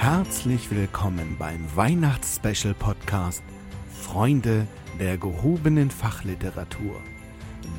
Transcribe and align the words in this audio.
Herzlich 0.00 0.70
willkommen 0.70 1.36
beim 1.38 1.60
Weihnachtsspecial 1.76 2.72
Podcast 2.72 3.42
Freunde 3.92 4.66
der 4.98 5.18
gehobenen 5.18 5.90
Fachliteratur, 5.90 6.96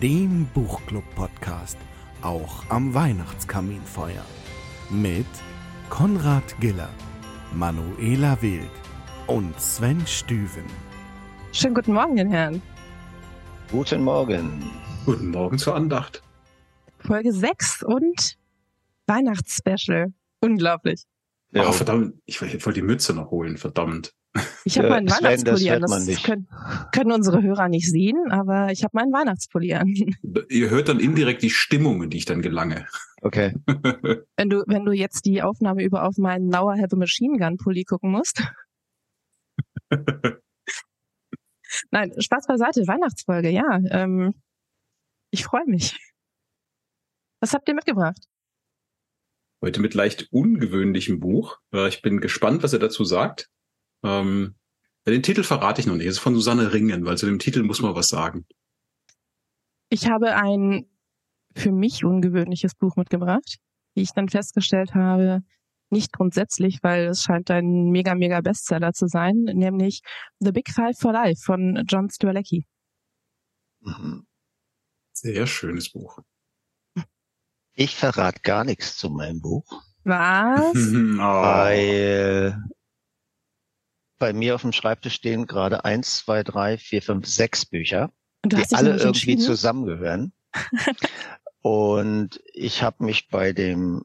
dem 0.03 0.45
Buchclub-Podcast, 0.53 1.79
auch 2.21 2.63
am 2.69 2.93
Weihnachtskaminfeuer. 2.93 4.23
Mit 4.91 5.25
Konrad 5.89 6.43
Giller, 6.59 6.91
Manuela 7.55 8.39
Wild 8.43 8.69
und 9.25 9.59
Sven 9.59 10.05
Stüven. 10.05 10.65
Schönen 11.51 11.73
guten 11.73 11.93
Morgen, 11.93 12.17
den 12.17 12.29
Herren. 12.29 12.61
Guten 13.71 14.03
Morgen. 14.03 14.69
Guten 15.07 15.31
Morgen 15.31 15.57
zur 15.57 15.73
Andacht. 15.73 16.21
Folge 16.99 17.33
6 17.33 17.81
und 17.81 18.37
Weihnachtsspecial. 19.07 20.13
Unglaublich. 20.39 21.07
Ja. 21.53 21.67
Oh, 21.67 21.71
verdammt, 21.73 22.15
ich 22.25 22.41
wollte 22.41 22.73
die 22.73 22.81
Mütze 22.81 23.13
noch 23.13 23.29
holen, 23.29 23.57
verdammt. 23.57 24.13
Ich 24.63 24.77
habe 24.77 24.87
meinen 24.89 25.09
Weihnachtspulli 25.09 25.69
an. 25.71 25.81
Das, 25.81 26.05
das 26.05 26.23
können, 26.23 26.47
können, 26.93 27.11
unsere 27.11 27.43
Hörer 27.43 27.67
nicht 27.67 27.89
sehen, 27.89 28.31
aber 28.31 28.71
ich 28.71 28.83
habe 28.83 28.91
meinen 28.93 29.11
Weihnachtspulli 29.11 29.73
an. 29.73 29.87
Ihr 30.49 30.69
hört 30.69 30.87
dann 30.87 31.01
indirekt 31.01 31.41
die 31.41 31.49
Stimmung, 31.49 32.01
in 32.03 32.09
die 32.09 32.17
ich 32.17 32.25
dann 32.25 32.41
gelange. 32.41 32.87
Okay. 33.21 33.53
wenn 34.37 34.49
du, 34.49 34.63
wenn 34.67 34.85
du 34.85 34.93
jetzt 34.93 35.25
die 35.25 35.41
Aufnahme 35.41 35.83
über 35.83 36.07
auf 36.07 36.17
meinen 36.17 36.49
I 36.49 36.81
Have 36.81 36.93
a 36.93 36.95
Machine 36.95 37.37
Gun 37.37 37.57
Pulli 37.57 37.83
gucken 37.83 38.11
musst. 38.11 38.41
Nein, 41.91 42.13
Spaß 42.17 42.47
beiseite, 42.47 42.87
Weihnachtsfolge, 42.87 43.49
ja. 43.49 43.81
Ähm, 43.89 44.33
ich 45.31 45.43
freue 45.43 45.65
mich. 45.65 45.97
Was 47.41 47.53
habt 47.53 47.67
ihr 47.67 47.75
mitgebracht? 47.75 48.30
Heute 49.61 49.79
mit 49.79 49.93
leicht 49.93 50.27
ungewöhnlichem 50.31 51.19
Buch. 51.19 51.59
Ich 51.87 52.01
bin 52.01 52.19
gespannt, 52.19 52.63
was 52.63 52.73
er 52.73 52.79
dazu 52.79 53.03
sagt. 53.03 53.49
Ähm, 54.03 54.55
den 55.05 55.23
Titel 55.23 55.43
verrate 55.43 55.81
ich 55.81 55.87
noch 55.87 55.95
nicht. 55.95 56.07
Es 56.07 56.15
ist 56.15 56.19
von 56.19 56.33
Susanne 56.33 56.73
Ringen, 56.73 57.05
weil 57.05 57.17
zu 57.17 57.27
dem 57.27 57.39
Titel 57.39 57.63
muss 57.63 57.81
man 57.81 57.95
was 57.95 58.09
sagen. 58.09 58.45
Ich 59.89 60.07
habe 60.07 60.35
ein 60.35 60.87
für 61.55 61.71
mich 61.71 62.03
ungewöhnliches 62.03 62.75
Buch 62.75 62.95
mitgebracht, 62.95 63.57
wie 63.93 64.01
ich 64.01 64.11
dann 64.13 64.29
festgestellt 64.29 64.95
habe, 64.95 65.43
nicht 65.91 66.13
grundsätzlich, 66.13 66.79
weil 66.81 67.07
es 67.07 67.23
scheint 67.23 67.51
ein 67.51 67.89
mega, 67.91 68.15
mega 68.15 68.41
Bestseller 68.41 68.93
zu 68.93 69.07
sein, 69.07 69.43
nämlich 69.43 70.01
The 70.39 70.51
Big 70.51 70.69
Five 70.69 70.97
for 70.97 71.11
Life 71.11 71.41
von 71.43 71.83
John 71.87 72.09
Strzelecki. 72.09 72.65
Mhm. 73.81 74.25
Sehr 75.13 75.45
schönes 75.45 75.91
Buch. 75.91 76.19
Ich 77.81 77.95
verrate 77.95 78.41
gar 78.43 78.63
nichts 78.63 78.95
zu 78.95 79.09
meinem 79.09 79.41
Buch. 79.41 79.65
Was? 80.03 80.75
oh. 80.75 81.17
Weil 81.17 82.63
bei 84.19 84.33
mir 84.33 84.53
auf 84.53 84.61
dem 84.61 84.71
Schreibtisch 84.71 85.15
stehen 85.15 85.47
gerade 85.47 85.83
eins, 85.83 86.19
zwei, 86.19 86.43
drei, 86.43 86.77
vier, 86.77 87.01
fünf, 87.01 87.25
sechs 87.25 87.65
Bücher, 87.65 88.11
die 88.45 88.63
alle 88.73 88.97
irgendwie 88.97 89.37
zusammengehören. 89.37 90.31
Und 91.63 92.39
ich 92.53 92.83
habe 92.83 93.03
mich 93.03 93.29
bei 93.29 93.51
dem 93.51 94.03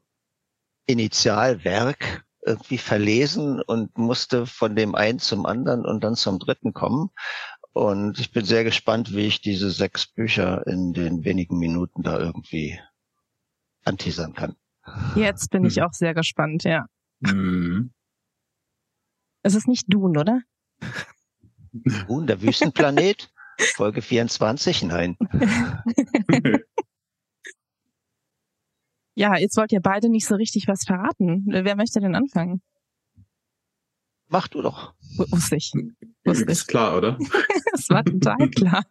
Initialwerk 0.86 2.24
irgendwie 2.46 2.78
verlesen 2.78 3.60
und 3.60 3.98
musste 3.98 4.46
von 4.46 4.74
dem 4.76 4.94
einen 4.94 5.18
zum 5.18 5.44
anderen 5.46 5.84
und 5.84 6.04
dann 6.04 6.14
zum 6.14 6.38
dritten 6.38 6.72
kommen. 6.72 7.10
Und 7.72 8.20
ich 8.20 8.30
bin 8.30 8.44
sehr 8.44 8.62
gespannt, 8.62 9.14
wie 9.14 9.26
ich 9.26 9.40
diese 9.40 9.70
sechs 9.70 10.06
Bücher 10.06 10.64
in 10.66 10.92
den 10.92 11.24
wenigen 11.24 11.58
Minuten 11.58 12.02
da 12.02 12.20
irgendwie 12.20 12.78
anteasern 13.86 14.34
kann. 14.34 14.56
Jetzt 15.14 15.50
bin 15.50 15.64
ich 15.64 15.76
hm. 15.76 15.84
auch 15.84 15.92
sehr 15.92 16.14
gespannt, 16.14 16.64
ja. 16.64 16.86
Mhm. 17.20 17.92
Es 19.42 19.54
ist 19.54 19.68
nicht 19.68 19.86
Dune, 19.88 20.18
oder? 20.18 20.40
Dune, 21.72 22.26
der 22.26 22.42
Wüstenplanet? 22.42 23.30
Folge 23.74 24.02
24? 24.02 24.82
Nein. 24.82 25.16
ja, 29.14 29.36
jetzt 29.36 29.56
wollt 29.56 29.72
ihr 29.72 29.80
beide 29.80 30.08
nicht 30.10 30.26
so 30.26 30.34
richtig 30.34 30.68
was 30.68 30.84
verraten. 30.84 31.44
Wer 31.46 31.76
möchte 31.76 32.00
denn 32.00 32.14
anfangen? 32.14 32.60
Mach 34.28 34.48
du 34.48 34.60
doch. 34.62 34.94
Wusste 35.30 35.56
ich. 35.56 35.72
Wusste 36.24 36.44
ich. 36.44 36.50
Ist 36.50 36.66
klar, 36.66 36.96
oder? 36.96 37.16
das 37.72 37.88
war 37.88 38.04
total 38.04 38.50
klar. 38.50 38.84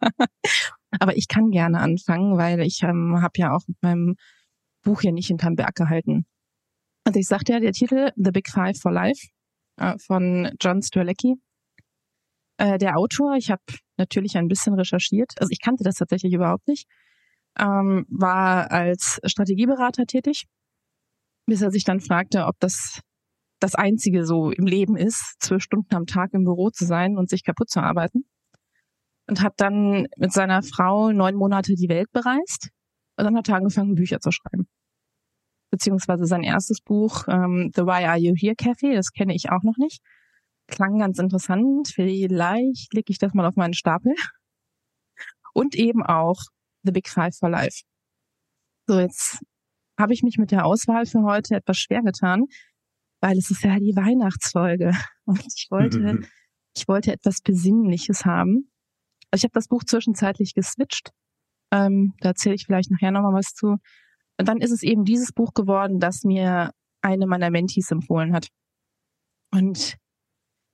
Aber 0.98 1.16
ich 1.16 1.28
kann 1.28 1.50
gerne 1.50 1.80
anfangen, 1.80 2.38
weil 2.38 2.60
ich 2.60 2.82
ähm, 2.82 3.20
habe 3.20 3.34
ja 3.36 3.54
auch 3.54 3.62
mit 3.68 3.76
meinem 3.82 4.16
Buch 4.86 5.00
hier 5.00 5.12
nicht 5.12 5.26
hinterm 5.26 5.56
Berg 5.56 5.74
gehalten. 5.74 6.24
Also 7.04 7.18
ich 7.18 7.26
sagte 7.26 7.52
ja, 7.52 7.60
der 7.60 7.72
Titel 7.72 8.10
The 8.16 8.30
Big 8.30 8.48
Five 8.48 8.78
for 8.80 8.92
Life 8.92 9.28
äh, 9.78 9.98
von 9.98 10.50
John 10.60 10.80
Strzelecki. 10.80 11.34
Äh, 12.58 12.78
der 12.78 12.96
Autor, 12.96 13.34
ich 13.34 13.50
habe 13.50 13.62
natürlich 13.98 14.36
ein 14.36 14.48
bisschen 14.48 14.74
recherchiert, 14.74 15.32
also 15.38 15.50
ich 15.50 15.60
kannte 15.60 15.84
das 15.84 15.96
tatsächlich 15.96 16.32
überhaupt 16.32 16.66
nicht, 16.68 16.88
ähm, 17.58 18.06
war 18.08 18.70
als 18.70 19.20
Strategieberater 19.24 20.06
tätig, 20.06 20.46
bis 21.46 21.62
er 21.62 21.70
sich 21.70 21.84
dann 21.84 22.00
fragte, 22.00 22.46
ob 22.46 22.58
das 22.60 23.00
das 23.60 23.74
Einzige 23.74 24.24
so 24.24 24.50
im 24.50 24.66
Leben 24.66 24.96
ist, 24.96 25.34
zwölf 25.40 25.62
Stunden 25.62 25.94
am 25.94 26.06
Tag 26.06 26.32
im 26.32 26.44
Büro 26.44 26.70
zu 26.70 26.84
sein 26.84 27.16
und 27.16 27.28
sich 27.28 27.42
kaputt 27.42 27.70
zu 27.70 27.80
arbeiten. 27.80 28.24
Und 29.28 29.42
hat 29.42 29.54
dann 29.56 30.06
mit 30.16 30.32
seiner 30.32 30.62
Frau 30.62 31.10
neun 31.10 31.34
Monate 31.34 31.74
die 31.74 31.88
Welt 31.88 32.12
bereist 32.12 32.70
und 33.16 33.24
dann 33.24 33.36
hat 33.36 33.48
er 33.48 33.56
angefangen, 33.56 33.94
Bücher 33.94 34.20
zu 34.20 34.30
schreiben. 34.30 34.68
Beziehungsweise 35.76 36.26
sein 36.26 36.42
erstes 36.42 36.80
Buch, 36.80 37.24
ähm, 37.28 37.70
The 37.74 37.82
Why 37.82 38.04
Are 38.04 38.18
You 38.18 38.34
Here 38.34 38.54
Cafe, 38.56 38.94
das 38.94 39.12
kenne 39.12 39.34
ich 39.34 39.50
auch 39.50 39.62
noch 39.62 39.76
nicht. 39.76 40.00
Klang 40.68 40.98
ganz 40.98 41.18
interessant. 41.18 41.88
Vielleicht 41.88 42.92
lege 42.94 43.10
ich 43.10 43.18
das 43.18 43.34
mal 43.34 43.46
auf 43.46 43.56
meinen 43.56 43.74
Stapel. 43.74 44.14
Und 45.52 45.74
eben 45.74 46.02
auch 46.02 46.40
The 46.82 46.92
Big 46.92 47.08
Five 47.08 47.36
for 47.36 47.50
Life. 47.50 47.82
So, 48.86 48.98
jetzt 48.98 49.38
habe 49.98 50.12
ich 50.12 50.22
mich 50.22 50.38
mit 50.38 50.50
der 50.50 50.66
Auswahl 50.66 51.06
für 51.06 51.22
heute 51.22 51.56
etwas 51.56 51.78
schwer 51.78 52.02
getan, 52.02 52.44
weil 53.20 53.38
es 53.38 53.50
ist 53.50 53.64
ja 53.64 53.78
die 53.78 53.96
Weihnachtsfolge. 53.96 54.92
Und 55.24 55.44
ich 55.56 55.68
wollte, 55.70 56.20
ich 56.74 56.88
wollte 56.88 57.12
etwas 57.12 57.40
Besinnliches 57.40 58.24
haben. 58.24 58.70
Ich 59.34 59.42
habe 59.44 59.52
das 59.54 59.68
Buch 59.68 59.84
zwischenzeitlich 59.84 60.54
geswitcht 60.54 61.12
ähm, 61.72 62.14
da 62.20 62.30
erzähle 62.30 62.54
ich 62.54 62.66
vielleicht 62.66 62.90
nachher 62.90 63.10
nochmal 63.10 63.34
was 63.34 63.54
zu. 63.54 63.76
Und 64.38 64.48
dann 64.48 64.58
ist 64.58 64.70
es 64.70 64.82
eben 64.82 65.04
dieses 65.04 65.32
Buch 65.32 65.54
geworden, 65.54 66.00
das 66.00 66.24
mir 66.24 66.72
eine 67.02 67.26
meiner 67.26 67.50
Mentees 67.50 67.90
empfohlen 67.90 68.32
hat. 68.32 68.48
Und 69.52 69.96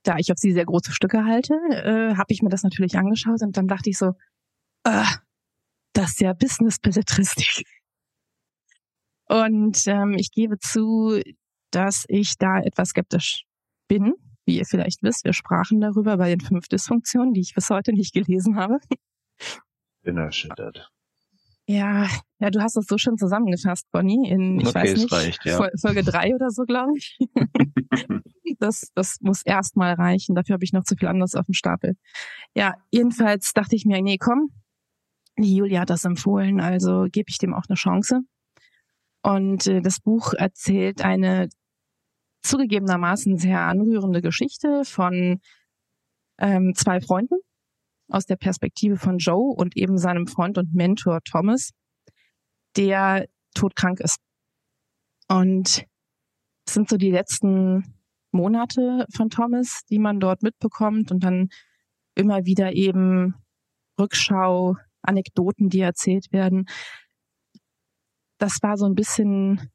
da 0.04 0.16
ich 0.18 0.32
auf 0.32 0.38
sie 0.38 0.52
sehr 0.52 0.64
große 0.64 0.92
Stücke 0.92 1.24
halte, 1.24 1.54
äh, 1.54 2.16
habe 2.16 2.32
ich 2.32 2.42
mir 2.42 2.48
das 2.48 2.64
natürlich 2.64 2.98
angeschaut 2.98 3.42
und 3.42 3.56
dann 3.56 3.68
dachte 3.68 3.90
ich 3.90 3.98
so, 3.98 4.14
äh, 4.84 5.04
das 5.92 6.12
ist 6.12 6.20
ja 6.20 6.32
Business-Belletristik. 6.32 7.66
Und 9.28 9.86
ähm, 9.86 10.14
ich 10.14 10.32
gebe 10.32 10.58
zu, 10.58 11.20
dass 11.70 12.04
ich 12.08 12.36
da 12.38 12.58
etwas 12.60 12.90
skeptisch 12.90 13.44
bin. 13.88 14.14
Wie 14.44 14.58
ihr 14.58 14.64
vielleicht 14.64 15.02
wisst, 15.02 15.24
wir 15.24 15.32
sprachen 15.32 15.80
darüber 15.80 16.16
bei 16.16 16.30
den 16.30 16.40
fünf 16.40 16.66
Dysfunktionen, 16.66 17.32
die 17.32 17.42
ich 17.42 17.54
bis 17.54 17.70
heute 17.70 17.92
nicht 17.92 18.12
gelesen 18.12 18.56
habe 18.56 18.80
bin 20.02 20.16
erschüttert. 20.16 20.90
Ja, 21.66 22.08
ja, 22.40 22.50
du 22.50 22.60
hast 22.60 22.76
das 22.76 22.86
so 22.86 22.98
schön 22.98 23.16
zusammengefasst, 23.16 23.86
Bonnie, 23.92 24.28
in, 24.28 24.58
ich 24.60 24.66
okay, 24.66 24.74
weiß 24.74 24.94
nicht, 24.94 25.12
reicht, 25.12 25.44
ja. 25.44 25.56
Folge 25.80 26.02
drei 26.02 26.34
oder 26.34 26.50
so, 26.50 26.64
glaube 26.64 26.92
ich. 26.96 27.16
das, 28.58 28.90
das 28.94 29.18
muss 29.20 29.42
erstmal 29.42 29.94
reichen. 29.94 30.34
Dafür 30.34 30.54
habe 30.54 30.64
ich 30.64 30.72
noch 30.72 30.82
zu 30.82 30.96
viel 30.96 31.08
anderes 31.08 31.36
auf 31.36 31.46
dem 31.46 31.54
Stapel. 31.54 31.96
Ja, 32.54 32.74
jedenfalls 32.90 33.52
dachte 33.52 33.76
ich 33.76 33.84
mir, 33.84 34.02
nee, 34.02 34.18
komm, 34.18 34.50
die 35.38 35.54
Julia 35.54 35.80
hat 35.80 35.90
das 35.90 36.04
empfohlen, 36.04 36.60
also 36.60 37.06
gebe 37.10 37.30
ich 37.30 37.38
dem 37.38 37.54
auch 37.54 37.64
eine 37.68 37.76
Chance. 37.76 38.20
Und 39.22 39.66
äh, 39.68 39.80
das 39.80 40.00
Buch 40.00 40.34
erzählt 40.34 41.04
eine 41.04 41.48
zugegebenermaßen 42.42 43.38
sehr 43.38 43.60
anrührende 43.60 44.20
Geschichte 44.20 44.84
von 44.84 45.40
ähm, 46.38 46.74
zwei 46.74 47.00
Freunden, 47.00 47.36
aus 48.12 48.26
der 48.26 48.36
Perspektive 48.36 48.96
von 48.96 49.18
Joe 49.18 49.54
und 49.54 49.76
eben 49.76 49.96
seinem 49.98 50.26
Freund 50.26 50.58
und 50.58 50.74
Mentor 50.74 51.20
Thomas, 51.24 51.70
der 52.76 53.26
todkrank 53.54 54.00
ist. 54.00 54.18
Und 55.28 55.86
es 56.66 56.74
sind 56.74 56.88
so 56.88 56.96
die 56.96 57.10
letzten 57.10 57.94
Monate 58.30 59.06
von 59.14 59.30
Thomas, 59.30 59.82
die 59.90 59.98
man 59.98 60.20
dort 60.20 60.42
mitbekommt 60.42 61.10
und 61.10 61.24
dann 61.24 61.48
immer 62.14 62.44
wieder 62.44 62.72
eben 62.74 63.34
Rückschau, 63.98 64.76
Anekdoten, 65.02 65.70
die 65.70 65.80
erzählt 65.80 66.32
werden. 66.32 66.66
Das 68.38 68.58
war 68.62 68.76
so 68.76 68.86
ein 68.86 68.94
bisschen, 68.94 69.70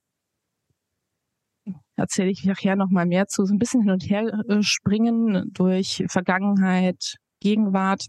erzähle 1.96 2.30
ich 2.30 2.46
nachher 2.46 2.76
nochmal 2.76 3.06
mehr 3.06 3.28
zu, 3.28 3.46
so 3.46 3.54
ein 3.54 3.60
bisschen 3.60 3.82
hin 3.82 3.92
und 3.92 4.04
her 4.10 4.44
äh, 4.48 4.62
springen 4.62 5.52
durch 5.54 6.04
Vergangenheit, 6.08 7.16
Gegenwart. 7.40 8.08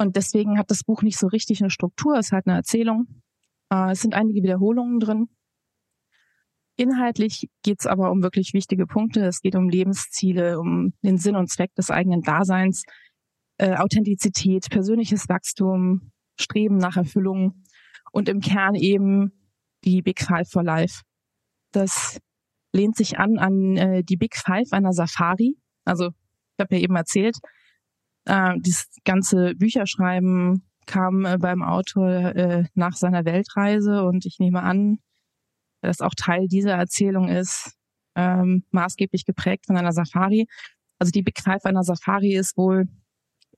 Und 0.00 0.16
deswegen 0.16 0.58
hat 0.58 0.70
das 0.70 0.82
Buch 0.82 1.02
nicht 1.02 1.18
so 1.18 1.26
richtig 1.26 1.60
eine 1.60 1.68
Struktur, 1.68 2.16
es 2.16 2.32
hat 2.32 2.46
eine 2.46 2.56
Erzählung. 2.56 3.20
Äh, 3.70 3.90
es 3.90 4.00
sind 4.00 4.14
einige 4.14 4.42
Wiederholungen 4.42 4.98
drin. 4.98 5.28
Inhaltlich 6.76 7.50
geht 7.62 7.80
es 7.80 7.86
aber 7.86 8.10
um 8.10 8.22
wirklich 8.22 8.54
wichtige 8.54 8.86
Punkte. 8.86 9.26
Es 9.26 9.42
geht 9.42 9.56
um 9.56 9.68
Lebensziele, 9.68 10.58
um 10.58 10.94
den 11.02 11.18
Sinn 11.18 11.36
und 11.36 11.50
Zweck 11.50 11.74
des 11.74 11.90
eigenen 11.90 12.22
Daseins, 12.22 12.84
äh, 13.58 13.76
Authentizität, 13.76 14.70
persönliches 14.70 15.28
Wachstum, 15.28 16.12
Streben 16.40 16.78
nach 16.78 16.96
Erfüllung 16.96 17.62
und 18.10 18.30
im 18.30 18.40
Kern 18.40 18.76
eben 18.76 19.32
die 19.84 20.00
Big 20.00 20.22
Five 20.22 20.48
for 20.48 20.62
Life. 20.62 21.02
Das 21.72 22.18
lehnt 22.72 22.96
sich 22.96 23.18
an 23.18 23.38
an 23.38 23.76
äh, 23.76 24.02
die 24.02 24.16
Big 24.16 24.34
Five 24.34 24.72
einer 24.72 24.94
Safari. 24.94 25.58
Also 25.84 26.06
ich 26.06 26.60
habe 26.62 26.76
ja 26.76 26.80
eben 26.80 26.96
erzählt, 26.96 27.36
äh, 28.26 28.54
dieses 28.60 28.86
ganze 29.04 29.54
Bücherschreiben 29.54 30.62
kam 30.86 31.24
äh, 31.24 31.38
beim 31.38 31.62
Autor 31.62 32.10
äh, 32.10 32.64
nach 32.74 32.96
seiner 32.96 33.24
Weltreise 33.24 34.04
und 34.04 34.26
ich 34.26 34.38
nehme 34.38 34.62
an, 34.62 34.98
dass 35.82 36.00
auch 36.00 36.14
Teil 36.16 36.46
dieser 36.48 36.74
Erzählung 36.74 37.28
ist, 37.28 37.76
ähm, 38.16 38.64
maßgeblich 38.70 39.24
geprägt 39.24 39.66
von 39.66 39.76
einer 39.76 39.92
Safari. 39.92 40.46
Also 40.98 41.10
die 41.10 41.22
Big 41.22 41.40
Five 41.40 41.64
einer 41.64 41.82
Safari 41.82 42.34
ist 42.34 42.56
wohl, 42.56 42.86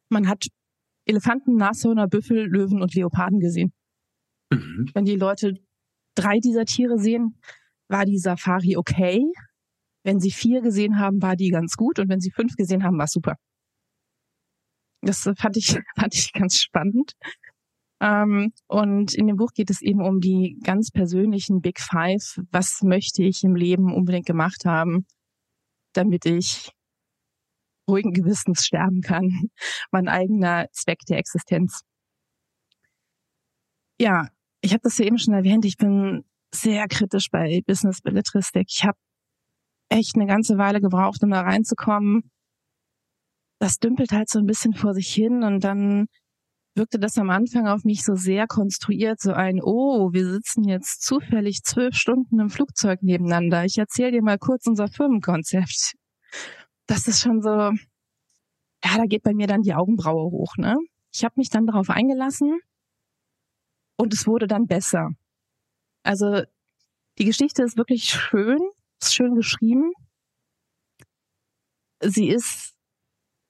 man 0.09 0.29
hat 0.29 0.47
Elefanten, 1.05 1.56
Nashörner, 1.56 2.06
Büffel, 2.06 2.47
Löwen 2.47 2.81
und 2.81 2.94
Leoparden 2.94 3.41
gesehen. 3.41 3.73
Mhm. 4.50 4.91
Wenn 4.94 5.05
die 5.05 5.17
Leute 5.17 5.55
drei 6.15 6.38
dieser 6.38 6.65
Tiere 6.65 6.99
sehen, 6.99 7.41
war 7.88 8.05
die 8.05 8.19
Safari 8.19 8.76
okay. 8.76 9.20
Wenn 10.05 10.20
sie 10.20 10.31
vier 10.31 10.61
gesehen 10.61 10.99
haben, 10.99 11.23
war 11.23 11.37
die 11.37 11.50
ganz 11.50 11.75
gut. 11.76 11.99
Und 11.99 12.08
wenn 12.08 12.20
sie 12.20 12.31
fünf 12.31 12.55
gesehen 12.56 12.85
haben, 12.85 12.99
war 12.99 13.05
es 13.05 13.12
super. 13.12 13.37
Das 15.03 15.29
fand 15.37 15.57
ich, 15.57 15.79
fand 15.99 16.15
ich 16.15 16.33
ganz 16.33 16.59
spannend. 16.59 17.13
Ähm, 18.01 18.53
und 18.67 19.15
in 19.15 19.27
dem 19.29 19.37
Buch 19.37 19.53
geht 19.55 19.71
es 19.71 19.81
eben 19.81 20.01
um 20.03 20.21
die 20.21 20.59
ganz 20.65 20.91
persönlichen 20.91 21.61
Big 21.61 21.81
Five. 21.81 22.41
Was 22.51 22.83
möchte 22.83 23.23
ich 23.23 23.45
im 23.45 23.55
Leben 23.55 23.95
unbedingt 23.95 24.27
gemacht 24.27 24.65
haben, 24.65 25.07
damit 25.93 26.27
ich 26.27 26.73
ruhigen 27.89 28.13
Gewissens 28.13 28.67
sterben 28.67 29.03
kann? 29.03 29.31
Mein 29.93 30.09
eigener 30.09 30.67
Zweck 30.73 31.01
der 31.09 31.19
Existenz. 31.19 31.83
Ja, 34.01 34.29
ich 34.63 34.73
habe 34.73 34.83
das 34.83 34.99
ja 34.99 35.05
eben 35.05 35.19
schon 35.19 35.35
erwähnt. 35.35 35.65
Ich 35.65 35.77
bin 35.77 36.25
sehr 36.53 36.89
kritisch 36.89 37.31
bei 37.31 37.63
Business 37.67 38.01
Belletristik. 38.01 38.67
Ich 38.69 38.85
habe 38.85 38.99
echt 39.89 40.17
eine 40.17 40.27
ganze 40.27 40.59
Weile 40.59 40.81
gebraucht, 40.81 41.23
um 41.23 41.31
da 41.31 41.43
reinzukommen. 41.43 42.31
Das 43.62 43.79
dümpelt 43.79 44.11
halt 44.11 44.29
so 44.29 44.41
ein 44.41 44.47
bisschen 44.47 44.75
vor 44.75 44.93
sich 44.93 45.14
hin 45.14 45.44
und 45.44 45.62
dann 45.62 46.09
wirkte 46.75 46.99
das 46.99 47.17
am 47.17 47.31
Anfang 47.31 47.69
auf 47.69 47.85
mich 47.85 48.03
so 48.03 48.17
sehr 48.17 48.49
konstruiert, 48.49 49.20
so 49.20 49.35
ein, 49.35 49.61
oh, 49.62 50.12
wir 50.12 50.26
sitzen 50.32 50.64
jetzt 50.64 51.03
zufällig 51.03 51.62
zwölf 51.62 51.94
Stunden 51.94 52.41
im 52.41 52.50
Flugzeug 52.50 53.05
nebeneinander. 53.05 53.64
Ich 53.64 53.79
erzähle 53.79 54.11
dir 54.11 54.23
mal 54.23 54.37
kurz 54.37 54.67
unser 54.67 54.88
Firmenkonzept. 54.88 55.93
Das 56.88 57.06
ist 57.06 57.20
schon 57.20 57.41
so, 57.41 57.50
ja, 57.50 58.97
da 58.97 59.05
geht 59.06 59.23
bei 59.23 59.32
mir 59.32 59.47
dann 59.47 59.62
die 59.62 59.75
Augenbraue 59.75 60.32
hoch, 60.32 60.56
ne? 60.56 60.76
Ich 61.15 61.23
habe 61.23 61.35
mich 61.37 61.49
dann 61.49 61.65
darauf 61.67 61.88
eingelassen 61.88 62.58
und 63.97 64.12
es 64.12 64.26
wurde 64.26 64.49
dann 64.49 64.67
besser. 64.67 65.11
Also 66.03 66.43
die 67.17 67.26
Geschichte 67.26 67.62
ist 67.62 67.76
wirklich 67.76 68.06
schön, 68.06 68.58
ist 69.00 69.15
schön 69.15 69.37
geschrieben. 69.37 69.93
Sie 72.00 72.29
ist 72.29 72.72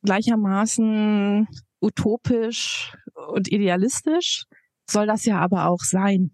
gleichermaßen 0.02 1.48
utopisch 1.80 2.96
und 3.28 3.50
idealistisch, 3.50 4.44
soll 4.88 5.06
das 5.06 5.24
ja 5.24 5.38
aber 5.40 5.68
auch 5.68 5.80
sein. 5.80 6.30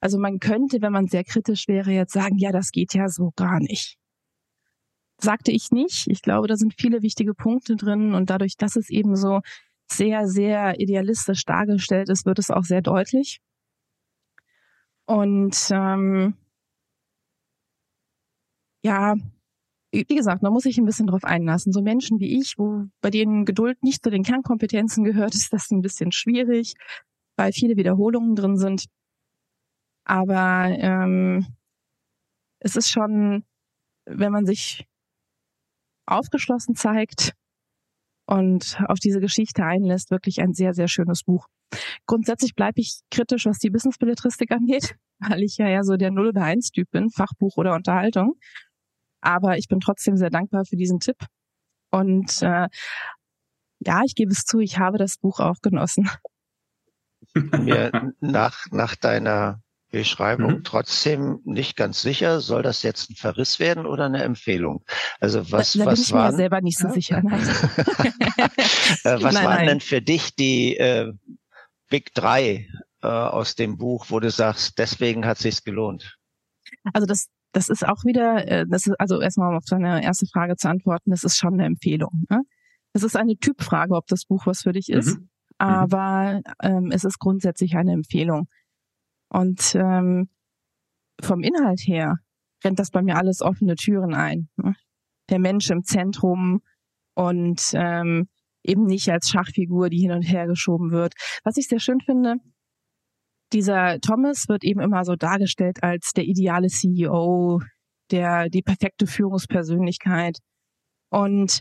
Also 0.00 0.18
man 0.18 0.40
könnte, 0.40 0.82
wenn 0.82 0.92
man 0.92 1.06
sehr 1.06 1.24
kritisch 1.24 1.68
wäre, 1.68 1.92
jetzt 1.92 2.12
sagen, 2.12 2.36
ja, 2.38 2.50
das 2.50 2.70
geht 2.70 2.94
ja 2.94 3.08
so 3.08 3.30
gar 3.36 3.60
nicht. 3.60 3.96
Sagte 5.18 5.52
ich 5.52 5.70
nicht. 5.70 6.08
Ich 6.08 6.22
glaube, 6.22 6.48
da 6.48 6.56
sind 6.56 6.74
viele 6.76 7.02
wichtige 7.02 7.34
Punkte 7.34 7.76
drin 7.76 8.12
und 8.14 8.28
dadurch, 8.28 8.56
dass 8.56 8.74
es 8.74 8.90
eben 8.90 9.14
so 9.14 9.40
sehr, 9.90 10.26
sehr 10.26 10.80
idealistisch 10.80 11.44
dargestellt 11.44 12.08
ist, 12.08 12.26
wird 12.26 12.38
es 12.40 12.50
auch 12.50 12.64
sehr 12.64 12.82
deutlich. 12.82 13.40
Und 15.06 15.56
ähm, 15.70 16.34
ja, 18.82 19.14
wie 19.92 20.16
gesagt, 20.16 20.42
man 20.42 20.52
muss 20.52 20.62
sich 20.62 20.78
ein 20.78 20.86
bisschen 20.86 21.06
drauf 21.06 21.24
einlassen. 21.24 21.72
So 21.72 21.82
Menschen 21.82 22.18
wie 22.18 22.38
ich, 22.38 22.54
wo 22.56 22.86
bei 23.02 23.10
denen 23.10 23.44
Geduld 23.44 23.82
nicht 23.82 24.02
zu 24.02 24.10
den 24.10 24.22
Kernkompetenzen 24.22 25.04
gehört, 25.04 25.34
ist 25.34 25.52
das 25.52 25.70
ein 25.70 25.82
bisschen 25.82 26.12
schwierig, 26.12 26.74
weil 27.36 27.52
viele 27.52 27.76
Wiederholungen 27.76 28.34
drin 28.34 28.56
sind. 28.56 28.86
Aber 30.04 30.66
ähm, 30.70 31.46
es 32.58 32.76
ist 32.76 32.90
schon, 32.90 33.44
wenn 34.06 34.32
man 34.32 34.46
sich 34.46 34.86
aufgeschlossen 36.06 36.74
zeigt 36.74 37.34
und 38.26 38.78
auf 38.88 38.98
diese 38.98 39.20
Geschichte 39.20 39.64
einlässt, 39.64 40.10
wirklich 40.10 40.40
ein 40.40 40.54
sehr, 40.54 40.74
sehr 40.74 40.88
schönes 40.88 41.22
Buch. 41.22 41.46
Grundsätzlich 42.06 42.54
bleibe 42.54 42.80
ich 42.80 43.00
kritisch, 43.10 43.46
was 43.46 43.58
die 43.58 43.70
Business-Belletristik 43.70 44.50
angeht, 44.52 44.96
weil 45.20 45.42
ich 45.42 45.58
ja 45.58 45.68
eher 45.68 45.84
so 45.84 45.96
der 45.96 46.10
Null- 46.10 46.28
oder 46.28 46.42
Eins-Typ 46.42 46.90
bin, 46.90 47.10
Fachbuch 47.10 47.56
oder 47.56 47.74
Unterhaltung. 47.74 48.34
Aber 49.22 49.56
ich 49.56 49.68
bin 49.68 49.80
trotzdem 49.80 50.16
sehr 50.16 50.30
dankbar 50.30 50.64
für 50.64 50.76
diesen 50.76 51.00
Tipp. 51.00 51.16
Und 51.90 52.42
äh, 52.42 52.68
ja, 53.80 54.02
ich 54.04 54.14
gebe 54.14 54.32
es 54.32 54.44
zu, 54.44 54.60
ich 54.60 54.78
habe 54.78 54.98
das 54.98 55.18
Buch 55.18 55.40
auch 55.40 55.60
genossen. 55.62 56.10
Mir 57.34 57.90
nach, 58.20 58.66
nach 58.70 58.96
deiner 58.96 59.60
Beschreibung 59.90 60.58
mhm. 60.58 60.64
trotzdem 60.64 61.40
nicht 61.44 61.76
ganz 61.76 62.00
sicher, 62.00 62.40
soll 62.40 62.62
das 62.62 62.82
jetzt 62.82 63.10
ein 63.10 63.14
Verriss 63.14 63.60
werden 63.60 63.86
oder 63.86 64.06
eine 64.06 64.22
Empfehlung? 64.22 64.84
Also 65.20 65.52
was, 65.52 65.74
da, 65.74 65.80
da 65.80 65.86
was 65.86 65.98
bin 65.98 66.02
ich 66.04 66.12
waren, 66.12 66.30
mir 66.30 66.36
selber 66.36 66.60
nicht 66.62 66.78
so 66.78 66.88
ja? 66.88 66.92
sicher. 66.92 67.22
Äh, 69.04 69.20
was 69.22 69.34
nein, 69.34 69.44
waren 69.44 69.56
nein. 69.56 69.66
denn 69.66 69.80
für 69.80 70.00
dich 70.02 70.34
die 70.36 70.76
äh, 70.76 71.12
Big 71.88 72.14
Drei 72.14 72.68
äh, 73.02 73.06
aus 73.06 73.54
dem 73.54 73.78
Buch, 73.78 74.06
wo 74.08 74.20
du 74.20 74.30
sagst, 74.30 74.78
deswegen 74.78 75.26
hat 75.26 75.38
sich's 75.38 75.64
gelohnt? 75.64 76.16
Also 76.92 77.06
das, 77.06 77.28
das 77.52 77.68
ist 77.68 77.86
auch 77.86 78.04
wieder, 78.04 78.48
äh, 78.48 78.66
das 78.68 78.86
ist 78.86 78.98
also 78.98 79.20
erstmal 79.20 79.54
auf 79.54 79.64
deine 79.68 80.02
erste 80.02 80.26
Frage 80.26 80.56
zu 80.56 80.68
antworten, 80.68 81.10
das 81.10 81.24
ist 81.24 81.36
schon 81.36 81.54
eine 81.54 81.66
Empfehlung. 81.66 82.24
Ne? 82.28 82.42
Das 82.92 83.02
ist 83.02 83.16
eine 83.16 83.36
Typfrage, 83.36 83.94
ob 83.94 84.06
das 84.06 84.24
Buch 84.24 84.46
was 84.46 84.62
für 84.62 84.72
dich 84.72 84.88
ist, 84.88 85.18
mhm. 85.18 85.22
mhm. 85.22 85.28
aber 85.58 86.42
ähm, 86.62 86.90
es 86.92 87.04
ist 87.04 87.18
grundsätzlich 87.18 87.76
eine 87.76 87.92
Empfehlung. 87.92 88.48
Und 89.28 89.74
ähm, 89.74 90.28
vom 91.20 91.40
Inhalt 91.40 91.80
her 91.80 92.16
rennt 92.64 92.78
das 92.78 92.90
bei 92.90 93.02
mir 93.02 93.16
alles 93.16 93.40
offene 93.40 93.76
Türen 93.76 94.14
ein. 94.14 94.48
Ne? 94.56 94.74
Der 95.30 95.38
Mensch 95.38 95.70
im 95.70 95.84
Zentrum 95.84 96.62
und 97.14 97.72
ähm, 97.74 98.28
eben 98.62 98.84
nicht 98.84 99.08
als 99.10 99.28
Schachfigur, 99.28 99.90
die 99.90 100.00
hin 100.00 100.12
und 100.12 100.22
her 100.22 100.46
geschoben 100.46 100.90
wird. 100.90 101.14
Was 101.44 101.56
ich 101.56 101.68
sehr 101.68 101.80
schön 101.80 102.00
finde, 102.00 102.36
dieser 103.52 104.00
Thomas 104.00 104.48
wird 104.48 104.64
eben 104.64 104.80
immer 104.80 105.04
so 105.04 105.16
dargestellt 105.16 105.82
als 105.82 106.12
der 106.12 106.24
ideale 106.24 106.68
CEO, 106.68 107.60
der 108.10 108.48
die 108.48 108.62
perfekte 108.62 109.06
Führungspersönlichkeit. 109.06 110.38
Und 111.10 111.60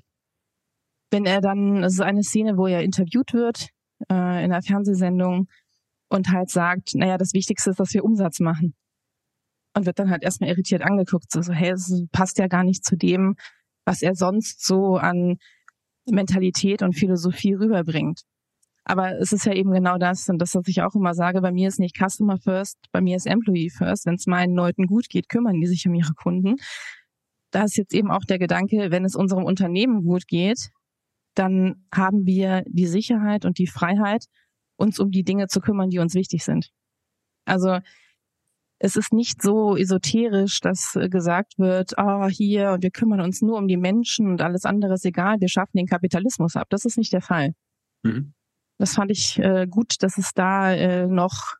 wenn 1.11 1.25
er 1.25 1.41
dann, 1.41 1.83
es 1.83 1.93
ist 1.93 2.01
eine 2.01 2.23
Szene, 2.23 2.57
wo 2.57 2.67
er 2.67 2.83
interviewt 2.83 3.33
wird 3.33 3.67
äh, 4.09 4.43
in 4.43 4.51
einer 4.51 4.61
Fernsehsendung 4.61 5.47
und 6.09 6.29
halt 6.29 6.49
sagt, 6.49 6.95
naja, 6.95 7.17
das 7.17 7.33
Wichtigste 7.33 7.71
ist, 7.71 7.79
dass 7.79 7.93
wir 7.93 8.03
Umsatz 8.03 8.39
machen. 8.39 8.73
Und 9.73 9.85
wird 9.85 9.99
dann 9.99 10.09
halt 10.09 10.23
erstmal 10.23 10.49
irritiert 10.49 10.81
angeguckt, 10.81 11.31
so, 11.31 11.41
so 11.41 11.53
hey, 11.53 11.71
es 11.71 12.03
passt 12.11 12.37
ja 12.39 12.47
gar 12.47 12.63
nicht 12.63 12.83
zu 12.83 12.97
dem, 12.97 13.35
was 13.85 14.01
er 14.01 14.15
sonst 14.15 14.65
so 14.65 14.97
an 14.97 15.37
Mentalität 16.05 16.81
und 16.81 16.93
Philosophie 16.93 17.53
rüberbringt. 17.53 18.21
Aber 18.83 19.17
es 19.19 19.31
ist 19.31 19.45
ja 19.45 19.53
eben 19.53 19.71
genau 19.71 19.97
das 19.97 20.27
und 20.27 20.39
das, 20.39 20.55
was 20.55 20.67
ich 20.67 20.81
auch 20.81 20.95
immer 20.95 21.13
sage, 21.13 21.41
bei 21.41 21.51
mir 21.51 21.67
ist 21.67 21.79
nicht 21.79 21.97
Customer 21.97 22.37
First, 22.37 22.77
bei 22.91 23.01
mir 23.01 23.15
ist 23.15 23.27
Employee 23.27 23.69
First. 23.69 24.05
Wenn 24.05 24.15
es 24.15 24.25
meinen 24.25 24.55
Leuten 24.55 24.87
gut 24.87 25.07
geht, 25.09 25.29
kümmern 25.29 25.59
die 25.59 25.67
sich 25.67 25.87
um 25.87 25.93
ihre 25.93 26.13
Kunden. 26.13 26.55
Da 27.51 27.63
ist 27.63 27.77
jetzt 27.77 27.93
eben 27.93 28.11
auch 28.11 28.25
der 28.25 28.39
Gedanke, 28.39 28.91
wenn 28.91 29.05
es 29.05 29.15
unserem 29.15 29.43
Unternehmen 29.43 30.03
gut 30.03 30.27
geht, 30.27 30.71
dann 31.35 31.85
haben 31.93 32.25
wir 32.25 32.63
die 32.67 32.87
Sicherheit 32.87 33.45
und 33.45 33.57
die 33.57 33.67
Freiheit, 33.67 34.25
uns 34.77 34.99
um 34.99 35.11
die 35.11 35.23
Dinge 35.23 35.47
zu 35.47 35.59
kümmern, 35.61 35.89
die 35.89 35.99
uns 35.99 36.15
wichtig 36.15 36.43
sind. 36.43 36.71
Also 37.45 37.79
es 38.79 38.95
ist 38.95 39.13
nicht 39.13 39.43
so 39.43 39.77
esoterisch, 39.77 40.59
dass 40.59 40.97
gesagt 41.11 41.59
wird, 41.59 41.93
oh, 41.97 42.27
hier, 42.27 42.71
und 42.71 42.83
wir 42.83 42.89
kümmern 42.89 43.21
uns 43.21 43.41
nur 43.41 43.57
um 43.57 43.67
die 43.67 43.77
Menschen 43.77 44.27
und 44.27 44.41
alles 44.41 44.65
andere 44.65 44.95
ist 44.95 45.05
egal, 45.05 45.39
wir 45.39 45.49
schaffen 45.49 45.77
den 45.77 45.85
Kapitalismus 45.85 46.55
ab. 46.55 46.67
Das 46.69 46.85
ist 46.85 46.97
nicht 46.97 47.13
der 47.13 47.21
Fall. 47.21 47.53
Mhm. 48.03 48.33
Das 48.81 48.95
fand 48.95 49.11
ich 49.11 49.37
äh, 49.37 49.67
gut, 49.67 50.01
dass 50.01 50.17
es 50.17 50.31
da 50.33 50.73
äh, 50.73 51.05
noch 51.05 51.53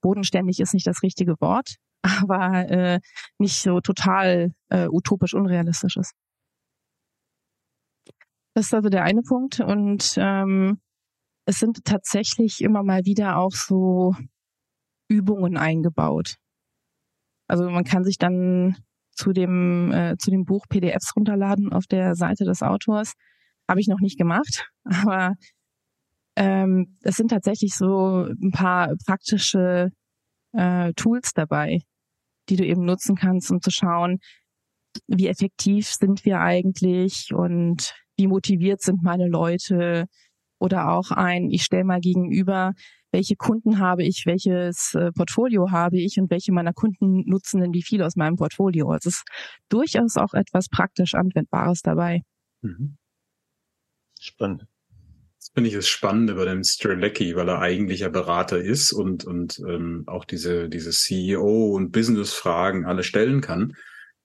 bodenständig 0.00 0.58
ist 0.58 0.72
nicht 0.72 0.86
das 0.86 1.02
richtige 1.02 1.34
Wort, 1.38 1.74
aber 2.02 2.70
äh, 2.70 3.00
nicht 3.36 3.60
so 3.60 3.82
total 3.82 4.54
äh, 4.70 4.88
utopisch 4.88 5.34
unrealistisch 5.34 5.98
ist. 5.98 6.14
Das 8.54 8.64
ist 8.64 8.74
also 8.74 8.88
der 8.88 9.04
eine 9.04 9.20
Punkt. 9.20 9.60
Und 9.60 10.14
ähm, 10.16 10.80
es 11.44 11.58
sind 11.58 11.84
tatsächlich 11.84 12.62
immer 12.62 12.82
mal 12.82 13.04
wieder 13.04 13.36
auch 13.36 13.52
so 13.52 14.16
Übungen 15.08 15.58
eingebaut. 15.58 16.36
Also 17.48 17.68
man 17.68 17.84
kann 17.84 18.02
sich 18.02 18.16
dann 18.16 18.78
zu 19.12 19.34
dem, 19.34 19.92
äh, 19.92 20.16
zu 20.16 20.30
dem 20.30 20.46
Buch 20.46 20.64
PDFs 20.70 21.14
runterladen 21.14 21.70
auf 21.70 21.86
der 21.86 22.14
Seite 22.14 22.46
des 22.46 22.62
Autors. 22.62 23.12
Habe 23.68 23.80
ich 23.80 23.88
noch 23.88 24.00
nicht 24.00 24.16
gemacht, 24.16 24.70
aber 24.84 25.34
ähm, 26.38 26.96
es 27.02 27.16
sind 27.16 27.32
tatsächlich 27.32 27.74
so 27.74 28.26
ein 28.26 28.52
paar 28.52 28.94
praktische 29.04 29.90
äh, 30.52 30.92
Tools 30.94 31.32
dabei, 31.34 31.80
die 32.48 32.54
du 32.54 32.64
eben 32.64 32.84
nutzen 32.84 33.16
kannst, 33.16 33.50
um 33.50 33.60
zu 33.60 33.72
schauen, 33.72 34.18
wie 35.08 35.26
effektiv 35.26 35.88
sind 35.88 36.24
wir 36.24 36.38
eigentlich 36.38 37.34
und 37.34 37.92
wie 38.16 38.28
motiviert 38.28 38.82
sind 38.82 39.02
meine 39.02 39.26
Leute 39.26 40.06
oder 40.60 40.92
auch 40.92 41.10
ein, 41.10 41.50
ich 41.50 41.64
stelle 41.64 41.84
mal 41.84 42.00
gegenüber, 42.00 42.72
welche 43.10 43.34
Kunden 43.34 43.80
habe 43.80 44.04
ich, 44.04 44.22
welches 44.24 44.94
äh, 44.94 45.10
Portfolio 45.10 45.72
habe 45.72 45.98
ich 45.98 46.20
und 46.20 46.30
welche 46.30 46.52
meiner 46.52 46.72
Kunden 46.72 47.24
nutzen 47.28 47.60
denn 47.60 47.72
wie 47.72 47.82
viel 47.82 48.02
aus 48.02 48.14
meinem 48.14 48.36
Portfolio. 48.36 48.90
Also 48.90 49.08
es 49.08 49.16
ist 49.16 49.24
durchaus 49.68 50.16
auch 50.16 50.34
etwas 50.34 50.68
praktisch 50.68 51.14
Anwendbares 51.14 51.80
dabei. 51.82 52.22
Mhm. 52.62 52.96
Spannend. 54.20 54.68
Finde 55.54 55.68
ich 55.68 55.76
das 55.76 55.88
Spannende 55.88 56.34
bei 56.34 56.44
dem 56.44 56.62
Strelecki, 56.62 57.34
weil 57.36 57.48
er 57.48 57.60
eigentlich 57.60 58.04
ein 58.04 58.12
Berater 58.12 58.58
ist 58.58 58.92
und, 58.92 59.24
und 59.24 59.58
ähm, 59.66 60.04
auch 60.06 60.24
diese, 60.24 60.68
diese 60.68 60.90
CEO- 60.90 61.74
und 61.74 61.90
Business-Fragen 61.90 62.86
alle 62.86 63.02
stellen 63.02 63.40
kann. 63.40 63.74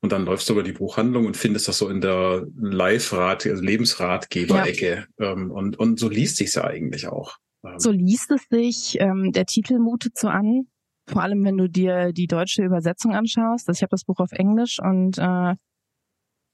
Und 0.02 0.12
dann 0.12 0.26
läufst 0.26 0.50
du 0.50 0.54
über 0.54 0.64
die 0.64 0.74
Buchhandlung 0.74 1.26
und 1.26 1.38
findest 1.38 1.70
das 1.70 1.78
so 1.78 1.88
in 1.88 2.02
der 2.02 2.46
Live-Rat, 2.58 3.46
also 3.46 3.64
Lebensratgeber-Ecke. 3.64 5.08
Ja. 5.18 5.32
Ähm, 5.32 5.50
und, 5.50 5.80
und 5.80 5.98
so 5.98 6.10
liest 6.10 6.36
sich's 6.38 6.56
ja 6.56 6.66
eigentlich 6.66 7.08
auch. 7.08 7.38
Ähm. 7.66 7.80
So 7.80 7.92
liest 7.92 8.30
es 8.32 8.42
sich. 8.50 9.00
Ähm, 9.00 9.32
der 9.32 9.46
Titel 9.46 9.80
mutet 9.80 10.18
so 10.18 10.28
an. 10.28 10.68
Vor 11.08 11.22
allem, 11.22 11.44
wenn 11.46 11.58
du 11.58 11.70
dir 11.70 12.12
die 12.12 12.28
deutsche 12.28 12.64
Übersetzung 12.64 13.14
anschaust. 13.14 13.68
Also 13.70 13.80
ich 13.80 13.82
habe 13.82 13.92
das 13.92 14.04
Buch 14.04 14.20
auf 14.20 14.34
Englisch 14.34 14.80
und 14.80 15.18
äh, 15.18 15.56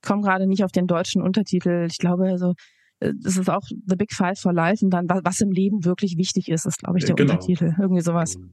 komme 0.02 0.22
gerade 0.22 0.48
nicht 0.48 0.64
auf 0.64 0.72
den 0.72 0.88
deutschen 0.88 1.22
Untertitel. 1.22 1.88
Ich 1.90 1.98
glaube, 1.98 2.38
so 2.38 2.54
äh, 3.00 3.14
es 3.24 3.38
ist 3.38 3.50
auch 3.50 3.68
The 3.68 3.96
Big 3.96 4.14
Five 4.14 4.40
for 4.40 4.54
Life 4.54 4.84
und 4.84 4.92
dann 4.92 5.08
was 5.10 5.42
im 5.42 5.52
Leben 5.52 5.86
wirklich 5.86 6.18
wichtig 6.18 6.50
ist, 6.50 6.66
ist 6.66 6.80
glaube 6.80 7.00
ich 7.00 7.06
der 7.06 7.16
genau. 7.16 7.34
Untertitel. 7.34 7.76
Irgendwie 7.80 8.02
sowas. 8.02 8.36
Genau. 8.36 8.50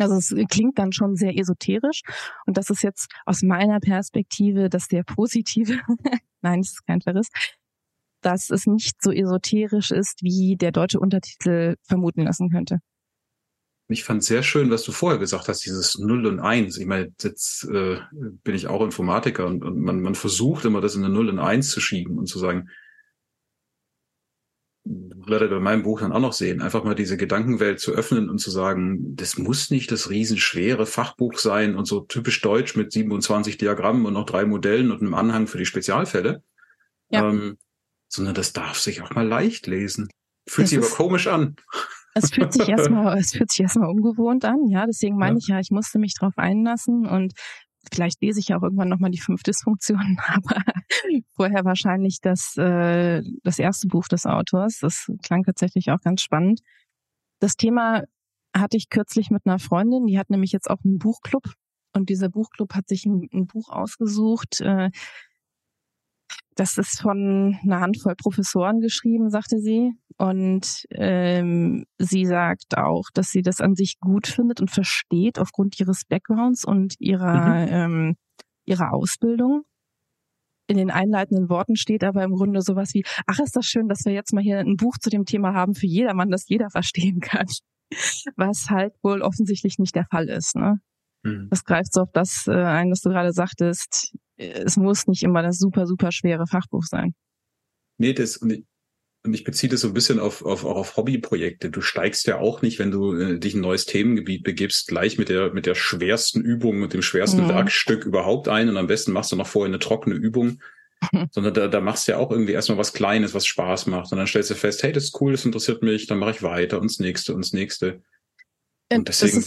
Also 0.00 0.16
es 0.16 0.34
klingt 0.48 0.78
dann 0.78 0.92
schon 0.92 1.16
sehr 1.16 1.36
esoterisch. 1.38 2.02
Und 2.46 2.56
das 2.56 2.70
ist 2.70 2.82
jetzt 2.82 3.08
aus 3.26 3.42
meiner 3.42 3.80
Perspektive 3.80 4.70
das 4.70 4.86
sehr 4.86 5.04
positive. 5.04 5.78
Nein, 6.42 6.60
es 6.60 6.70
ist 6.70 6.86
kein 6.86 7.00
Verriss. 7.02 7.28
Dass 8.22 8.50
es 8.50 8.66
nicht 8.66 9.02
so 9.02 9.12
esoterisch 9.12 9.90
ist, 9.90 10.22
wie 10.22 10.56
der 10.56 10.72
deutsche 10.72 11.00
Untertitel 11.00 11.76
vermuten 11.82 12.22
lassen 12.22 12.50
könnte. 12.50 12.80
Ich 13.88 14.04
fand 14.04 14.22
sehr 14.22 14.42
schön, 14.42 14.70
was 14.70 14.84
du 14.84 14.92
vorher 14.92 15.18
gesagt 15.18 15.48
hast, 15.48 15.66
dieses 15.66 15.98
Null 15.98 16.26
und 16.26 16.38
Eins. 16.38 16.78
Ich 16.78 16.86
meine, 16.86 17.12
jetzt 17.20 17.64
äh, 17.64 17.98
bin 18.44 18.54
ich 18.54 18.68
auch 18.68 18.82
Informatiker 18.82 19.46
und, 19.46 19.64
und 19.64 19.80
man, 19.80 20.00
man 20.00 20.14
versucht 20.14 20.64
immer, 20.64 20.80
das 20.80 20.94
in 20.94 21.04
eine 21.04 21.12
Null 21.12 21.28
und 21.28 21.40
Eins 21.40 21.70
zu 21.70 21.80
schieben 21.80 22.16
und 22.16 22.26
zu 22.26 22.38
sagen, 22.38 22.68
werdet 24.84 25.50
bei 25.50 25.60
meinem 25.60 25.82
Buch 25.82 26.00
dann 26.00 26.12
auch 26.12 26.20
noch 26.20 26.32
sehen, 26.32 26.62
einfach 26.62 26.84
mal 26.84 26.94
diese 26.94 27.16
Gedankenwelt 27.16 27.80
zu 27.80 27.92
öffnen 27.92 28.30
und 28.30 28.38
zu 28.38 28.50
sagen, 28.50 29.14
das 29.14 29.36
muss 29.36 29.70
nicht 29.70 29.92
das 29.92 30.10
riesenschwere 30.10 30.86
Fachbuch 30.86 31.38
sein 31.38 31.76
und 31.76 31.84
so 31.84 32.00
typisch 32.00 32.40
deutsch 32.40 32.76
mit 32.76 32.92
27 32.92 33.58
Diagrammen 33.58 34.06
und 34.06 34.14
noch 34.14 34.26
drei 34.26 34.46
Modellen 34.46 34.90
und 34.90 35.00
einem 35.00 35.14
Anhang 35.14 35.46
für 35.46 35.58
die 35.58 35.66
Spezialfälle, 35.66 36.42
ja. 37.10 37.28
ähm, 37.28 37.58
sondern 38.08 38.34
das 38.34 38.52
darf 38.52 38.78
sich 38.78 39.02
auch 39.02 39.10
mal 39.10 39.26
leicht 39.26 39.66
lesen. 39.66 40.08
Fühlt 40.48 40.64
das 40.64 40.70
sich 40.70 40.78
aber 40.78 40.88
komisch 40.88 41.26
an. 41.26 41.56
Es 42.14 42.30
fühlt 42.30 42.52
sich 42.52 42.68
erstmal, 42.68 43.18
es 43.18 43.32
fühlt 43.32 43.50
sich 43.50 43.60
erstmal 43.60 43.90
ungewohnt 43.90 44.44
an, 44.44 44.66
ja. 44.68 44.86
Deswegen 44.86 45.16
meine 45.16 45.34
ja. 45.34 45.38
ich 45.38 45.48
ja, 45.48 45.60
ich 45.60 45.70
musste 45.70 45.98
mich 45.98 46.14
drauf 46.14 46.32
einlassen 46.36 47.06
und 47.06 47.34
Vielleicht 47.92 48.20
lese 48.20 48.40
ich 48.40 48.48
ja 48.48 48.58
auch 48.58 48.62
irgendwann 48.62 48.88
nochmal 48.88 49.10
die 49.10 49.20
fünf 49.20 49.42
Dysfunktionen, 49.42 50.18
aber 50.26 50.62
vorher 51.34 51.64
wahrscheinlich 51.64 52.20
das, 52.20 52.56
äh, 52.56 53.22
das 53.42 53.58
erste 53.58 53.88
Buch 53.88 54.08
des 54.08 54.26
Autors. 54.26 54.78
Das 54.80 55.10
klang 55.22 55.44
tatsächlich 55.44 55.90
auch 55.90 56.00
ganz 56.00 56.22
spannend. 56.22 56.60
Das 57.40 57.56
Thema 57.56 58.02
hatte 58.54 58.76
ich 58.76 58.90
kürzlich 58.90 59.30
mit 59.30 59.46
einer 59.46 59.58
Freundin, 59.58 60.06
die 60.06 60.18
hat 60.18 60.28
nämlich 60.28 60.52
jetzt 60.52 60.68
auch 60.68 60.78
einen 60.84 60.98
Buchclub 60.98 61.44
und 61.94 62.08
dieser 62.08 62.28
Buchclub 62.28 62.74
hat 62.74 62.88
sich 62.88 63.06
ein, 63.06 63.28
ein 63.32 63.46
Buch 63.46 63.68
ausgesucht. 63.70 64.60
Äh, 64.60 64.90
das 66.54 66.78
ist 66.78 67.00
von 67.00 67.58
einer 67.62 67.80
Handvoll 67.80 68.14
Professoren 68.16 68.80
geschrieben, 68.80 69.30
sagte 69.30 69.58
sie. 69.58 69.92
Und 70.20 70.86
ähm, 70.90 71.86
sie 71.96 72.26
sagt 72.26 72.76
auch, 72.76 73.04
dass 73.14 73.30
sie 73.30 73.40
das 73.40 73.62
an 73.62 73.74
sich 73.74 73.98
gut 74.00 74.26
findet 74.26 74.60
und 74.60 74.70
versteht 74.70 75.38
aufgrund 75.38 75.80
ihres 75.80 76.04
Backgrounds 76.04 76.66
und 76.66 76.94
ihrer, 76.98 77.66
mhm. 77.66 77.68
ähm, 77.70 78.16
ihrer 78.66 78.92
Ausbildung. 78.92 79.62
In 80.66 80.76
den 80.76 80.90
einleitenden 80.90 81.48
Worten 81.48 81.74
steht 81.74 82.04
aber 82.04 82.22
im 82.22 82.34
Grunde 82.34 82.60
sowas 82.60 82.92
wie, 82.92 83.02
ach, 83.26 83.38
ist 83.38 83.56
das 83.56 83.64
schön, 83.64 83.88
dass 83.88 84.04
wir 84.04 84.12
jetzt 84.12 84.34
mal 84.34 84.42
hier 84.42 84.58
ein 84.58 84.76
Buch 84.76 84.98
zu 84.98 85.08
dem 85.08 85.24
Thema 85.24 85.54
haben 85.54 85.74
für 85.74 85.86
jedermann, 85.86 86.28
das 86.28 86.46
jeder 86.48 86.68
verstehen 86.68 87.20
kann. 87.20 87.46
Was 88.36 88.68
halt 88.68 88.92
wohl 89.02 89.22
offensichtlich 89.22 89.78
nicht 89.78 89.94
der 89.94 90.04
Fall 90.04 90.28
ist. 90.28 90.54
Ne? 90.54 90.80
Mhm. 91.22 91.48
Das 91.48 91.64
greift 91.64 91.94
so 91.94 92.02
auf 92.02 92.12
das 92.12 92.46
äh, 92.46 92.52
ein, 92.52 92.90
was 92.90 93.00
du 93.00 93.08
gerade 93.08 93.32
sagtest. 93.32 94.14
Es 94.36 94.76
muss 94.76 95.06
nicht 95.06 95.22
immer 95.22 95.42
das 95.42 95.56
super, 95.58 95.86
super 95.86 96.12
schwere 96.12 96.46
Fachbuch 96.46 96.84
sein. 96.84 97.14
Nee, 97.98 98.12
das, 98.12 98.36
und 98.36 98.50
ich, 98.50 98.64
und 99.22 99.34
ich 99.34 99.44
beziehe 99.44 99.70
das 99.70 99.82
so 99.82 99.88
ein 99.88 99.94
bisschen 99.94 100.18
auf, 100.18 100.44
auf, 100.44 100.64
auch 100.64 100.76
auf 100.76 100.96
Hobbyprojekte. 100.96 101.70
Du 101.70 101.82
steigst 101.82 102.26
ja 102.26 102.38
auch 102.38 102.62
nicht, 102.62 102.78
wenn 102.78 102.90
du 102.90 103.14
äh, 103.14 103.38
dich 103.38 103.54
ein 103.54 103.60
neues 103.60 103.84
Themengebiet 103.84 104.44
begibst, 104.44 104.88
gleich 104.88 105.18
mit 105.18 105.28
der, 105.28 105.52
mit 105.52 105.66
der 105.66 105.74
schwersten 105.74 106.40
Übung 106.40 106.82
und 106.82 106.94
dem 106.94 107.02
schwersten 107.02 107.44
mhm. 107.44 107.50
Werkstück 107.50 108.06
überhaupt 108.06 108.48
ein. 108.48 108.70
Und 108.70 108.78
am 108.78 108.86
besten 108.86 109.12
machst 109.12 109.30
du 109.30 109.36
noch 109.36 109.46
vorher 109.46 109.68
eine 109.68 109.78
trockene 109.78 110.14
Übung. 110.14 110.62
Sondern 111.30 111.54
da, 111.54 111.68
da 111.68 111.80
machst 111.80 112.06
du 112.06 112.12
ja 112.12 112.18
auch 112.18 112.30
irgendwie 112.30 112.52
erstmal 112.52 112.78
was 112.78 112.92
Kleines, 112.92 113.34
was 113.34 113.46
Spaß 113.46 113.86
macht. 113.86 114.10
Und 114.12 114.18
dann 114.18 114.26
stellst 114.26 114.50
du 114.50 114.54
fest, 114.54 114.82
hey, 114.82 114.92
das 114.92 115.04
ist 115.04 115.20
cool, 115.20 115.32
das 115.32 115.44
interessiert 115.44 115.82
mich, 115.82 116.06
dann 116.06 116.18
mache 116.18 116.32
ich 116.32 116.42
weiter 116.42 116.80
und 116.80 116.90
das 116.90 116.98
nächste 116.98 117.34
und 117.34 117.42
das 117.42 117.52
nächste. 117.52 118.02
Und 118.92 119.08
deswegen 119.08 119.42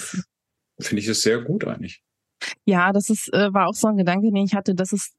finde 0.80 1.02
ich 1.02 1.08
es 1.08 1.22
sehr 1.22 1.42
gut 1.42 1.66
eigentlich. 1.66 2.04
Ja, 2.66 2.92
das 2.92 3.10
ist, 3.10 3.32
äh, 3.34 3.54
war 3.54 3.68
auch 3.68 3.76
so 3.76 3.88
ein 3.88 3.98
Gedanke, 3.98 4.32
den 4.32 4.46
ich 4.46 4.56
hatte, 4.56 4.76
dass 4.76 4.94
es, 4.94 5.14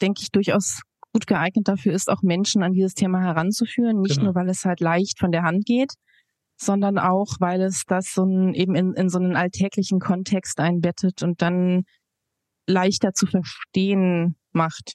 denke 0.00 0.22
ich, 0.22 0.30
durchaus 0.30 0.82
gut 1.12 1.26
geeignet 1.26 1.68
dafür 1.68 1.92
ist, 1.92 2.08
auch 2.08 2.22
Menschen 2.22 2.62
an 2.62 2.72
dieses 2.72 2.94
Thema 2.94 3.20
heranzuführen. 3.20 4.00
Nicht 4.00 4.16
genau. 4.16 4.26
nur, 4.26 4.34
weil 4.34 4.48
es 4.48 4.64
halt 4.64 4.80
leicht 4.80 5.18
von 5.18 5.30
der 5.30 5.42
Hand 5.42 5.66
geht, 5.66 5.92
sondern 6.56 6.98
auch, 6.98 7.36
weil 7.38 7.60
es 7.60 7.84
das 7.86 8.12
so 8.14 8.24
ein, 8.24 8.54
eben 8.54 8.74
in, 8.74 8.94
in 8.94 9.08
so 9.08 9.18
einen 9.18 9.36
alltäglichen 9.36 10.00
Kontext 10.00 10.58
einbettet 10.58 11.22
und 11.22 11.42
dann 11.42 11.84
leichter 12.66 13.12
zu 13.12 13.26
verstehen 13.26 14.36
macht. 14.52 14.94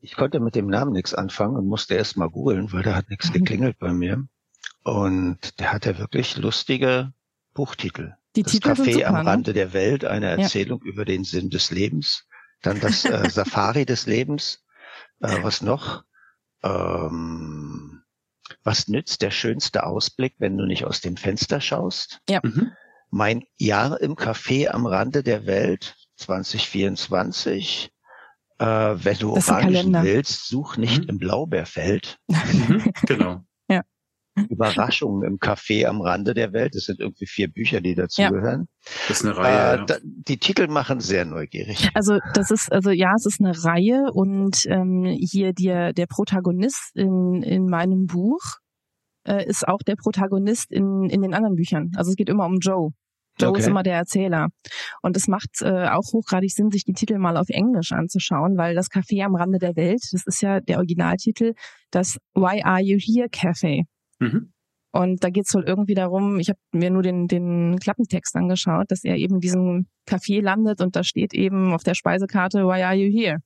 Ich 0.00 0.14
konnte 0.14 0.40
mit 0.40 0.54
dem 0.54 0.68
Namen 0.68 0.92
nichts 0.92 1.14
anfangen 1.14 1.56
und 1.56 1.66
musste 1.66 1.94
erst 1.94 2.16
mal 2.16 2.28
googeln, 2.28 2.72
weil 2.72 2.82
da 2.82 2.94
hat 2.94 3.10
nichts 3.10 3.28
mhm. 3.28 3.34
geklingelt 3.34 3.78
bei 3.78 3.92
mir. 3.92 4.26
Und 4.84 5.58
der 5.60 5.72
hat 5.72 5.86
ja 5.86 5.98
wirklich 5.98 6.36
lustige 6.36 7.12
Buchtitel. 7.52 8.14
Die 8.36 8.42
das 8.42 8.52
Titel 8.52 8.70
Café 8.70 8.92
super, 8.92 9.08
am 9.08 9.14
ne? 9.14 9.26
Rande 9.26 9.52
der 9.52 9.72
Welt, 9.72 10.04
eine 10.04 10.26
Erzählung 10.26 10.80
ja. 10.84 10.92
über 10.92 11.04
den 11.04 11.24
Sinn 11.24 11.50
des 11.50 11.70
Lebens. 11.70 12.27
Dann 12.62 12.80
das 12.80 13.04
äh, 13.04 13.28
Safari 13.30 13.86
des 13.86 14.06
Lebens. 14.06 14.64
Äh, 15.20 15.42
was 15.42 15.62
noch? 15.62 16.04
Ähm, 16.62 18.02
was 18.64 18.88
nützt 18.88 19.22
der 19.22 19.30
schönste 19.30 19.84
Ausblick, 19.84 20.34
wenn 20.38 20.56
du 20.56 20.64
nicht 20.64 20.84
aus 20.84 21.00
dem 21.00 21.16
Fenster 21.16 21.60
schaust? 21.60 22.20
Ja. 22.28 22.40
Mhm. 22.42 22.72
Mein 23.10 23.44
Jahr 23.56 24.00
im 24.00 24.14
Café 24.14 24.68
am 24.68 24.86
Rande 24.86 25.22
der 25.22 25.46
Welt 25.46 25.96
2024. 26.16 27.90
Äh, 28.58 28.64
wenn 28.64 29.18
du 29.18 29.34
Orangen 29.34 30.02
willst, 30.02 30.48
such 30.48 30.76
nicht 30.76 31.02
mhm. 31.02 31.08
im 31.08 31.18
Blaubeerfeld. 31.18 32.18
Mhm, 32.28 32.92
genau. 33.06 33.44
Überraschungen 34.48 35.22
im 35.24 35.38
Café 35.38 35.86
am 35.86 36.00
Rande 36.00 36.34
der 36.34 36.52
Welt. 36.52 36.74
Das 36.74 36.84
sind 36.84 37.00
irgendwie 37.00 37.26
vier 37.26 37.48
Bücher, 37.48 37.80
die 37.80 37.94
dazugehören. 37.94 38.68
Ja. 38.68 38.90
Das 39.08 39.20
ist 39.20 39.26
eine 39.26 39.36
Reihe. 39.36 39.82
Äh, 39.82 39.86
da, 39.86 39.96
die 40.02 40.38
Titel 40.38 40.68
machen 40.68 41.00
sehr 41.00 41.24
neugierig. 41.24 41.88
Also 41.94 42.18
das 42.34 42.50
ist, 42.50 42.72
also 42.72 42.90
ja, 42.90 43.12
es 43.16 43.26
ist 43.26 43.40
eine 43.40 43.64
Reihe 43.64 44.04
und 44.12 44.64
ähm, 44.66 45.04
hier 45.04 45.52
der, 45.52 45.92
der 45.92 46.06
Protagonist 46.06 46.90
in, 46.94 47.42
in 47.42 47.66
meinem 47.66 48.06
Buch 48.06 48.40
äh, 49.26 49.44
ist 49.44 49.66
auch 49.66 49.80
der 49.86 49.96
Protagonist 49.96 50.70
in, 50.70 51.08
in 51.10 51.22
den 51.22 51.34
anderen 51.34 51.56
Büchern. 51.56 51.90
Also 51.96 52.10
es 52.10 52.16
geht 52.16 52.28
immer 52.28 52.46
um 52.46 52.58
Joe. 52.60 52.90
Joe 53.40 53.50
okay. 53.50 53.60
ist 53.60 53.68
immer 53.68 53.82
der 53.82 53.96
Erzähler. 53.96 54.48
Und 55.02 55.16
es 55.16 55.28
macht 55.28 55.62
äh, 55.62 55.88
auch 55.88 56.12
hochgradig 56.12 56.50
Sinn, 56.50 56.70
sich 56.70 56.84
die 56.84 56.92
Titel 56.92 57.18
mal 57.18 57.36
auf 57.36 57.48
Englisch 57.48 57.92
anzuschauen, 57.92 58.56
weil 58.56 58.74
das 58.74 58.90
Café 58.90 59.24
am 59.24 59.36
Rande 59.36 59.58
der 59.58 59.76
Welt, 59.76 60.00
das 60.12 60.24
ist 60.26 60.42
ja 60.42 60.60
der 60.60 60.78
Originaltitel, 60.78 61.52
das 61.90 62.18
Why 62.34 62.62
Are 62.62 62.80
You 62.80 62.98
Here 62.98 63.28
Café. 63.28 63.84
Mhm. 64.18 64.52
Und 64.90 65.22
da 65.22 65.30
geht 65.30 65.46
es 65.46 65.54
wohl 65.54 65.64
irgendwie 65.64 65.94
darum, 65.94 66.40
ich 66.40 66.48
habe 66.48 66.58
mir 66.72 66.90
nur 66.90 67.02
den, 67.02 67.28
den 67.28 67.78
Klappentext 67.78 68.34
angeschaut, 68.36 68.90
dass 68.90 69.04
er 69.04 69.16
eben 69.16 69.34
in 69.34 69.40
diesem 69.40 69.86
Café 70.08 70.40
landet 70.42 70.80
und 70.80 70.96
da 70.96 71.04
steht 71.04 71.34
eben 71.34 71.74
auf 71.74 71.82
der 71.82 71.94
Speisekarte, 71.94 72.64
Why 72.64 72.82
are 72.82 72.94
you 72.94 73.12
here? 73.12 73.36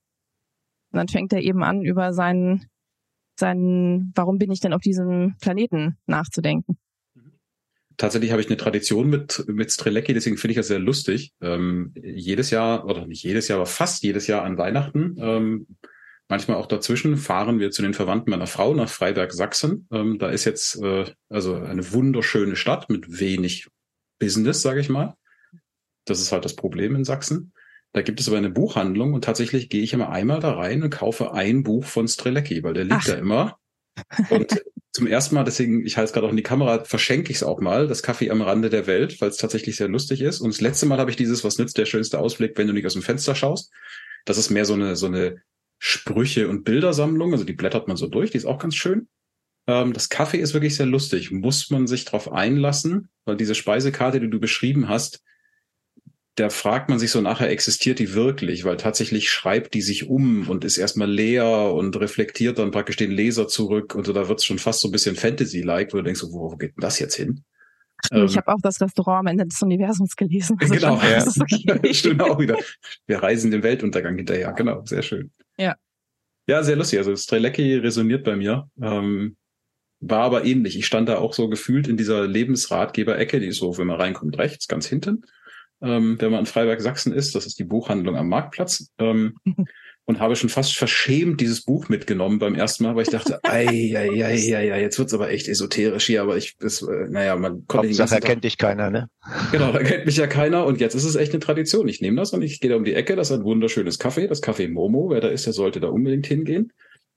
Und 0.91 0.97
dann 0.97 1.07
fängt 1.09 1.33
er 1.33 1.41
eben 1.41 1.63
an, 1.63 1.81
über 1.81 2.13
seinen, 2.13 2.65
seinen, 3.37 4.13
warum 4.15 4.37
bin 4.37 4.51
ich 4.51 4.61
denn 4.61 4.73
auf 4.73 4.81
diesem 4.81 5.35
Planeten 5.41 5.97
nachzudenken. 6.05 6.77
tatsächlich 7.97 8.31
habe 8.31 8.41
ich 8.41 8.47
eine 8.47 8.57
Tradition 8.57 9.09
mit, 9.09 9.43
mit 9.47 9.71
Strelecki, 9.71 10.13
deswegen 10.13 10.37
finde 10.37 10.53
ich 10.53 10.57
das 10.57 10.67
sehr 10.67 10.79
lustig. 10.79 11.33
Ähm, 11.41 11.93
jedes 11.95 12.51
Jahr, 12.51 12.85
oder 12.85 13.05
nicht 13.05 13.23
jedes 13.23 13.49
Jahr, 13.49 13.59
aber 13.59 13.65
fast 13.65 14.03
jedes 14.03 14.27
Jahr 14.27 14.43
an 14.43 14.57
Weihnachten, 14.57 15.17
ähm, 15.19 15.67
manchmal 16.29 16.57
auch 16.57 16.65
dazwischen, 16.65 17.17
fahren 17.17 17.59
wir 17.59 17.71
zu 17.71 17.81
den 17.81 17.93
Verwandten 17.93 18.31
meiner 18.31 18.47
Frau 18.47 18.73
nach 18.73 18.89
Freiberg, 18.89 19.31
Sachsen. 19.33 19.87
Ähm, 19.91 20.19
da 20.19 20.29
ist 20.29 20.45
jetzt 20.45 20.81
äh, 20.81 21.05
also 21.29 21.55
eine 21.55 21.91
wunderschöne 21.91 22.55
Stadt 22.55 22.89
mit 22.89 23.19
wenig 23.19 23.67
Business, 24.19 24.61
sage 24.61 24.79
ich 24.79 24.89
mal. 24.89 25.15
Das 26.05 26.19
ist 26.19 26.31
halt 26.31 26.45
das 26.45 26.55
Problem 26.55 26.95
in 26.95 27.03
Sachsen. 27.03 27.53
Da 27.93 28.01
gibt 28.01 28.19
es 28.19 28.27
aber 28.27 28.37
eine 28.37 28.49
Buchhandlung 28.49 29.13
und 29.13 29.23
tatsächlich 29.23 29.69
gehe 29.69 29.83
ich 29.83 29.93
immer 29.93 30.09
einmal 30.09 30.39
da 30.39 30.53
rein 30.53 30.81
und 30.81 30.89
kaufe 30.89 31.33
ein 31.33 31.63
Buch 31.63 31.85
von 31.85 32.07
Strelecki, 32.07 32.63
weil 32.63 32.73
der 32.73 32.85
liegt 32.85 33.01
Ach. 33.01 33.05
da 33.05 33.13
immer. 33.13 33.59
Und 34.31 34.63
zum 34.91 35.07
ersten 35.07 35.35
Mal, 35.35 35.43
deswegen, 35.43 35.85
ich 35.85 35.97
halte 35.97 36.07
es 36.07 36.13
gerade 36.13 36.25
auch 36.25 36.31
in 36.31 36.37
die 36.37 36.43
Kamera, 36.43 36.83
verschenke 36.85 37.31
ich 37.31 37.37
es 37.37 37.43
auch 37.43 37.59
mal, 37.59 37.87
das 37.87 38.03
Kaffee 38.03 38.31
am 38.31 38.41
Rande 38.41 38.69
der 38.69 38.87
Welt, 38.87 39.21
weil 39.21 39.29
es 39.29 39.37
tatsächlich 39.37 39.75
sehr 39.75 39.87
lustig 39.87 40.21
ist. 40.21 40.39
Und 40.39 40.53
das 40.53 40.61
letzte 40.61 40.87
Mal 40.87 40.99
habe 40.99 41.11
ich 41.11 41.17
dieses, 41.17 41.43
was 41.43 41.57
nützt 41.57 41.77
der 41.77 41.85
schönste 41.85 42.19
Ausblick, 42.19 42.57
wenn 42.57 42.67
du 42.67 42.73
nicht 42.73 42.85
aus 42.85 42.93
dem 42.93 43.01
Fenster 43.01 43.35
schaust. 43.35 43.71
Das 44.25 44.37
ist 44.37 44.49
mehr 44.49 44.65
so 44.65 44.73
eine, 44.73 44.95
so 44.95 45.07
eine 45.07 45.41
Sprüche- 45.85 46.47
und 46.47 46.63
Bildersammlung, 46.63 47.33
also 47.33 47.43
die 47.43 47.51
blättert 47.51 47.89
man 47.89 47.97
so 47.97 48.07
durch, 48.07 48.31
die 48.31 48.37
ist 48.37 48.45
auch 48.45 48.57
ganz 48.57 48.73
schön. 48.73 49.09
Ähm, 49.67 49.91
das 49.91 50.07
Kaffee 50.07 50.37
ist 50.37 50.53
wirklich 50.53 50.77
sehr 50.77 50.85
lustig, 50.85 51.29
muss 51.29 51.69
man 51.71 51.87
sich 51.87 52.05
drauf 52.05 52.31
einlassen, 52.31 53.09
weil 53.25 53.35
diese 53.35 53.53
Speisekarte, 53.53 54.21
die 54.21 54.29
du 54.29 54.39
beschrieben 54.39 54.87
hast, 54.87 55.21
da 56.35 56.49
fragt 56.49 56.87
man 56.87 56.99
sich 56.99 57.11
so 57.11 57.19
nachher, 57.19 57.49
existiert 57.49 57.99
die 57.99 58.13
wirklich? 58.13 58.63
Weil 58.63 58.77
tatsächlich 58.77 59.29
schreibt 59.29 59.73
die 59.73 59.81
sich 59.81 60.07
um 60.07 60.47
und 60.47 60.63
ist 60.63 60.77
erstmal 60.77 61.11
leer 61.11 61.73
und 61.73 61.99
reflektiert 61.99 62.59
dann 62.59 62.71
praktisch 62.71 62.95
den 62.95 63.11
Leser 63.11 63.49
zurück. 63.49 63.93
Und 63.93 64.05
so, 64.05 64.13
da 64.13 64.29
wird 64.29 64.39
es 64.39 64.45
schon 64.45 64.59
fast 64.59 64.79
so 64.79 64.87
ein 64.87 64.91
bisschen 64.93 65.17
Fantasy-like, 65.17 65.91
wo 65.91 65.97
du 65.97 66.03
denkst, 66.03 66.23
wo, 66.23 66.49
wo 66.49 66.55
geht 66.55 66.77
denn 66.77 66.81
das 66.81 66.97
jetzt 66.97 67.15
hin? 67.15 67.43
Ähm, 68.11 68.25
ich 68.25 68.37
habe 68.37 68.47
auch 68.53 68.59
das 68.61 68.81
Restaurant 68.81 69.21
am 69.21 69.27
Ende 69.27 69.45
des 69.45 69.61
Universums 69.61 70.15
gelesen. 70.15 70.57
Also 70.59 70.73
genau, 70.73 70.99
ja. 71.01 71.25
Okay. 71.39 71.93
stimmt 71.93 72.21
auch 72.21 72.39
wieder. 72.39 72.57
Wir 73.07 73.21
reisen 73.21 73.51
dem 73.51 73.63
Weltuntergang 73.63 74.15
hinterher. 74.15 74.51
Genau, 74.53 74.83
sehr 74.85 75.01
schön. 75.01 75.31
Ja. 75.57 75.75
Ja, 76.47 76.63
sehr 76.63 76.75
lustig. 76.75 76.99
Also 76.99 77.15
Strelecki 77.15 77.75
resoniert 77.75 78.23
bei 78.23 78.35
mir. 78.35 78.69
Ähm, 78.81 79.37
war 80.01 80.23
aber 80.23 80.43
ähnlich. 80.43 80.77
Ich 80.77 80.85
stand 80.85 81.07
da 81.07 81.19
auch 81.19 81.33
so 81.33 81.47
gefühlt 81.47 81.87
in 81.87 81.95
dieser 81.95 82.27
Lebensratgeber-Ecke, 82.27 83.39
die 83.39 83.47
ist 83.47 83.59
so, 83.59 83.77
wenn 83.77 83.87
man 83.87 84.01
reinkommt, 84.01 84.37
rechts, 84.37 84.67
ganz 84.67 84.85
hinten 84.85 85.23
ähm, 85.83 86.19
wenn 86.19 86.31
man 86.31 86.41
in 86.41 86.45
Freiberg 86.45 86.81
Sachsen 86.81 87.13
ist. 87.13 87.35
Das 87.35 87.45
ist 87.45 87.59
die 87.59 87.65
Buchhandlung 87.65 88.15
am 88.15 88.29
Marktplatz. 88.29 88.89
Ähm, 88.97 89.37
und 90.05 90.19
habe 90.19 90.35
schon 90.35 90.49
fast 90.49 90.75
verschämt 90.75 91.39
dieses 91.39 91.63
Buch 91.63 91.87
mitgenommen 91.87 92.39
beim 92.39 92.55
ersten 92.55 92.83
Mal, 92.83 92.95
weil 92.95 93.03
ich 93.03 93.09
dachte, 93.09 93.39
ei, 93.43 93.95
ei, 93.95 94.25
ei, 94.25 94.55
ei, 94.55 94.73
ei 94.73 94.81
jetzt 94.81 94.99
wird's 94.99 95.13
aber 95.13 95.29
echt 95.29 95.47
esoterisch 95.47 96.05
hier, 96.05 96.21
aber 96.21 96.37
ich, 96.37 96.57
das, 96.57 96.81
äh, 96.81 97.07
naja, 97.09 97.35
man 97.35 97.65
konnte 97.67 97.87
nicht. 97.87 97.99
Hauptsache 97.99 98.21
kennt 98.21 98.43
dich 98.43 98.57
keiner, 98.57 98.89
ne? 98.89 99.09
Genau, 99.51 99.71
da 99.71 99.81
kennt 99.81 100.05
mich 100.05 100.17
ja 100.17 100.27
keiner 100.27 100.65
und 100.65 100.81
jetzt 100.81 100.95
ist 100.95 101.05
es 101.05 101.15
echt 101.15 101.31
eine 101.31 101.39
Tradition. 101.39 101.87
Ich 101.87 102.01
nehme 102.01 102.17
das 102.17 102.33
und 102.33 102.41
ich 102.41 102.59
gehe 102.59 102.69
da 102.69 102.75
um 102.75 102.83
die 102.83 102.93
Ecke, 102.93 103.15
das 103.15 103.31
ist 103.31 103.37
ein 103.37 103.43
wunderschönes 103.45 103.99
Kaffee, 103.99 104.27
das 104.27 104.43
Café 104.43 104.69
Momo, 104.69 105.09
wer 105.09 105.21
da 105.21 105.29
ist, 105.29 105.45
der 105.45 105.53
sollte 105.53 105.79
da 105.79 105.87
unbedingt 105.87 106.27
hingehen. 106.27 106.73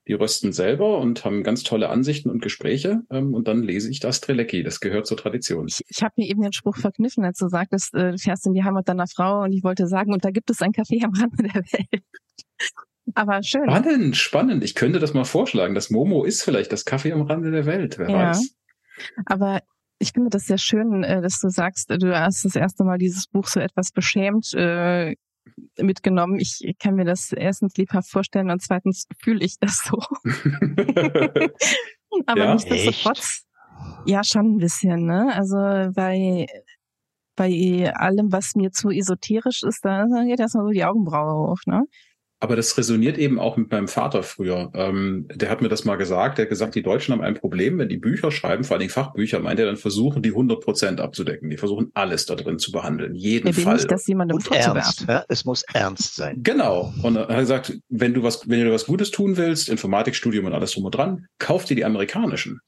Die 0.09 0.12
rösten 0.12 0.52
selber 0.52 0.99
und 0.99 1.25
haben 1.25 1.43
ganz 1.43 1.64
tolle 1.64 1.88
Ansichten 1.88 2.31
und 2.31 2.40
Gespräche. 2.40 3.00
Ähm, 3.11 3.35
und 3.35 3.49
dann 3.49 3.64
lese 3.64 3.90
ich 3.90 3.99
das 3.99 4.21
Trelecki. 4.21 4.62
Das 4.62 4.78
gehört 4.78 5.09
zur 5.09 5.16
Tradition. 5.16 5.66
Ich, 5.66 5.83
ich 5.88 6.00
habe 6.00 6.14
mir 6.16 6.28
eben 6.28 6.43
den 6.43 6.52
Spruch 6.52 6.76
verkniffen, 6.76 7.25
als 7.25 7.38
du 7.38 7.49
sagtest, 7.49 7.93
äh, 7.95 8.12
du 8.12 8.19
fährst 8.19 8.47
in 8.47 8.55
die 8.55 8.62
Heimat 8.62 8.88
deiner 8.88 9.09
Frau 9.09 9.43
und 9.43 9.52
ich 9.52 9.64
wollte 9.64 9.88
sagen, 9.88 10.12
und 10.12 10.25
da 10.25 10.31
gibt 10.31 10.49
es 10.49 10.62
ein 10.62 10.71
Café 10.71 11.05
am 11.05 11.12
Rande 11.12 11.43
der 11.43 11.55
Welt. 11.55 12.05
Aber 13.14 13.42
schön. 13.42 13.64
Spannend, 13.64 14.16
spannend. 14.16 14.64
Ich 14.64 14.75
könnte 14.75 14.99
das 14.99 15.14
mal 15.14 15.25
vorschlagen. 15.25 15.75
Das 15.75 15.90
Momo 15.90 16.25
ist 16.25 16.42
vielleicht 16.42 16.73
das 16.73 16.85
Kaffee 16.85 17.12
am 17.12 17.23
Rande 17.23 17.51
der 17.51 17.66
Welt. 17.66 17.99
Wer 17.99 18.11
ja. 18.11 18.31
weiß. 18.31 18.55
Aber 19.27 19.61
ich 19.99 20.12
finde 20.12 20.31
das 20.31 20.47
sehr 20.47 20.59
schön, 20.59 21.03
äh, 21.05 21.23
dass 21.23 21.40
du 21.40 21.49
sagst, 21.49 21.90
du 21.90 22.19
hast 22.19 22.45
das 22.45 22.55
erste 22.57 22.85
Mal 22.85 22.99
dieses 22.99 23.27
Buch 23.29 23.47
so 23.47 23.61
etwas 23.61 23.92
beschämt 23.92 24.53
äh, 24.55 25.14
mitgenommen. 25.79 26.38
Ich 26.38 26.62
kann 26.79 26.97
mir 26.97 27.05
das 27.05 27.33
erstens 27.33 27.77
lebhaft 27.77 28.11
vorstellen 28.11 28.51
und 28.51 28.61
zweitens 28.61 29.07
fühle 29.19 29.45
ich 29.45 29.59
das 29.59 29.83
so. 29.85 29.99
Aber 32.27 32.45
ja, 32.45 32.55
nichtsdestotrotz, 32.55 33.45
ja, 34.07 34.25
schon 34.25 34.57
ein 34.57 34.59
bisschen, 34.59 35.07
ne? 35.07 35.33
Also 35.35 35.57
bei, 35.95 36.47
bei 37.37 37.92
allem, 37.95 38.33
was 38.33 38.55
mir 38.55 38.71
zu 38.73 38.90
esoterisch 38.90 39.62
ist, 39.62 39.85
da 39.85 40.07
geht 40.25 40.40
erstmal 40.40 40.64
so 40.64 40.71
die 40.71 40.85
Augenbraue 40.85 41.51
hoch, 41.51 41.61
ne? 41.66 41.85
Aber 42.38 42.55
das 42.55 42.77
resoniert 42.77 43.16
eben 43.16 43.38
auch 43.38 43.57
mit 43.57 43.70
meinem 43.70 43.88
Vater 43.88 44.22
früher. 44.22 44.70
Ähm, 44.75 45.27
der 45.35 45.49
hat 45.49 45.62
mir 45.62 45.68
das 45.68 45.87
mal 45.87 45.96
gesagt. 45.96 46.37
Der 46.37 46.44
hat 46.44 46.51
gesagt, 46.51 46.75
die 46.75 46.83
Deutschen 46.83 47.12
haben 47.12 47.22
ein 47.22 47.35
Problem, 47.35 47.79
wenn 47.79 47.88
die 47.88 47.96
Bücher 47.96 48.31
schreiben, 48.31 48.62
vor 48.62 48.75
allen 48.75 48.81
Dingen 48.81 48.90
Fachbücher, 48.90 49.40
meint 49.40 49.59
er, 49.59 49.66
dann 49.66 49.79
versuchen 49.79 50.22
die 50.22 50.31
100 50.31 50.61
Prozent 50.62 51.01
abzudecken. 51.01 51.49
Die 51.49 51.57
versuchen 51.57 51.90
alles 51.94 52.27
da 52.27 52.35
drin 52.35 52.59
zu 52.59 52.72
behandeln, 52.72 53.14
jeden 53.14 53.49
er 53.49 53.57
will 53.57 53.64
Fall. 53.64 53.77
Nicht, 53.77 53.90
dass 53.90 54.07
jemandem 54.07 54.37
Und 54.37 54.51
ernst. 54.53 55.07
Ja? 55.09 55.25
Es 55.29 55.46
muss 55.46 55.62
ernst 55.72 56.16
sein. 56.16 56.42
Genau. 56.42 56.92
Und 57.03 57.16
er 57.16 57.29
hat 57.29 57.38
gesagt, 57.38 57.79
wenn 57.88 58.12
du 58.12 58.22
was, 58.22 58.46
wenn 58.49 58.62
du 58.62 58.72
was 58.72 58.85
Gutes 58.85 59.11
tun 59.11 59.38
willst, 59.38 59.70
Informatikstudium 59.70 60.44
und 60.44 60.53
alles 60.53 60.72
drum 60.72 60.85
und 60.85 60.94
dran, 60.94 61.27
kauf 61.38 61.64
dir 61.64 61.75
die 61.75 61.85
amerikanischen 61.87 62.61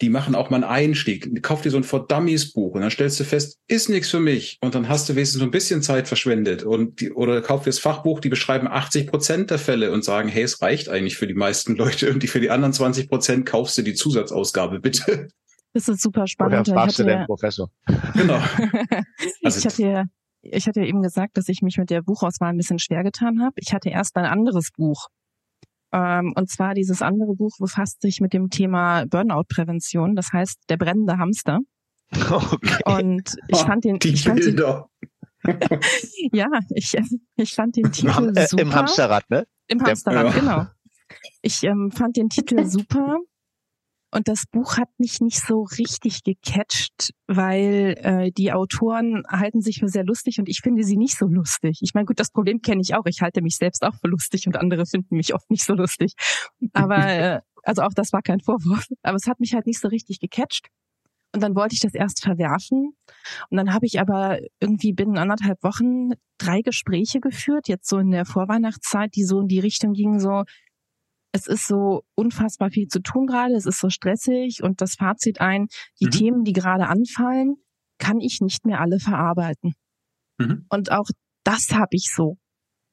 die 0.00 0.10
machen 0.10 0.34
auch 0.34 0.50
mal 0.50 0.56
einen 0.56 0.64
Einstieg. 0.64 1.42
Kauf 1.42 1.62
dir 1.62 1.70
so 1.70 1.76
ein 1.76 1.84
For 1.84 2.06
Dummies 2.06 2.52
Buch 2.52 2.74
und 2.74 2.82
dann 2.82 2.90
stellst 2.90 3.18
du 3.18 3.24
fest, 3.24 3.58
ist 3.66 3.88
nichts 3.88 4.10
für 4.10 4.20
mich. 4.20 4.58
Und 4.60 4.74
dann 4.74 4.88
hast 4.88 5.08
du 5.08 5.14
wenigstens 5.14 5.40
so 5.40 5.44
ein 5.44 5.50
bisschen 5.50 5.82
Zeit 5.82 6.06
verschwendet. 6.06 6.64
Und 6.64 7.00
die, 7.00 7.12
oder 7.12 7.40
kauf 7.40 7.64
dir 7.64 7.70
das 7.70 7.78
Fachbuch, 7.78 8.20
die 8.20 8.28
beschreiben 8.28 8.68
80 8.68 9.06
Prozent 9.06 9.50
der 9.50 9.58
Fälle 9.58 9.92
und 9.92 10.04
sagen, 10.04 10.28
hey, 10.28 10.42
es 10.42 10.60
reicht 10.60 10.88
eigentlich 10.88 11.16
für 11.16 11.26
die 11.26 11.34
meisten 11.34 11.76
Leute. 11.76 12.12
Und 12.12 12.22
die 12.22 12.28
für 12.28 12.40
die 12.40 12.50
anderen 12.50 12.72
20 12.72 13.08
Prozent 13.08 13.46
kaufst 13.46 13.78
du 13.78 13.82
die 13.82 13.94
Zusatzausgabe, 13.94 14.80
bitte. 14.80 15.28
Das 15.72 15.88
ist 15.88 16.02
super 16.02 16.26
spannend. 16.26 16.68
Oder 16.68 16.74
fragst 16.74 16.98
du 16.98 17.04
den 17.04 17.24
Professor? 17.26 17.70
Genau. 18.14 18.40
Also, 19.42 19.58
ich 19.60 19.64
hatte 19.66 19.82
ja 19.82 20.04
ich 20.52 20.66
hatte 20.66 20.80
eben 20.80 21.02
gesagt, 21.02 21.36
dass 21.36 21.48
ich 21.48 21.62
mich 21.62 21.76
mit 21.76 21.90
der 21.90 22.02
Buchauswahl 22.02 22.50
ein 22.50 22.56
bisschen 22.56 22.78
schwer 22.78 23.02
getan 23.02 23.42
habe. 23.42 23.54
Ich 23.56 23.72
hatte 23.72 23.90
erst 23.90 24.16
ein 24.16 24.24
anderes 24.24 24.70
Buch 24.76 25.08
und 25.92 26.50
zwar 26.50 26.74
dieses 26.74 27.00
andere 27.00 27.34
Buch 27.34 27.56
befasst 27.58 28.02
sich 28.02 28.20
mit 28.20 28.32
dem 28.32 28.50
Thema 28.50 29.04
Burnout-Prävention, 29.06 30.14
das 30.14 30.32
heißt 30.32 30.64
der 30.68 30.76
brennende 30.76 31.18
Hamster. 31.18 31.60
Okay. 32.30 32.82
Und 32.84 33.34
ich 33.48 33.58
fand 33.58 33.84
den, 33.84 33.98
Die 33.98 34.10
ich 34.10 34.22
fand 34.22 34.40
Bilder. 34.40 34.88
Den, 35.44 35.80
ja, 36.32 36.46
ich, 36.74 36.94
ich 37.36 37.54
fand 37.54 37.76
den 37.76 37.90
Titel 37.90 38.28
Im, 38.28 38.36
äh, 38.36 38.46
super. 38.46 38.62
Im 38.62 38.74
Hamsterrad, 38.74 39.28
ne? 39.30 39.46
Im 39.68 39.82
Hamsterrad, 39.82 40.26
ja. 40.26 40.40
genau. 40.40 40.66
Ich 41.42 41.62
ähm, 41.64 41.90
fand 41.92 42.16
den 42.16 42.28
Titel 42.28 42.64
super 42.66 43.18
und 44.16 44.28
das 44.28 44.44
Buch 44.50 44.78
hat 44.78 44.88
mich 44.96 45.20
nicht 45.20 45.40
so 45.40 45.66
richtig 45.76 46.24
gecatcht, 46.24 47.12
weil 47.26 47.96
äh, 47.98 48.30
die 48.32 48.50
Autoren 48.50 49.24
halten 49.28 49.60
sich 49.60 49.80
für 49.80 49.88
sehr 49.88 50.04
lustig 50.04 50.38
und 50.38 50.48
ich 50.48 50.60
finde 50.62 50.84
sie 50.84 50.96
nicht 50.96 51.18
so 51.18 51.26
lustig. 51.26 51.80
Ich 51.82 51.92
meine, 51.92 52.06
gut, 52.06 52.18
das 52.18 52.30
Problem 52.30 52.62
kenne 52.62 52.80
ich 52.80 52.94
auch. 52.94 53.04
Ich 53.04 53.20
halte 53.20 53.42
mich 53.42 53.58
selbst 53.58 53.82
auch 53.82 53.94
für 53.94 54.08
lustig 54.08 54.46
und 54.46 54.56
andere 54.56 54.86
finden 54.86 55.16
mich 55.16 55.34
oft 55.34 55.50
nicht 55.50 55.64
so 55.64 55.74
lustig. 55.74 56.14
Aber 56.72 56.96
äh, 57.06 57.40
also 57.62 57.82
auch 57.82 57.92
das 57.94 58.14
war 58.14 58.22
kein 58.22 58.40
Vorwurf. 58.40 58.86
Aber 59.02 59.16
es 59.16 59.26
hat 59.26 59.38
mich 59.38 59.52
halt 59.52 59.66
nicht 59.66 59.80
so 59.80 59.88
richtig 59.88 60.18
gecatcht. 60.18 60.68
Und 61.34 61.42
dann 61.42 61.54
wollte 61.54 61.74
ich 61.74 61.80
das 61.80 61.92
erst 61.92 62.22
verwerfen. 62.22 62.96
Und 63.50 63.56
dann 63.58 63.74
habe 63.74 63.84
ich 63.84 64.00
aber 64.00 64.38
irgendwie 64.60 64.94
binnen 64.94 65.18
anderthalb 65.18 65.62
Wochen 65.62 66.12
drei 66.38 66.62
Gespräche 66.62 67.20
geführt, 67.20 67.68
jetzt 67.68 67.86
so 67.86 67.98
in 67.98 68.12
der 68.12 68.24
Vorweihnachtszeit, 68.24 69.14
die 69.14 69.24
so 69.24 69.40
in 69.40 69.48
die 69.48 69.60
Richtung 69.60 69.92
gingen, 69.92 70.20
so, 70.20 70.44
es 71.36 71.46
ist 71.46 71.66
so 71.66 72.02
unfassbar 72.14 72.70
viel 72.70 72.88
zu 72.88 73.00
tun 73.00 73.26
gerade, 73.26 73.54
es 73.54 73.66
ist 73.66 73.78
so 73.78 73.90
stressig 73.90 74.62
und 74.62 74.80
das 74.80 74.94
Fazit 74.94 75.40
ein, 75.40 75.68
die 76.00 76.06
mhm. 76.06 76.10
Themen, 76.10 76.44
die 76.44 76.54
gerade 76.54 76.88
anfallen, 76.88 77.56
kann 77.98 78.20
ich 78.20 78.40
nicht 78.40 78.64
mehr 78.64 78.80
alle 78.80 78.98
verarbeiten. 78.98 79.74
Mhm. 80.38 80.64
Und 80.70 80.90
auch 80.90 81.08
das 81.44 81.72
habe 81.72 81.90
ich 81.94 82.10
so 82.12 82.38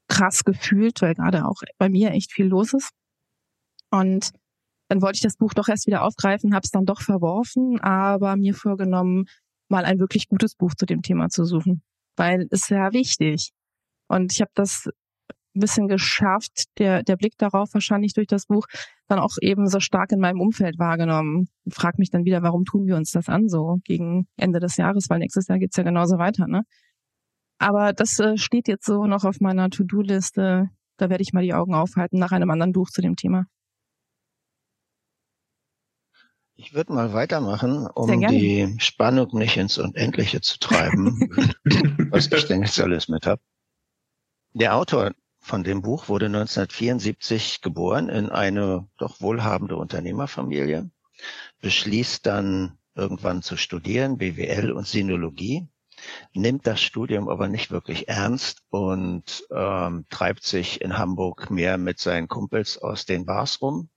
krass 0.09 0.43
gefühlt, 0.43 1.01
weil 1.01 1.15
gerade 1.15 1.45
auch 1.45 1.61
bei 1.77 1.89
mir 1.89 2.11
echt 2.11 2.33
viel 2.33 2.45
los 2.45 2.73
ist. 2.73 2.91
Und 3.89 4.31
dann 4.89 5.01
wollte 5.01 5.15
ich 5.17 5.21
das 5.21 5.37
Buch 5.37 5.53
doch 5.53 5.69
erst 5.69 5.87
wieder 5.87 6.03
aufgreifen, 6.03 6.53
habe 6.53 6.65
es 6.65 6.71
dann 6.71 6.85
doch 6.85 7.01
verworfen, 7.01 7.79
aber 7.79 8.35
mir 8.35 8.53
vorgenommen, 8.53 9.25
mal 9.69 9.85
ein 9.85 9.99
wirklich 9.99 10.27
gutes 10.27 10.55
Buch 10.55 10.73
zu 10.75 10.85
dem 10.85 11.01
Thema 11.01 11.29
zu 11.29 11.45
suchen, 11.45 11.81
weil 12.17 12.47
es 12.51 12.63
sehr 12.63 12.91
wichtig. 12.91 13.51
Und 14.09 14.33
ich 14.33 14.41
habe 14.41 14.51
das 14.53 14.89
ein 15.55 15.59
bisschen 15.59 15.87
geschärft, 15.87 16.65
der, 16.79 17.03
der 17.03 17.15
Blick 17.15 17.37
darauf 17.37 17.73
wahrscheinlich 17.73 18.13
durch 18.13 18.27
das 18.27 18.45
Buch, 18.47 18.65
dann 19.07 19.19
auch 19.19 19.35
eben 19.41 19.67
so 19.67 19.79
stark 19.79 20.11
in 20.11 20.19
meinem 20.19 20.41
Umfeld 20.41 20.79
wahrgenommen. 20.79 21.47
Ich 21.65 21.73
frag 21.73 21.99
mich 21.99 22.09
dann 22.09 22.25
wieder, 22.25 22.43
warum 22.43 22.65
tun 22.65 22.87
wir 22.87 22.95
uns 22.95 23.11
das 23.11 23.29
an 23.29 23.49
so 23.49 23.77
gegen 23.83 24.27
Ende 24.37 24.59
des 24.59 24.77
Jahres, 24.77 25.09
weil 25.09 25.19
nächstes 25.19 25.47
Jahr 25.47 25.59
geht's 25.59 25.77
ja 25.77 25.83
genauso 25.83 26.17
weiter, 26.17 26.47
ne? 26.47 26.63
Aber 27.59 27.93
das 27.93 28.19
äh, 28.19 28.37
steht 28.37 28.67
jetzt 28.67 28.85
so 28.85 29.05
noch 29.05 29.23
auf 29.23 29.39
meiner 29.39 29.69
To-Do-Liste. 29.69 30.69
Da 30.97 31.09
werde 31.09 31.21
ich 31.21 31.33
mal 31.33 31.43
die 31.43 31.53
Augen 31.53 31.75
aufhalten 31.75 32.19
nach 32.19 32.31
einem 32.31 32.49
anderen 32.49 32.73
Buch 32.73 32.89
zu 32.89 33.01
dem 33.01 33.15
Thema. 33.15 33.45
Ich 36.55 36.73
würde 36.73 36.93
mal 36.93 37.13
weitermachen, 37.13 37.87
um 37.87 38.21
die 38.27 38.75
Spannung 38.79 39.29
nicht 39.37 39.57
ins 39.57 39.77
Unendliche 39.77 40.41
zu 40.41 40.59
treiben, 40.59 41.29
was 42.11 42.31
ich 42.31 42.45
denn 42.45 42.61
jetzt 42.61 42.79
alles 42.79 43.07
mit 43.07 43.25
habe. 43.25 43.41
Der 44.53 44.75
Autor 44.75 45.11
von 45.43 45.63
dem 45.63 45.81
Buch 45.81 46.07
wurde 46.07 46.27
1974 46.27 47.61
geboren 47.61 48.07
in 48.07 48.29
eine 48.29 48.87
doch 48.97 49.19
wohlhabende 49.19 49.75
Unternehmerfamilie, 49.75 50.89
beschließt 51.59 52.25
dann 52.25 52.77
irgendwann 52.95 53.41
zu 53.41 53.57
studieren, 53.57 54.17
BWL 54.17 54.71
und 54.71 54.87
Sinologie, 54.87 55.67
nimmt 56.33 56.65
das 56.65 56.81
Studium 56.81 57.27
aber 57.27 57.49
nicht 57.49 57.71
wirklich 57.71 58.07
ernst 58.07 58.63
und 58.69 59.45
ähm, 59.51 60.05
treibt 60.09 60.43
sich 60.43 60.79
in 60.79 60.97
Hamburg 60.97 61.51
mehr 61.51 61.77
mit 61.77 61.99
seinen 61.99 62.29
Kumpels 62.29 62.77
aus 62.77 63.05
den 63.05 63.25
Bars 63.25 63.61
rum. 63.61 63.89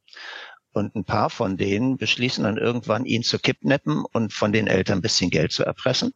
Und 0.72 0.96
ein 0.96 1.04
paar 1.04 1.30
von 1.30 1.56
denen 1.56 1.96
beschließen 1.96 2.42
dann 2.42 2.58
irgendwann, 2.58 3.06
ihn 3.06 3.22
zu 3.22 3.38
kidnappen 3.38 4.04
und 4.04 4.32
von 4.32 4.52
den 4.52 4.66
Eltern 4.66 4.98
ein 4.98 5.02
bisschen 5.02 5.30
Geld 5.30 5.52
zu 5.52 5.64
erpressen. 5.64 6.12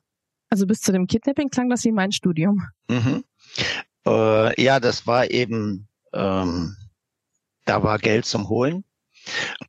Also 0.51 0.66
bis 0.66 0.81
zu 0.81 0.90
dem 0.90 1.07
Kidnapping 1.07 1.51
klang 1.51 1.71
das 1.71 1.85
wie 1.85 1.93
mein 1.93 2.11
Studium. 2.11 2.66
Mhm. 2.88 3.23
Äh, 4.07 4.63
ja, 4.63 4.81
das 4.81 5.07
war 5.07 5.31
eben, 5.31 5.89
ähm, 6.13 6.77
da 7.65 7.83
war 7.83 7.99
Geld 7.99 8.27
zum 8.27 8.49
Holen. 8.49 8.85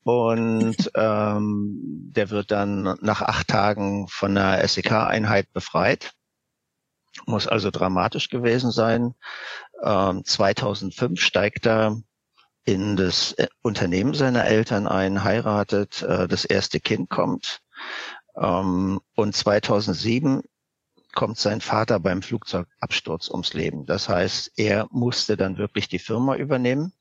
Und 0.03 0.75
ähm, 0.95 1.79
der 2.13 2.29
wird 2.29 2.51
dann 2.51 2.97
nach 3.01 3.21
acht 3.21 3.47
Tagen 3.47 4.07
von 4.07 4.35
der 4.35 4.67
SEK-Einheit 4.67 5.51
befreit. 5.53 6.13
Muss 7.25 7.47
also 7.47 7.71
dramatisch 7.71 8.29
gewesen 8.29 8.71
sein. 8.71 9.13
Ähm, 9.83 10.23
2005 10.23 11.19
steigt 11.19 11.65
er 11.65 12.01
in 12.63 12.95
das 12.95 13.33
äh, 13.33 13.47
Unternehmen 13.61 14.13
seiner 14.13 14.45
Eltern 14.45 14.87
ein, 14.87 15.23
heiratet, 15.23 16.03
äh, 16.03 16.27
das 16.27 16.45
erste 16.45 16.79
Kind 16.79 17.09
kommt. 17.09 17.61
Ähm, 18.35 19.01
und 19.15 19.35
2007 19.35 20.41
kommt 21.13 21.37
sein 21.37 21.61
Vater 21.61 21.99
beim 21.99 22.21
Flugzeugabsturz 22.21 23.29
ums 23.29 23.53
Leben. 23.53 23.85
Das 23.85 24.09
heißt, 24.09 24.53
er 24.57 24.87
musste 24.91 25.37
dann 25.37 25.57
wirklich 25.57 25.87
die 25.87 25.99
Firma 25.99 26.35
übernehmen. 26.35 26.93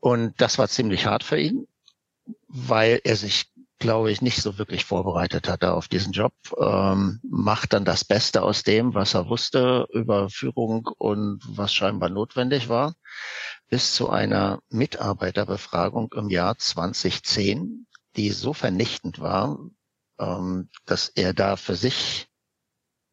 Und 0.00 0.40
das 0.40 0.58
war 0.58 0.68
ziemlich 0.68 1.06
hart 1.06 1.24
für 1.24 1.38
ihn, 1.38 1.66
weil 2.46 3.00
er 3.04 3.16
sich, 3.16 3.50
glaube 3.78 4.10
ich, 4.10 4.22
nicht 4.22 4.42
so 4.42 4.58
wirklich 4.58 4.84
vorbereitet 4.84 5.48
hatte 5.48 5.72
auf 5.72 5.88
diesen 5.88 6.12
Job. 6.12 6.34
Ähm, 6.58 7.20
macht 7.22 7.72
dann 7.72 7.84
das 7.84 8.04
Beste 8.04 8.42
aus 8.42 8.62
dem, 8.62 8.94
was 8.94 9.14
er 9.14 9.28
wusste 9.28 9.86
über 9.92 10.28
Führung 10.30 10.88
und 10.98 11.40
was 11.46 11.72
scheinbar 11.72 12.10
notwendig 12.10 12.68
war, 12.68 12.94
bis 13.68 13.94
zu 13.94 14.10
einer 14.10 14.60
Mitarbeiterbefragung 14.68 16.12
im 16.14 16.28
Jahr 16.28 16.58
2010, 16.58 17.86
die 18.16 18.30
so 18.30 18.52
vernichtend 18.52 19.20
war, 19.20 19.58
ähm, 20.18 20.68
dass 20.86 21.08
er 21.08 21.34
da 21.34 21.56
für 21.56 21.76
sich 21.76 22.28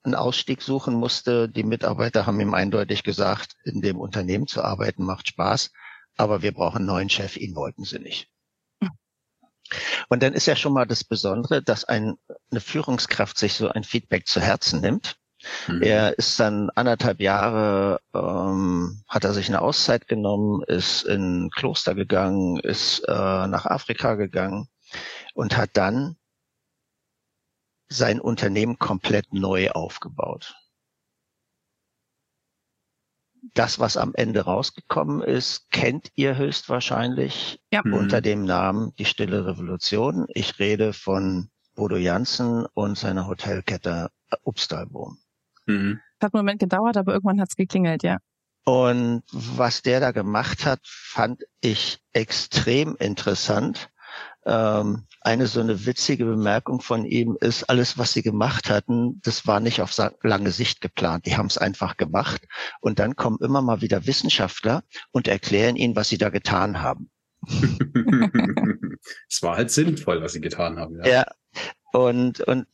einen 0.04 0.16
Ausstieg 0.16 0.62
suchen 0.62 0.96
musste. 0.96 1.48
Die 1.48 1.64
Mitarbeiter 1.64 2.26
haben 2.26 2.40
ihm 2.40 2.54
eindeutig 2.54 3.04
gesagt, 3.04 3.56
in 3.64 3.82
dem 3.82 4.00
Unternehmen 4.00 4.48
zu 4.48 4.64
arbeiten 4.64 5.04
macht 5.04 5.28
Spaß, 5.28 5.72
aber 6.18 6.42
wir 6.42 6.54
brauchen 6.54 6.78
einen 6.78 6.88
neuen 6.88 7.10
Chef, 7.10 7.38
ihn 7.38 7.56
wollten 7.56 7.84
sie 7.84 8.00
nicht. 8.00 8.30
Und 10.10 10.24
dann 10.24 10.34
ist 10.34 10.46
ja 10.46 10.56
schon 10.56 10.74
mal 10.74 10.86
das 10.86 11.04
Besondere, 11.04 11.62
dass 11.62 11.86
ein, 11.86 12.16
eine 12.52 12.60
Führungskraft 12.60 13.38
sich 13.38 13.54
so 13.54 13.70
ein 13.70 13.84
Feedback 13.84 14.28
zu 14.28 14.42
Herzen 14.42 14.82
nimmt. 14.82 15.16
Mhm. 15.68 15.82
Er 15.82 16.18
ist 16.18 16.40
dann 16.40 16.70
anderthalb 16.72 17.20
Jahre, 17.20 18.00
ähm, 18.14 19.04
hat 19.08 19.24
er 19.24 19.34
sich 19.34 19.48
eine 19.48 19.62
Auszeit 19.62 20.08
genommen, 20.08 20.62
ist 20.68 21.04
in 21.04 21.46
ein 21.46 21.50
Kloster 21.50 21.96
gegangen, 21.96 22.60
ist 22.60 23.00
äh, 23.08 23.12
nach 23.48 23.66
Afrika 23.66 24.16
gegangen 24.16 24.68
und 25.34 25.58
hat 25.58 25.72
dann 25.74 26.18
sein 27.92 28.22
Unternehmen 28.22 28.80
komplett 28.80 29.34
neu 29.34 29.70
aufgebaut. 29.72 30.56
Das, 33.54 33.80
was 33.80 33.98
am 33.98 34.14
Ende 34.14 34.42
rausgekommen 34.42 35.22
ist, 35.22 35.70
kennt 35.72 36.10
ihr 36.16 36.38
höchstwahrscheinlich 36.38 37.60
ja. 37.72 37.82
unter 37.82 38.18
mhm. 38.18 38.24
dem 38.24 38.46
Namen 38.46 38.96
Die 38.98 39.06
Stille 39.06 39.46
Revolution. 39.46 40.28
Ich 40.30 40.60
rede 40.60 40.94
von 40.94 41.50
Bodo 41.76 41.98
Janssen 41.98 42.66
und 42.74 42.98
seiner 42.98 43.28
Hotelkette 43.28 44.10
Upstalboom. 44.44 45.18
Mhm. 45.66 46.00
Hat 46.22 46.34
einen 46.34 46.46
Moment 46.46 46.60
gedauert, 46.60 46.98
aber 46.98 47.14
irgendwann 47.14 47.42
hat 47.42 47.50
es 47.50 47.56
geklingelt, 47.56 48.04
ja. 48.04 48.20
Und 48.64 49.24
was 49.32 49.82
der 49.82 50.00
da 50.00 50.12
gemacht 50.12 50.66
hat, 50.66 50.82
fand 50.84 51.44
ich 51.62 52.00
extrem 52.14 52.96
interessant, 52.98 53.90
ähm, 54.46 55.06
eine 55.22 55.48
so 55.48 55.60
eine 55.60 55.86
witzige 55.86 56.26
Bemerkung 56.26 56.82
von 56.82 57.06
ihm 57.06 57.38
ist, 57.40 57.64
alles, 57.66 57.98
was 57.98 58.14
sie 58.14 58.24
gemacht 58.24 58.70
hatten, 58.70 59.22
das 59.24 59.46
war 59.46 59.60
nicht 59.60 59.82
auf 59.82 59.96
lange 60.24 60.52
Sicht 60.52 60.82
geplant. 60.82 61.26
Die 61.26 61.38
haben 61.38 61.46
es 61.46 61.58
einfach 61.58 61.96
gemacht. 61.98 62.48
Und 62.80 63.00
dann 63.00 63.16
kommen 63.16 63.38
immer 63.42 63.62
mal 63.62 63.82
wieder 63.82 64.08
Wissenschaftler 64.08 64.84
und 65.12 65.28
erklären 65.28 65.76
ihnen, 65.76 65.96
was 65.96 66.10
sie 66.10 66.18
da 66.18 66.30
getan 66.30 66.82
haben. 66.82 67.12
es 69.30 69.42
war 69.42 69.58
halt 69.58 69.72
sinnvoll, 69.72 70.22
was 70.22 70.34
sie 70.34 70.42
getan 70.42 70.80
haben. 70.80 71.04
Ja, 71.04 71.08
ja 71.08 71.26
und, 71.94 72.42
und 72.42 72.68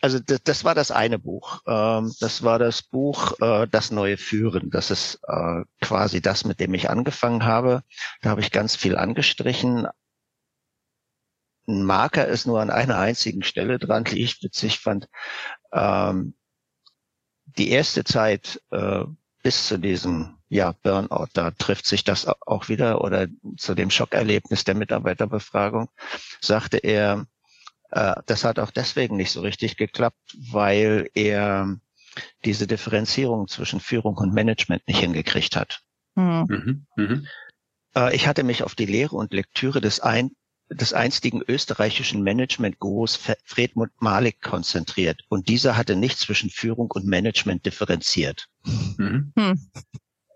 also 0.00 0.18
das, 0.18 0.42
das 0.44 0.64
war 0.64 0.74
das 0.74 0.90
eine 0.90 1.18
Buch. 1.18 1.60
Ähm, 1.66 2.12
das 2.20 2.42
war 2.42 2.58
das 2.58 2.82
Buch 2.82 3.34
äh, 3.40 3.66
Das 3.68 3.90
neue 3.90 4.16
Führen. 4.16 4.70
Das 4.70 4.90
ist 4.90 5.20
äh, 5.26 5.62
quasi 5.80 6.20
das, 6.20 6.44
mit 6.44 6.60
dem 6.60 6.74
ich 6.74 6.88
angefangen 6.90 7.44
habe. 7.44 7.82
Da 8.22 8.30
habe 8.30 8.40
ich 8.40 8.50
ganz 8.50 8.76
viel 8.76 8.96
angestrichen, 8.96 9.88
ein 11.68 11.84
Marker 11.84 12.26
ist 12.26 12.46
nur 12.46 12.60
an 12.60 12.70
einer 12.70 12.98
einzigen 12.98 13.42
Stelle 13.42 13.78
dran, 13.78 14.04
die 14.04 14.22
ich 14.22 14.42
witzig 14.42 14.80
fand. 14.80 15.08
Ähm, 15.72 16.34
die 17.44 17.70
erste 17.70 18.04
Zeit 18.04 18.60
äh, 18.70 19.04
bis 19.42 19.66
zu 19.68 19.78
diesem 19.78 20.38
ja, 20.48 20.72
Burnout, 20.82 21.28
da 21.34 21.50
trifft 21.50 21.86
sich 21.86 22.04
das 22.04 22.26
auch 22.26 22.68
wieder 22.68 23.02
oder 23.02 23.28
zu 23.56 23.74
dem 23.74 23.90
Schockerlebnis 23.90 24.64
der 24.64 24.74
Mitarbeiterbefragung, 24.74 25.90
sagte 26.40 26.78
er, 26.78 27.26
äh, 27.90 28.14
das 28.26 28.44
hat 28.44 28.58
auch 28.58 28.70
deswegen 28.70 29.16
nicht 29.16 29.30
so 29.30 29.42
richtig 29.42 29.76
geklappt, 29.76 30.36
weil 30.50 31.10
er 31.14 31.76
diese 32.44 32.66
Differenzierung 32.66 33.46
zwischen 33.48 33.80
Führung 33.80 34.16
und 34.16 34.32
Management 34.32 34.86
nicht 34.88 35.00
hingekriegt 35.00 35.54
hat. 35.54 35.82
Mhm. 36.14 36.86
Mhm. 36.96 37.26
Äh, 37.94 38.14
ich 38.16 38.26
hatte 38.26 38.42
mich 38.42 38.62
auf 38.62 38.74
die 38.74 38.86
Lehre 38.86 39.16
und 39.16 39.32
Lektüre 39.32 39.80
des 39.80 40.00
ein 40.00 40.30
des 40.70 40.92
einstigen 40.92 41.42
österreichischen 41.46 42.22
Management-Gurus 42.22 43.18
Fredmund 43.44 43.92
Malik 44.00 44.42
konzentriert. 44.42 45.22
Und 45.28 45.48
dieser 45.48 45.76
hatte 45.76 45.96
nicht 45.96 46.18
zwischen 46.18 46.50
Führung 46.50 46.90
und 46.90 47.06
Management 47.06 47.64
differenziert. 47.64 48.48
Mhm. 48.64 49.32
Hm. 49.36 49.70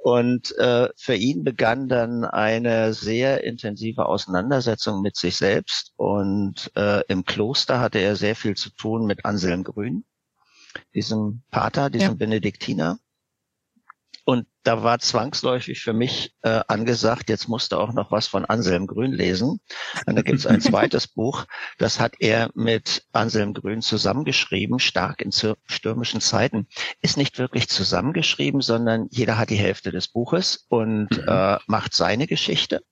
Und 0.02 0.56
äh, 0.58 0.88
für 0.96 1.14
ihn 1.14 1.44
begann 1.44 1.88
dann 1.88 2.24
eine 2.24 2.92
sehr 2.92 3.44
intensive 3.44 4.06
Auseinandersetzung 4.06 5.00
mit 5.00 5.16
sich 5.16 5.36
selbst. 5.36 5.92
Und 5.96 6.72
äh, 6.74 7.04
im 7.06 7.24
Kloster 7.24 7.78
hatte 7.78 7.98
er 7.98 8.16
sehr 8.16 8.34
viel 8.34 8.56
zu 8.56 8.70
tun 8.70 9.06
mit 9.06 9.24
Anselm 9.24 9.62
Grün, 9.62 10.04
diesem 10.92 11.42
Pater, 11.52 11.88
diesem 11.88 12.08
ja. 12.08 12.14
Benediktiner. 12.14 12.98
Und 14.24 14.46
da 14.62 14.85
war 14.85 15.00
zwangsläufig 15.00 15.80
für 15.80 15.92
mich 15.92 16.35
äh, 16.42 16.61
angesagt, 16.68 17.28
jetzt 17.28 17.48
musste 17.48 17.78
auch 17.78 17.92
noch 17.92 18.12
was 18.12 18.28
von 18.28 18.44
Anselm 18.44 18.87
Grün 18.87 19.12
lesen. 19.12 19.61
Und 20.06 20.16
da 20.16 20.22
gibt 20.22 20.38
es 20.38 20.46
ein 20.46 20.61
zweites 20.61 21.08
Buch, 21.08 21.44
das 21.78 21.98
hat 21.98 22.14
er 22.20 22.50
mit 22.54 23.04
Anselm 23.12 23.52
Grün 23.52 23.82
zusammengeschrieben, 23.82 24.78
stark 24.78 25.22
in 25.22 25.32
stürmischen 25.32 26.20
Zeiten. 26.20 26.68
Ist 27.00 27.16
nicht 27.16 27.38
wirklich 27.38 27.68
zusammengeschrieben, 27.68 28.61
sondern 28.61 29.08
jeder 29.11 29.38
hat 29.38 29.50
die 29.50 29.56
Hälfte 29.56 29.90
des 29.90 30.06
Buches 30.06 30.66
und 30.68 31.11
mhm. 31.11 31.24
äh, 31.26 31.58
macht 31.66 31.92
seine 31.92 32.28
Geschichte. 32.28 32.82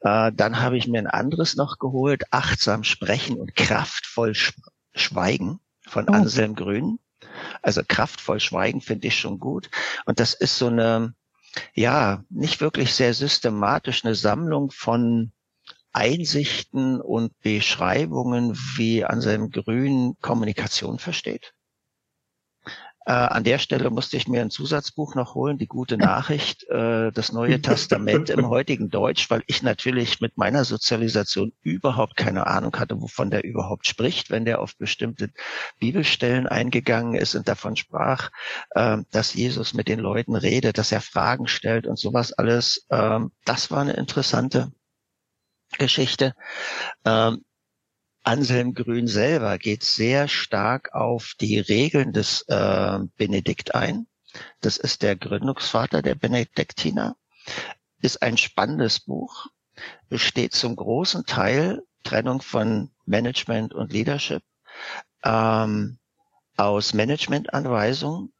Äh, 0.00 0.32
dann 0.34 0.60
habe 0.60 0.76
ich 0.76 0.86
mir 0.86 0.98
ein 0.98 1.06
anderes 1.06 1.56
noch 1.56 1.78
geholt, 1.78 2.24
Achtsam 2.30 2.84
sprechen 2.84 3.38
und 3.38 3.56
kraftvoll 3.56 4.34
schweigen 4.94 5.60
von 5.88 6.08
oh. 6.08 6.12
Anselm 6.12 6.54
Grün. 6.54 6.98
Also 7.62 7.82
kraftvoll 7.86 8.40
schweigen 8.40 8.80
finde 8.80 9.08
ich 9.08 9.18
schon 9.18 9.38
gut. 9.38 9.70
Und 10.04 10.20
das 10.20 10.34
ist 10.34 10.58
so 10.58 10.66
eine, 10.66 11.14
ja, 11.74 12.22
nicht 12.30 12.60
wirklich 12.60 12.94
sehr 12.94 13.14
systematisch 13.14 14.04
eine 14.04 14.14
Sammlung 14.14 14.70
von 14.70 15.32
Einsichten 15.92 17.00
und 17.00 17.32
Beschreibungen, 17.40 18.54
wie 18.76 19.04
Anselm 19.04 19.50
Grün 19.50 20.14
Kommunikation 20.20 20.98
versteht. 20.98 21.54
Äh, 23.06 23.12
an 23.12 23.44
der 23.44 23.58
Stelle 23.58 23.88
musste 23.90 24.16
ich 24.16 24.26
mir 24.26 24.40
ein 24.40 24.50
Zusatzbuch 24.50 25.14
noch 25.14 25.36
holen, 25.36 25.58
die 25.58 25.68
gute 25.68 25.96
Nachricht, 25.96 26.68
äh, 26.68 27.12
das 27.12 27.32
Neue 27.32 27.62
Testament 27.62 28.30
im 28.30 28.48
heutigen 28.48 28.90
Deutsch, 28.90 29.30
weil 29.30 29.44
ich 29.46 29.62
natürlich 29.62 30.20
mit 30.20 30.36
meiner 30.36 30.64
Sozialisation 30.64 31.52
überhaupt 31.62 32.16
keine 32.16 32.48
Ahnung 32.48 32.76
hatte, 32.76 33.00
wovon 33.00 33.30
der 33.30 33.44
überhaupt 33.44 33.86
spricht, 33.86 34.30
wenn 34.30 34.44
der 34.44 34.60
auf 34.60 34.76
bestimmte 34.76 35.30
Bibelstellen 35.78 36.48
eingegangen 36.48 37.14
ist 37.14 37.36
und 37.36 37.46
davon 37.46 37.76
sprach, 37.76 38.30
äh, 38.70 38.98
dass 39.12 39.34
Jesus 39.34 39.72
mit 39.72 39.86
den 39.86 40.00
Leuten 40.00 40.34
redet, 40.34 40.76
dass 40.76 40.90
er 40.90 41.00
Fragen 41.00 41.46
stellt 41.46 41.86
und 41.86 42.00
sowas 42.00 42.32
alles. 42.32 42.86
Äh, 42.88 43.20
das 43.44 43.70
war 43.70 43.82
eine 43.82 43.92
interessante 43.92 44.72
Geschichte. 45.78 46.34
Ähm, 47.04 47.44
Anselm 48.26 48.74
Grün 48.74 49.06
selber 49.06 49.56
geht 49.56 49.84
sehr 49.84 50.26
stark 50.26 50.92
auf 50.94 51.34
die 51.40 51.60
Regeln 51.60 52.12
des 52.12 52.42
äh, 52.48 52.98
Benedikt 53.16 53.76
ein. 53.76 54.08
Das 54.60 54.78
ist 54.78 55.02
der 55.02 55.14
Gründungsvater 55.14 56.02
der 56.02 56.16
Benediktiner. 56.16 57.16
Ist 58.02 58.22
ein 58.22 58.36
spannendes 58.36 58.98
Buch, 58.98 59.46
besteht 60.08 60.54
zum 60.54 60.74
großen 60.74 61.24
Teil 61.24 61.84
Trennung 62.02 62.42
von 62.42 62.90
Management 63.04 63.72
und 63.72 63.92
Leadership, 63.92 64.42
ähm, 65.22 65.98
aus 66.56 66.94
Managementanweisungen, 66.94 68.32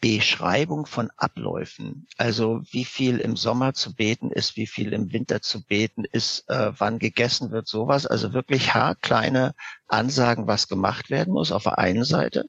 Beschreibung 0.00 0.84
von 0.86 1.10
Abläufen, 1.16 2.06
also 2.18 2.60
wie 2.70 2.84
viel 2.84 3.18
im 3.18 3.36
Sommer 3.36 3.72
zu 3.72 3.94
beten 3.94 4.30
ist, 4.30 4.56
wie 4.56 4.66
viel 4.66 4.92
im 4.92 5.12
Winter 5.12 5.40
zu 5.40 5.64
beten 5.64 6.04
ist, 6.04 6.48
äh, 6.50 6.72
wann 6.78 6.98
gegessen 6.98 7.50
wird, 7.50 7.66
sowas. 7.66 8.06
Also 8.06 8.32
wirklich 8.34 8.74
haarkleine 8.74 9.54
Ansagen, 9.88 10.46
was 10.46 10.68
gemacht 10.68 11.08
werden 11.08 11.32
muss 11.32 11.50
auf 11.50 11.62
der 11.62 11.78
einen 11.78 12.04
Seite 12.04 12.44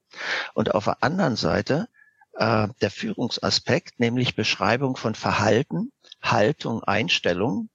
und 0.54 0.76
auf 0.76 0.86
der 0.86 1.04
anderen 1.04 1.38
Seite 1.38 1.88
äh, 2.34 2.68
der 2.82 2.92
Führungsaspekt, 2.92 4.00
nämlich 4.00 4.36
Beschreibung 4.36 4.98
von 4.98 5.16
Verhalten, 5.16 5.92
Haltung, 6.22 6.84
Einstellung. 6.84 7.70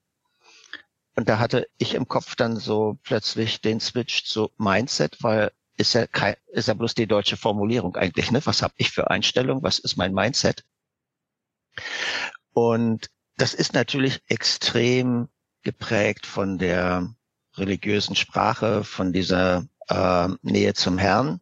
Und 1.16 1.28
da 1.28 1.38
hatte 1.38 1.66
ich 1.78 1.94
im 1.94 2.08
Kopf 2.08 2.36
dann 2.36 2.56
so 2.56 2.98
plötzlich 3.02 3.60
den 3.60 3.80
Switch 3.80 4.24
zu 4.24 4.50
Mindset, 4.58 5.22
weil 5.22 5.50
ist 5.76 5.94
ja 5.94 6.06
kein, 6.06 6.36
ist 6.48 6.68
ja 6.68 6.74
bloß 6.74 6.94
die 6.94 7.06
deutsche 7.06 7.36
Formulierung 7.36 7.96
eigentlich, 7.96 8.30
ne? 8.30 8.44
Was 8.44 8.62
habe 8.62 8.74
ich 8.76 8.90
für 8.90 9.10
Einstellung? 9.10 9.62
Was 9.62 9.78
ist 9.78 9.96
mein 9.96 10.12
Mindset? 10.12 10.64
Und 12.52 13.08
das 13.36 13.54
ist 13.54 13.72
natürlich 13.72 14.20
extrem 14.28 15.28
geprägt 15.62 16.26
von 16.26 16.58
der 16.58 17.14
religiösen 17.56 18.16
Sprache, 18.16 18.84
von 18.84 19.12
dieser 19.12 19.66
äh, 19.88 20.28
Nähe 20.42 20.74
zum 20.74 20.98
Herrn. 20.98 21.40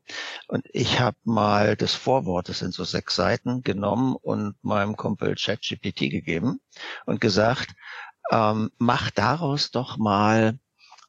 Und 0.49 0.67
ich 0.73 1.01
habe 1.01 1.17
mal 1.25 1.77
das 1.77 1.95
Vorwort, 1.95 2.49
das 2.49 2.61
sind 2.61 2.75
so 2.75 2.85
sechs 2.85 3.17
Seiten, 3.17 3.63
genommen 3.63 4.17
und 4.17 4.55
meinem 4.63 4.97
Kumpel 4.97 5.35
ChatGPT 5.37 6.11
gegeben 6.11 6.61
und 7.07 7.21
gesagt, 7.21 7.75
ähm, 8.31 8.71
mach 8.79 9.11
daraus 9.11 9.71
doch 9.71 9.97
mal 9.97 10.59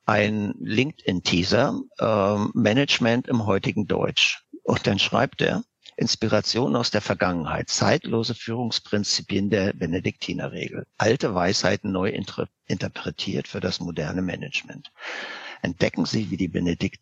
ein 0.05 0.53
LinkedIn-Teaser, 0.59 1.79
äh, 1.99 2.37
Management 2.53 3.27
im 3.27 3.45
heutigen 3.45 3.87
Deutsch. 3.87 4.43
Und 4.63 4.87
dann 4.87 4.99
schreibt 4.99 5.41
er, 5.41 5.63
Inspiration 5.97 6.75
aus 6.75 6.89
der 6.89 7.01
Vergangenheit, 7.01 7.69
zeitlose 7.69 8.33
Führungsprinzipien 8.33 9.49
der 9.49 9.73
Benediktinerregel, 9.73 10.85
alte 10.97 11.35
Weisheiten 11.35 11.91
neu 11.91 12.09
interpretiert 12.65 13.47
für 13.47 13.59
das 13.59 13.79
moderne 13.79 14.21
Management. 14.21 14.91
Entdecken 15.61 16.05
Sie, 16.05 16.31
wie 16.31 16.37
die 16.37 16.47
Benedikt 16.47 17.01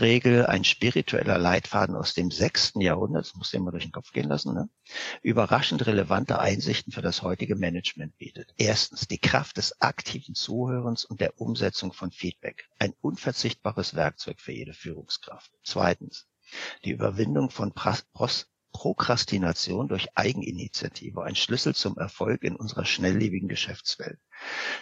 Regel, 0.00 0.46
ein 0.46 0.64
spiritueller 0.64 1.38
Leitfaden 1.38 1.96
aus 1.96 2.14
dem 2.14 2.30
sechsten 2.30 2.80
Jahrhundert, 2.80 3.26
das 3.26 3.34
muss 3.34 3.52
ich 3.52 3.60
mal 3.60 3.70
durch 3.70 3.84
den 3.84 3.92
Kopf 3.92 4.12
gehen 4.12 4.28
lassen, 4.28 4.54
ne? 4.54 4.68
überraschend 5.22 5.86
relevante 5.86 6.38
Einsichten 6.38 6.92
für 6.92 7.02
das 7.02 7.22
heutige 7.22 7.56
Management 7.56 8.16
bietet. 8.16 8.54
Erstens 8.56 9.08
die 9.08 9.18
Kraft 9.18 9.56
des 9.56 9.80
aktiven 9.80 10.34
Zuhörens 10.34 11.04
und 11.04 11.20
der 11.20 11.40
Umsetzung 11.40 11.92
von 11.92 12.10
Feedback, 12.10 12.68
ein 12.78 12.94
unverzichtbares 13.00 13.94
Werkzeug 13.94 14.40
für 14.40 14.52
jede 14.52 14.74
Führungskraft. 14.74 15.50
Zweitens 15.62 16.26
die 16.84 16.90
Überwindung 16.90 17.50
von 17.50 17.72
Pros 17.72 18.04
Prokrastination 18.74 19.86
durch 19.86 20.08
Eigeninitiative, 20.16 21.22
ein 21.22 21.36
Schlüssel 21.36 21.76
zum 21.76 21.96
Erfolg 21.96 22.42
in 22.42 22.56
unserer 22.56 22.84
schnelllebigen 22.84 23.48
Geschäftswelt. 23.48 24.18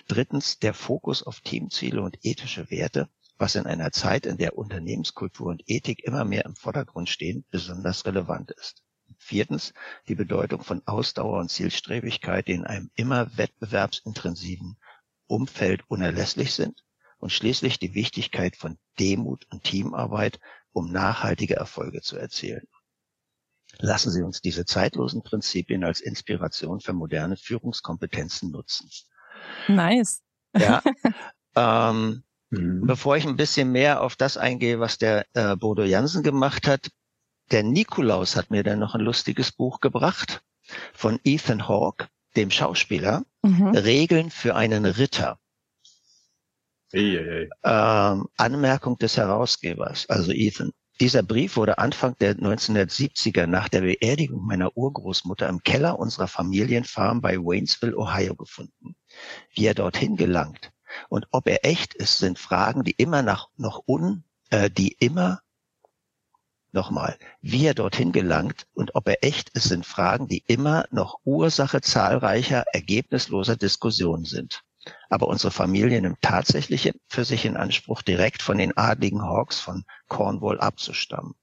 Drittens 0.09 0.59
der 0.59 0.72
Fokus 0.72 1.22
auf 1.22 1.40
Teamziele 1.40 2.03
und 2.03 2.18
ethische 2.22 2.70
Werte, 2.70 3.11
was 3.42 3.57
in 3.57 3.66
einer 3.66 3.90
Zeit, 3.90 4.24
in 4.24 4.37
der 4.37 4.57
Unternehmenskultur 4.57 5.48
und 5.48 5.64
Ethik 5.66 6.05
immer 6.05 6.24
mehr 6.24 6.44
im 6.44 6.55
Vordergrund 6.55 7.09
stehen, 7.09 7.44
besonders 7.50 8.07
relevant 8.07 8.52
ist. 8.52 8.85
Viertens, 9.18 9.74
die 10.07 10.14
Bedeutung 10.14 10.62
von 10.62 10.81
Ausdauer 10.87 11.40
und 11.40 11.50
Zielstrebigkeit, 11.50 12.46
die 12.46 12.52
in 12.52 12.64
einem 12.64 12.92
immer 12.94 13.37
wettbewerbsintensiven 13.37 14.78
Umfeld 15.26 15.83
unerlässlich 15.88 16.55
sind. 16.55 16.85
Und 17.18 17.33
schließlich 17.33 17.81
die 17.81 17.94
Wichtigkeit 17.94 18.57
von 18.57 18.78
Demut 19.00 19.44
und 19.50 19.64
Teamarbeit, 19.64 20.38
um 20.72 20.92
nachhaltige 20.92 21.57
Erfolge 21.57 22.00
zu 22.00 22.16
erzielen. 22.16 22.68
Lassen 23.78 24.12
Sie 24.12 24.22
uns 24.22 24.40
diese 24.40 24.64
zeitlosen 24.66 25.24
Prinzipien 25.24 25.83
als 25.83 26.00
Inspiration 26.00 26.81
für 26.81 26.92
moderne 26.92 27.37
Führungskompetenzen 27.37 28.52
nutzen. 28.52 28.88
Nice. 29.66 30.22
Ja. 30.57 30.81
ähm, 31.57 32.22
Mhm. 32.52 32.86
Bevor 32.86 33.16
ich 33.16 33.24
ein 33.26 33.36
bisschen 33.36 33.72
mehr 33.72 34.02
auf 34.02 34.14
das 34.14 34.36
eingehe, 34.36 34.78
was 34.78 34.98
der 34.98 35.26
äh, 35.32 35.56
Bodo 35.56 35.84
Jansen 35.84 36.22
gemacht 36.22 36.68
hat, 36.68 36.90
der 37.50 37.62
Nikolaus 37.62 38.36
hat 38.36 38.50
mir 38.50 38.62
dann 38.62 38.78
noch 38.78 38.94
ein 38.94 39.00
lustiges 39.00 39.52
Buch 39.52 39.80
gebracht 39.80 40.42
von 40.92 41.18
Ethan 41.24 41.66
Hawke, 41.66 42.08
dem 42.36 42.50
Schauspieler, 42.50 43.24
mhm. 43.42 43.68
Regeln 43.68 44.30
für 44.30 44.54
einen 44.54 44.84
Ritter. 44.84 45.38
Hey, 46.92 47.18
hey. 47.24 47.48
Ähm, 47.64 48.28
Anmerkung 48.36 48.98
des 48.98 49.16
Herausgebers, 49.16 50.08
also 50.10 50.30
Ethan. 50.30 50.72
Dieser 51.00 51.22
Brief 51.22 51.56
wurde 51.56 51.78
Anfang 51.78 52.16
der 52.20 52.36
1970er 52.36 53.46
nach 53.46 53.70
der 53.70 53.80
Beerdigung 53.80 54.44
meiner 54.44 54.76
Urgroßmutter 54.76 55.48
im 55.48 55.62
Keller 55.62 55.98
unserer 55.98 56.28
Familienfarm 56.28 57.22
bei 57.22 57.38
Waynesville, 57.38 57.96
Ohio 57.96 58.36
gefunden. 58.36 58.94
Wie 59.54 59.64
er 59.64 59.74
dorthin 59.74 60.16
gelangt, 60.16 60.70
und 61.09 61.26
ob 61.31 61.48
er 61.48 61.64
echt 61.64 61.94
ist, 61.94 62.18
sind 62.18 62.38
Fragen, 62.38 62.85
die 62.85 62.92
immer 62.92 63.22
nach, 63.22 63.48
noch 63.57 63.83
un, 63.87 64.24
äh, 64.50 64.70
die 64.70 64.92
immer, 64.92 65.40
nochmal, 66.72 67.18
wie 67.40 67.66
er 67.66 67.74
dorthin 67.74 68.12
gelangt 68.12 68.66
und 68.74 68.94
ob 68.94 69.09
er 69.09 69.22
echt 69.22 69.50
ist, 69.50 69.68
sind 69.68 69.87
Fragen, 69.87 70.26
die 70.28 70.42
immer 70.46 70.87
noch 70.90 71.20
Ursache 71.24 71.81
zahlreicher, 71.81 72.64
ergebnisloser 72.72 73.57
Diskussionen 73.57 74.24
sind. 74.24 74.64
Aber 75.09 75.29
unsere 75.29 75.53
Familie 75.53 76.01
nimmt 76.01 76.21
tatsächlich 76.23 76.92
für 77.09 77.25
sich 77.25 77.45
in 77.45 77.57
Anspruch, 77.57 78.03
direkt 78.03 78.42
von 78.42 78.59
den 78.59 78.77
adligen 78.77 79.23
Hawks 79.23 79.61
von 79.61 79.85
Cornwall 80.09 80.61
abzustammen. 80.61 81.35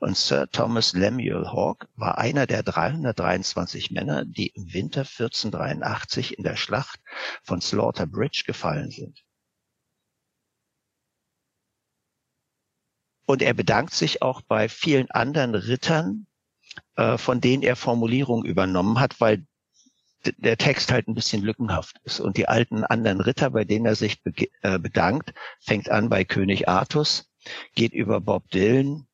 Und 0.00 0.16
Sir 0.16 0.48
Thomas 0.50 0.92
Lemuel 0.92 1.46
Hawke 1.46 1.88
war 1.96 2.18
einer 2.18 2.46
der 2.46 2.62
323 2.62 3.90
Männer, 3.90 4.24
die 4.24 4.48
im 4.48 4.72
Winter 4.72 5.00
1483 5.00 6.38
in 6.38 6.44
der 6.44 6.56
Schlacht 6.56 7.00
von 7.42 7.60
Slaughter 7.60 8.06
Bridge 8.06 8.44
gefallen 8.46 8.90
sind. 8.90 9.24
Und 13.26 13.42
er 13.42 13.54
bedankt 13.54 13.94
sich 13.94 14.22
auch 14.22 14.42
bei 14.42 14.68
vielen 14.68 15.10
anderen 15.10 15.54
Rittern, 15.54 16.26
äh, 16.96 17.16
von 17.16 17.40
denen 17.40 17.62
er 17.62 17.76
Formulierungen 17.76 18.44
übernommen 18.44 19.00
hat, 19.00 19.20
weil 19.20 19.46
der 20.24 20.56
Text 20.56 20.92
halt 20.92 21.08
ein 21.08 21.14
bisschen 21.14 21.42
lückenhaft 21.42 22.00
ist. 22.04 22.20
Und 22.20 22.36
die 22.36 22.48
alten 22.48 22.84
anderen 22.84 23.20
Ritter, 23.20 23.50
bei 23.50 23.64
denen 23.64 23.86
er 23.86 23.94
sich 23.94 24.20
äh, 24.62 24.78
bedankt, 24.78 25.34
fängt 25.60 25.90
an 25.90 26.08
bei 26.08 26.24
König 26.24 26.68
Artus, 26.68 27.30
geht 27.74 27.92
über 27.92 28.20
Bob 28.20 28.50
Dylan, 28.50 29.06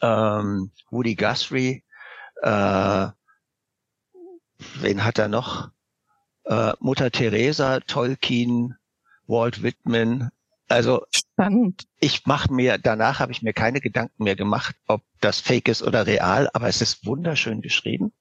ähm, 0.00 0.70
Woody 0.90 1.14
Guthrie, 1.14 1.84
äh, 2.42 3.08
wen 4.80 5.04
hat 5.04 5.18
er 5.18 5.28
noch? 5.28 5.70
Äh, 6.44 6.72
Mutter 6.78 7.10
Teresa, 7.10 7.80
Tolkien, 7.80 8.76
Walt 9.26 9.62
Whitman. 9.62 10.30
Also 10.68 11.06
Spannend. 11.10 11.84
ich 12.00 12.26
mache 12.26 12.52
mir, 12.52 12.78
danach 12.78 13.20
habe 13.20 13.32
ich 13.32 13.42
mir 13.42 13.52
keine 13.52 13.80
Gedanken 13.80 14.24
mehr 14.24 14.36
gemacht, 14.36 14.76
ob 14.86 15.02
das 15.20 15.40
fake 15.40 15.68
ist 15.68 15.82
oder 15.82 16.06
real, 16.06 16.48
aber 16.52 16.68
es 16.68 16.80
ist 16.80 17.06
wunderschön 17.06 17.60
geschrieben 17.60 18.12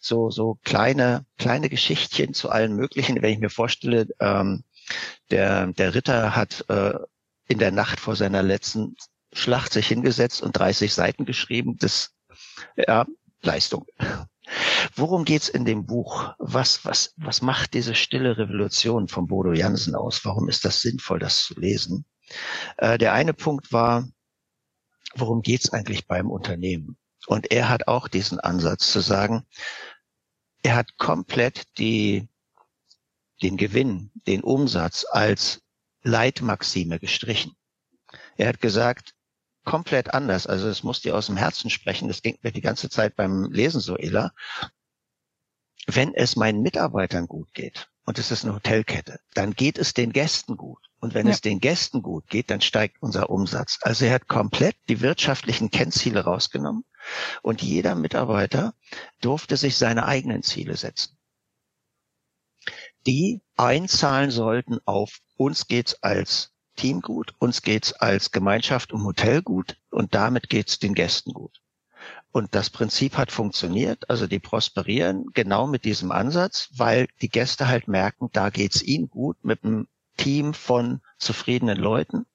so, 0.00 0.30
so 0.30 0.58
kleine, 0.64 1.26
kleine 1.36 1.68
Geschichtchen 1.68 2.34
zu 2.34 2.50
allen 2.50 2.74
möglichen. 2.74 3.20
Wenn 3.22 3.32
ich 3.32 3.38
mir 3.38 3.50
vorstelle, 3.50 4.06
ähm, 4.20 4.64
der, 5.30 5.66
der 5.68 5.94
Ritter 5.94 6.34
hat 6.34 6.64
äh, 6.68 6.94
in 7.46 7.58
der 7.58 7.72
Nacht 7.72 8.00
vor 8.00 8.16
seiner 8.16 8.42
letzten 8.42 8.96
Schlacht 9.32 9.72
sich 9.72 9.88
hingesetzt 9.88 10.42
und 10.42 10.52
30 10.52 10.92
Seiten 10.92 11.24
geschrieben. 11.24 11.76
Das, 11.78 12.14
ja, 12.76 13.06
Leistung. 13.42 13.86
Worum 14.94 15.24
geht's 15.24 15.48
in 15.48 15.64
dem 15.64 15.84
Buch? 15.84 16.34
Was, 16.38 16.84
was, 16.84 17.12
was 17.16 17.42
macht 17.42 17.74
diese 17.74 17.94
stille 17.94 18.38
Revolution 18.38 19.08
von 19.08 19.26
Bodo 19.26 19.52
Jansen 19.52 19.94
aus? 19.94 20.24
Warum 20.24 20.48
ist 20.48 20.64
das 20.64 20.80
sinnvoll, 20.80 21.18
das 21.18 21.44
zu 21.44 21.60
lesen? 21.60 22.06
Äh, 22.78 22.98
der 22.98 23.12
eine 23.12 23.34
Punkt 23.34 23.72
war, 23.72 24.08
worum 25.14 25.42
geht's 25.42 25.70
eigentlich 25.70 26.06
beim 26.06 26.30
Unternehmen? 26.30 26.96
Und 27.28 27.50
er 27.52 27.68
hat 27.68 27.88
auch 27.88 28.08
diesen 28.08 28.40
Ansatz 28.40 28.90
zu 28.90 29.00
sagen, 29.00 29.46
er 30.62 30.76
hat 30.76 30.96
komplett 30.96 31.66
die, 31.76 32.26
den 33.42 33.58
Gewinn, 33.58 34.10
den 34.26 34.42
Umsatz 34.42 35.04
als 35.10 35.60
Leitmaxime 36.02 36.98
gestrichen. 36.98 37.52
Er 38.38 38.48
hat 38.48 38.62
gesagt, 38.62 39.14
komplett 39.64 40.14
anders. 40.14 40.46
Also 40.46 40.68
es 40.68 40.82
muss 40.82 41.02
dir 41.02 41.14
aus 41.14 41.26
dem 41.26 41.36
Herzen 41.36 41.68
sprechen. 41.68 42.08
Das 42.08 42.22
ging 42.22 42.38
mir 42.40 42.50
die 42.50 42.62
ganze 42.62 42.88
Zeit 42.88 43.14
beim 43.14 43.52
Lesen 43.52 43.80
so, 43.80 43.96
Ella. 43.96 44.32
Wenn 45.86 46.14
es 46.14 46.34
meinen 46.34 46.62
Mitarbeitern 46.62 47.26
gut 47.26 47.52
geht, 47.52 47.90
und 48.06 48.18
es 48.18 48.30
ist 48.30 48.42
eine 48.42 48.54
Hotelkette, 48.54 49.20
dann 49.34 49.52
geht 49.52 49.76
es 49.76 49.92
den 49.92 50.14
Gästen 50.14 50.56
gut. 50.56 50.87
Und 51.00 51.14
wenn 51.14 51.26
ja. 51.26 51.32
es 51.32 51.40
den 51.40 51.60
Gästen 51.60 52.02
gut 52.02 52.26
geht, 52.28 52.50
dann 52.50 52.60
steigt 52.60 52.96
unser 53.00 53.30
Umsatz. 53.30 53.78
Also 53.82 54.04
er 54.04 54.14
hat 54.14 54.28
komplett 54.28 54.76
die 54.88 55.00
wirtschaftlichen 55.00 55.70
Kennziele 55.70 56.24
rausgenommen 56.24 56.84
und 57.42 57.62
jeder 57.62 57.94
Mitarbeiter 57.94 58.74
durfte 59.20 59.56
sich 59.56 59.76
seine 59.76 60.06
eigenen 60.06 60.42
Ziele 60.42 60.76
setzen. 60.76 61.16
Die 63.06 63.40
einzahlen 63.56 64.30
sollten 64.30 64.78
auf 64.84 65.20
uns 65.36 65.68
geht's 65.68 66.02
als 66.02 66.52
Team 66.76 67.00
gut, 67.00 67.34
uns 67.38 67.62
geht's 67.62 67.92
als 67.92 68.32
Gemeinschaft 68.32 68.92
im 68.92 69.04
Hotel 69.04 69.42
gut 69.42 69.76
und 69.90 70.14
damit 70.14 70.48
geht's 70.48 70.78
den 70.78 70.94
Gästen 70.94 71.32
gut. 71.32 71.60
Und 72.30 72.54
das 72.54 72.70
Prinzip 72.70 73.16
hat 73.16 73.32
funktioniert, 73.32 74.10
also 74.10 74.26
die 74.26 74.38
prosperieren 74.38 75.26
genau 75.32 75.66
mit 75.66 75.84
diesem 75.84 76.12
Ansatz, 76.12 76.68
weil 76.76 77.08
die 77.22 77.30
Gäste 77.30 77.68
halt 77.68 77.88
merken, 77.88 78.28
da 78.32 78.50
geht's 78.50 78.82
ihnen 78.82 79.08
gut 79.08 79.42
mit 79.44 79.64
einem 79.64 79.88
Team 80.18 80.52
von 80.52 81.00
zufriedenen 81.18 81.78
Leuten. 81.78 82.26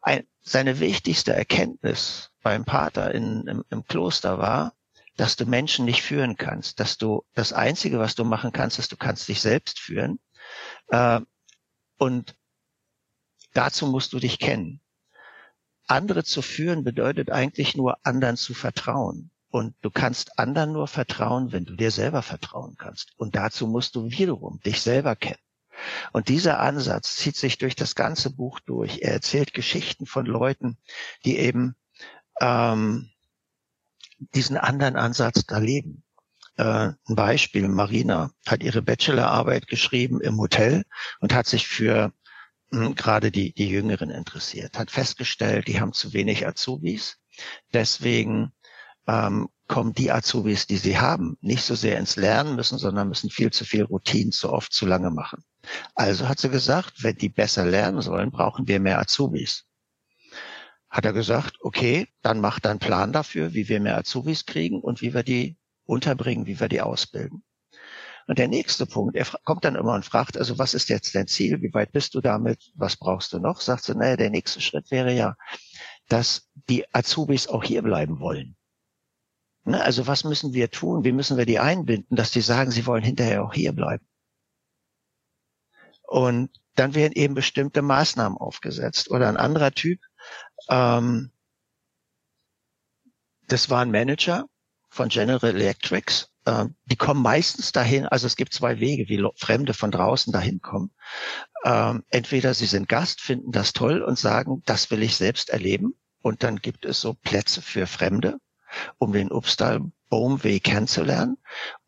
Ein, 0.00 0.28
seine 0.40 0.78
wichtigste 0.78 1.34
Erkenntnis 1.34 2.30
beim 2.42 2.64
Pater 2.64 3.12
in, 3.12 3.46
im, 3.48 3.64
im 3.70 3.84
Kloster 3.84 4.38
war, 4.38 4.74
dass 5.16 5.36
du 5.36 5.46
Menschen 5.46 5.84
nicht 5.84 6.02
führen 6.02 6.36
kannst, 6.36 6.78
dass 6.78 6.98
du 6.98 7.24
das 7.34 7.52
Einzige, 7.52 7.98
was 7.98 8.14
du 8.14 8.24
machen 8.24 8.52
kannst, 8.52 8.78
ist, 8.78 8.92
du 8.92 8.96
kannst 8.96 9.26
dich 9.28 9.40
selbst 9.40 9.80
führen. 9.80 10.20
Äh, 10.88 11.20
und 11.98 12.36
dazu 13.52 13.86
musst 13.86 14.12
du 14.12 14.18
dich 14.18 14.38
kennen. 14.38 14.80
Andere 15.86 16.24
zu 16.24 16.42
führen 16.42 16.82
bedeutet 16.84 17.30
eigentlich 17.30 17.76
nur 17.76 17.98
anderen 18.04 18.36
zu 18.36 18.54
vertrauen. 18.54 19.30
Und 19.50 19.76
du 19.82 19.90
kannst 19.90 20.38
anderen 20.38 20.72
nur 20.72 20.88
vertrauen, 20.88 21.52
wenn 21.52 21.64
du 21.64 21.76
dir 21.76 21.92
selber 21.92 22.22
vertrauen 22.22 22.74
kannst. 22.76 23.12
Und 23.16 23.36
dazu 23.36 23.68
musst 23.68 23.94
du 23.94 24.10
wiederum 24.10 24.60
dich 24.60 24.80
selber 24.80 25.14
kennen. 25.14 25.43
Und 26.12 26.28
dieser 26.28 26.60
Ansatz 26.60 27.16
zieht 27.16 27.36
sich 27.36 27.58
durch 27.58 27.76
das 27.76 27.94
ganze 27.94 28.30
Buch 28.30 28.60
durch. 28.60 29.00
Er 29.02 29.12
erzählt 29.12 29.54
Geschichten 29.54 30.06
von 30.06 30.26
Leuten, 30.26 30.78
die 31.24 31.38
eben 31.38 31.76
ähm, 32.40 33.10
diesen 34.34 34.56
anderen 34.56 34.96
Ansatz 34.96 35.44
da 35.46 35.58
leben. 35.58 36.04
Äh, 36.56 36.92
ein 37.08 37.16
Beispiel, 37.16 37.68
Marina 37.68 38.30
hat 38.46 38.62
ihre 38.62 38.82
Bachelorarbeit 38.82 39.66
geschrieben 39.66 40.20
im 40.20 40.38
Hotel 40.38 40.84
und 41.20 41.34
hat 41.34 41.46
sich 41.46 41.66
für 41.66 42.12
hm, 42.70 42.94
gerade 42.94 43.30
die, 43.30 43.52
die 43.52 43.68
Jüngeren 43.68 44.10
interessiert, 44.10 44.78
hat 44.78 44.90
festgestellt, 44.90 45.68
die 45.68 45.80
haben 45.80 45.92
zu 45.92 46.12
wenig 46.12 46.46
Azubis. 46.46 47.18
Deswegen 47.72 48.52
ähm, 49.06 49.48
kommen 49.66 49.92
die 49.92 50.12
Azubis, 50.12 50.66
die 50.66 50.76
sie 50.76 50.98
haben, 50.98 51.36
nicht 51.40 51.64
so 51.64 51.74
sehr 51.74 51.98
ins 51.98 52.16
Lernen 52.16 52.54
müssen, 52.54 52.78
sondern 52.78 53.08
müssen 53.08 53.30
viel 53.30 53.50
zu 53.50 53.64
viel 53.64 53.82
Routinen 53.82 54.32
zu 54.32 54.52
oft 54.52 54.72
zu 54.72 54.86
lange 54.86 55.10
machen. 55.10 55.44
Also 55.94 56.28
hat 56.28 56.38
sie 56.38 56.50
gesagt, 56.50 57.02
wenn 57.02 57.16
die 57.16 57.28
besser 57.28 57.64
lernen 57.64 58.00
sollen, 58.02 58.30
brauchen 58.30 58.68
wir 58.68 58.80
mehr 58.80 58.98
Azubis. 58.98 59.64
Hat 60.88 61.04
er 61.04 61.12
gesagt, 61.12 61.56
okay, 61.60 62.08
dann 62.22 62.40
macht 62.40 62.66
einen 62.66 62.78
Plan 62.78 63.12
dafür, 63.12 63.54
wie 63.54 63.68
wir 63.68 63.80
mehr 63.80 63.98
Azubis 63.98 64.46
kriegen 64.46 64.80
und 64.80 65.02
wie 65.02 65.14
wir 65.14 65.22
die 65.22 65.56
unterbringen, 65.84 66.46
wie 66.46 66.60
wir 66.60 66.68
die 66.68 66.80
ausbilden. 66.80 67.44
Und 68.26 68.38
der 68.38 68.48
nächste 68.48 68.86
Punkt, 68.86 69.16
er 69.16 69.26
kommt 69.44 69.64
dann 69.64 69.74
immer 69.74 69.92
und 69.94 70.04
fragt, 70.04 70.38
also 70.38 70.58
was 70.58 70.72
ist 70.72 70.88
jetzt 70.88 71.14
dein 71.14 71.26
Ziel? 71.26 71.60
Wie 71.60 71.74
weit 71.74 71.92
bist 71.92 72.14
du 72.14 72.20
damit? 72.20 72.72
Was 72.74 72.96
brauchst 72.96 73.32
du 73.32 73.38
noch? 73.38 73.60
Sagt 73.60 73.84
sie, 73.84 73.94
naja, 73.94 74.16
der 74.16 74.30
nächste 74.30 74.60
Schritt 74.60 74.90
wäre 74.90 75.12
ja, 75.12 75.36
dass 76.08 76.48
die 76.68 76.86
Azubis 76.94 77.48
auch 77.48 77.64
hier 77.64 77.82
bleiben 77.82 78.20
wollen. 78.20 78.56
Ne, 79.64 79.82
also 79.82 80.06
was 80.06 80.24
müssen 80.24 80.52
wir 80.52 80.70
tun? 80.70 81.04
Wie 81.04 81.12
müssen 81.12 81.36
wir 81.36 81.46
die 81.46 81.58
einbinden, 81.58 82.16
dass 82.16 82.30
die 82.30 82.42
sagen, 82.42 82.70
sie 82.70 82.86
wollen 82.86 83.02
hinterher 83.02 83.42
auch 83.42 83.54
hier 83.54 83.72
bleiben? 83.72 84.06
Und 86.14 86.50
dann 86.76 86.94
werden 86.94 87.14
eben 87.14 87.34
bestimmte 87.34 87.82
Maßnahmen 87.82 88.38
aufgesetzt. 88.38 89.10
Oder 89.10 89.28
ein 89.28 89.36
anderer 89.36 89.72
Typ, 89.72 89.98
ähm, 90.70 91.32
das 93.48 93.68
war 93.68 93.82
ein 93.82 93.90
Manager 93.90 94.44
von 94.90 95.08
General 95.08 95.50
Electrics. 95.50 96.30
Ähm, 96.46 96.76
die 96.84 96.94
kommen 96.94 97.20
meistens 97.20 97.72
dahin, 97.72 98.06
also 98.06 98.28
es 98.28 98.36
gibt 98.36 98.54
zwei 98.54 98.78
Wege, 98.78 99.08
wie 99.08 99.26
Fremde 99.34 99.74
von 99.74 99.90
draußen 99.90 100.32
dahin 100.32 100.60
kommen. 100.60 100.92
Ähm, 101.64 102.04
entweder 102.10 102.54
sie 102.54 102.66
sind 102.66 102.88
Gast, 102.88 103.20
finden 103.20 103.50
das 103.50 103.72
toll 103.72 104.00
und 104.00 104.16
sagen, 104.16 104.62
das 104.66 104.92
will 104.92 105.02
ich 105.02 105.16
selbst 105.16 105.50
erleben. 105.50 105.96
Und 106.22 106.44
dann 106.44 106.60
gibt 106.60 106.84
es 106.84 107.00
so 107.00 107.14
Plätze 107.14 107.60
für 107.60 107.88
Fremde 107.88 108.38
um 108.98 109.12
den 109.12 109.32
Baumweg 110.14 110.62
kennenzulernen. 110.62 111.38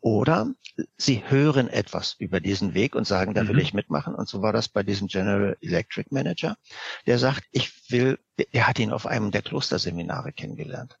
Oder 0.01 0.53
sie 0.97 1.23
hören 1.25 1.69
etwas 1.69 2.13
über 2.19 2.41
diesen 2.41 2.73
Weg 2.73 2.93
und 2.93 3.07
sagen, 3.07 3.33
da 3.33 3.47
will 3.47 3.55
mhm. 3.55 3.61
ich 3.61 3.73
mitmachen. 3.73 4.15
Und 4.15 4.27
so 4.27 4.41
war 4.41 4.51
das 4.51 4.67
bei 4.67 4.83
diesem 4.83 5.07
General 5.07 5.55
Electric 5.61 6.09
Manager, 6.13 6.57
der 7.05 7.19
sagt, 7.19 7.45
ich 7.53 7.89
will, 7.89 8.19
der 8.53 8.67
hat 8.67 8.79
ihn 8.79 8.91
auf 8.91 9.05
einem 9.05 9.31
der 9.31 9.43
Klosterseminare 9.43 10.33
kennengelernt. 10.33 10.99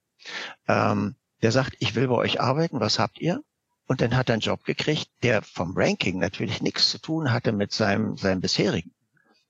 Ähm, 0.69 1.15
der 1.41 1.51
sagt, 1.51 1.75
ich 1.79 1.95
will 1.95 2.07
bei 2.07 2.15
euch 2.15 2.39
arbeiten, 2.39 2.79
was 2.79 2.97
habt 2.97 3.19
ihr? 3.19 3.43
Und 3.87 3.99
dann 3.99 4.15
hat 4.15 4.29
er 4.29 4.33
einen 4.33 4.41
Job 4.41 4.63
gekriegt, 4.63 5.09
der 5.21 5.41
vom 5.41 5.73
Ranking 5.75 6.19
natürlich 6.19 6.61
nichts 6.61 6.89
zu 6.91 6.97
tun 6.97 7.33
hatte 7.33 7.51
mit 7.51 7.73
seinem, 7.73 8.15
seinem 8.15 8.39
bisherigen. 8.39 8.93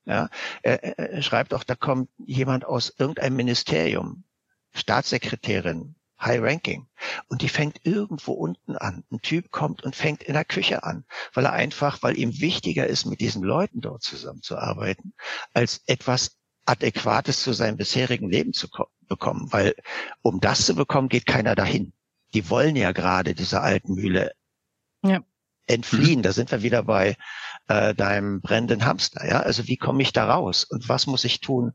Ja, 0.04 0.30
er, 0.62 0.82
er 0.82 1.22
schreibt 1.22 1.54
auch, 1.54 1.62
da 1.62 1.76
kommt 1.76 2.10
jemand 2.26 2.64
aus 2.64 2.92
irgendeinem 2.98 3.36
Ministerium, 3.36 4.24
Staatssekretärin, 4.72 5.94
High 6.20 6.40
Ranking. 6.40 6.88
Und 7.28 7.42
die 7.42 7.48
fängt 7.48 7.80
irgendwo 7.84 8.32
unten 8.32 8.76
an. 8.76 9.04
Ein 9.10 9.20
Typ 9.20 9.50
kommt 9.50 9.82
und 9.82 9.94
fängt 9.94 10.22
in 10.22 10.34
der 10.34 10.44
Küche 10.44 10.82
an, 10.82 11.04
weil 11.32 11.44
er 11.44 11.52
einfach, 11.52 12.02
weil 12.02 12.18
ihm 12.18 12.40
wichtiger 12.40 12.86
ist, 12.86 13.06
mit 13.06 13.20
diesen 13.20 13.42
Leuten 13.42 13.80
dort 13.80 14.02
zusammenzuarbeiten, 14.02 15.14
als 15.52 15.82
etwas 15.86 16.36
Adäquates 16.66 17.42
zu 17.42 17.52
seinem 17.52 17.76
bisherigen 17.76 18.28
Leben 18.28 18.52
zu 18.52 18.68
bekommen. 19.06 19.52
Weil 19.52 19.74
um 20.22 20.40
das 20.40 20.66
zu 20.66 20.74
bekommen, 20.74 21.08
geht 21.08 21.26
keiner 21.26 21.54
dahin. 21.54 21.92
Die 22.34 22.50
wollen 22.50 22.76
ja 22.76 22.92
gerade 22.92 23.34
dieser 23.34 23.62
alten 23.62 23.94
Mühle 23.94 24.32
ja. 25.02 25.20
entfliehen. 25.66 26.22
Da 26.22 26.32
sind 26.32 26.50
wir 26.50 26.62
wieder 26.62 26.82
bei 26.82 27.16
äh, 27.68 27.94
deinem 27.94 28.40
brennenden 28.40 28.84
Hamster. 28.84 29.26
Ja, 29.26 29.40
also 29.40 29.66
wie 29.66 29.76
komme 29.76 30.02
ich 30.02 30.12
da 30.12 30.30
raus 30.30 30.64
und 30.64 30.88
was 30.88 31.06
muss 31.06 31.24
ich 31.24 31.40
tun, 31.40 31.72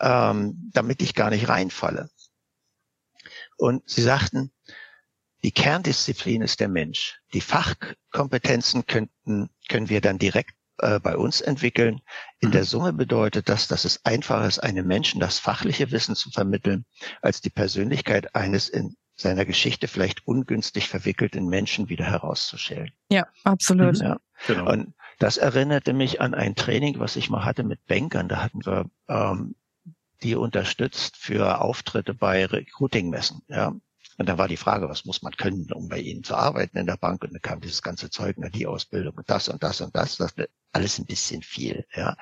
ähm, 0.00 0.70
damit 0.72 1.02
ich 1.02 1.14
gar 1.14 1.30
nicht 1.30 1.48
reinfalle? 1.48 2.08
Und 3.62 3.88
sie 3.88 4.02
sagten, 4.02 4.50
die 5.44 5.52
Kerndisziplin 5.52 6.42
ist 6.42 6.58
der 6.58 6.66
Mensch. 6.66 7.20
Die 7.32 7.40
Fachkompetenzen 7.40 8.86
könnten, 8.86 9.50
können 9.68 9.88
wir 9.88 10.00
dann 10.00 10.18
direkt 10.18 10.56
äh, 10.78 10.98
bei 10.98 11.16
uns 11.16 11.40
entwickeln. 11.40 12.00
In 12.40 12.48
mhm. 12.48 12.52
der 12.54 12.64
Summe 12.64 12.92
bedeutet 12.92 13.48
das, 13.48 13.68
dass 13.68 13.84
es 13.84 14.04
einfacher 14.04 14.48
ist, 14.48 14.58
einem 14.58 14.88
Menschen 14.88 15.20
das 15.20 15.38
fachliche 15.38 15.92
Wissen 15.92 16.16
zu 16.16 16.30
vermitteln, 16.30 16.86
als 17.20 17.40
die 17.40 17.50
Persönlichkeit 17.50 18.34
eines 18.34 18.68
in 18.68 18.96
seiner 19.14 19.44
Geschichte 19.44 19.86
vielleicht 19.86 20.26
ungünstig 20.26 20.88
verwickelten 20.88 21.46
Menschen 21.46 21.88
wieder 21.88 22.06
herauszustellen. 22.06 22.90
Ja, 23.12 23.28
absolut. 23.44 23.98
Ja. 23.98 24.18
Genau. 24.48 24.72
Und 24.72 24.92
das 25.20 25.36
erinnerte 25.36 25.92
mich 25.92 26.20
an 26.20 26.34
ein 26.34 26.56
Training, 26.56 26.98
was 26.98 27.14
ich 27.14 27.30
mal 27.30 27.44
hatte 27.44 27.62
mit 27.62 27.86
Bankern. 27.86 28.28
Da 28.28 28.42
hatten 28.42 28.66
wir 28.66 28.90
ähm, 29.08 29.54
die 30.22 30.34
unterstützt 30.34 31.16
für 31.16 31.60
Auftritte 31.60 32.14
bei 32.14 32.46
Recruiting-Messen. 32.46 33.42
Ja. 33.48 33.74
Und 34.18 34.28
da 34.28 34.38
war 34.38 34.48
die 34.48 34.56
Frage, 34.56 34.88
was 34.88 35.04
muss 35.04 35.22
man 35.22 35.32
können, 35.36 35.72
um 35.72 35.88
bei 35.88 35.98
Ihnen 35.98 36.22
zu 36.22 36.36
arbeiten 36.36 36.78
in 36.78 36.86
der 36.86 36.96
Bank? 36.96 37.22
Und 37.22 37.32
dann 37.32 37.42
kam 37.42 37.60
dieses 37.60 37.82
ganze 37.82 38.10
Zeug, 38.10 38.36
na, 38.38 38.48
die 38.48 38.66
Ausbildung 38.66 39.14
und 39.14 39.28
das 39.28 39.48
und 39.48 39.62
das 39.62 39.80
und 39.80 39.96
das. 39.96 40.16
Das 40.16 40.34
alles 40.72 40.98
ein 40.98 41.06
bisschen 41.06 41.42
viel. 41.42 41.86
Ja. 41.94 42.16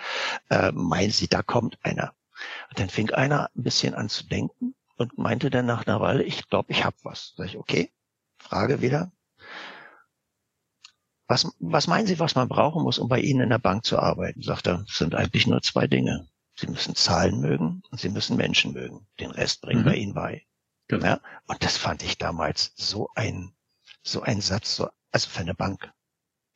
Äh, 0.48 0.72
meinen 0.72 1.10
Sie, 1.10 1.28
da 1.28 1.42
kommt 1.42 1.78
einer? 1.82 2.14
Und 2.70 2.78
dann 2.78 2.88
fing 2.88 3.10
einer 3.10 3.50
ein 3.56 3.62
bisschen 3.62 3.94
an 3.94 4.08
zu 4.08 4.26
denken 4.26 4.74
und 4.96 5.18
meinte 5.18 5.50
dann 5.50 5.66
nach 5.66 5.86
einer 5.86 6.00
Weile, 6.00 6.22
ich 6.22 6.48
glaube, 6.48 6.72
ich 6.72 6.84
habe 6.84 6.96
was. 7.02 7.34
Sag 7.36 7.46
ich, 7.46 7.58
okay, 7.58 7.92
Frage 8.38 8.80
wieder. 8.80 9.12
Was, 11.26 11.46
was 11.58 11.86
meinen 11.86 12.06
Sie, 12.06 12.18
was 12.18 12.34
man 12.34 12.48
brauchen 12.48 12.82
muss, 12.82 12.98
um 12.98 13.08
bei 13.08 13.20
Ihnen 13.20 13.42
in 13.42 13.50
der 13.50 13.58
Bank 13.58 13.84
zu 13.84 13.98
arbeiten? 13.98 14.42
Sagt 14.42 14.66
er, 14.66 14.84
sind 14.88 15.14
eigentlich 15.14 15.46
nur 15.46 15.62
zwei 15.62 15.86
Dinge. 15.86 16.28
Sie 16.60 16.66
müssen 16.66 16.94
Zahlen 16.94 17.40
mögen 17.40 17.82
und 17.90 18.00
Sie 18.00 18.10
müssen 18.10 18.36
Menschen 18.36 18.74
mögen. 18.74 19.06
Den 19.18 19.30
Rest 19.30 19.62
bringen 19.62 19.80
mhm. 19.80 19.86
wir 19.86 19.94
Ihnen 19.94 20.12
bei. 20.12 20.42
Genau. 20.88 21.06
Ja? 21.06 21.20
Und 21.46 21.64
das 21.64 21.78
fand 21.78 22.02
ich 22.02 22.18
damals 22.18 22.72
so 22.76 23.08
ein, 23.14 23.52
so 24.02 24.20
ein 24.20 24.42
Satz, 24.42 24.76
so, 24.76 24.88
also 25.10 25.30
für 25.30 25.40
eine 25.40 25.54
Bank. 25.54 25.90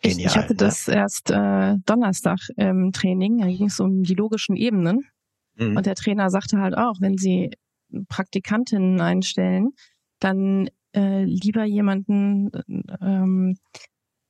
Genial, 0.02 0.30
ich, 0.30 0.36
hatte 0.36 0.52
ne? 0.52 0.56
das 0.58 0.88
erst 0.88 1.30
äh, 1.30 1.76
Donnerstag 1.86 2.38
im 2.56 2.92
Training, 2.92 3.38
da 3.38 3.46
ging 3.46 3.66
es 3.66 3.80
um 3.80 4.02
die 4.02 4.14
logischen 4.14 4.56
Ebenen. 4.56 5.08
Mhm. 5.54 5.78
Und 5.78 5.86
der 5.86 5.94
Trainer 5.94 6.28
sagte 6.28 6.58
halt 6.58 6.76
auch, 6.76 6.96
wenn 7.00 7.16
Sie 7.16 7.50
Praktikantinnen 8.08 9.00
einstellen, 9.00 9.70
dann 10.18 10.68
äh, 10.94 11.24
lieber 11.24 11.64
jemanden, 11.64 12.50
ähm, 13.00 13.56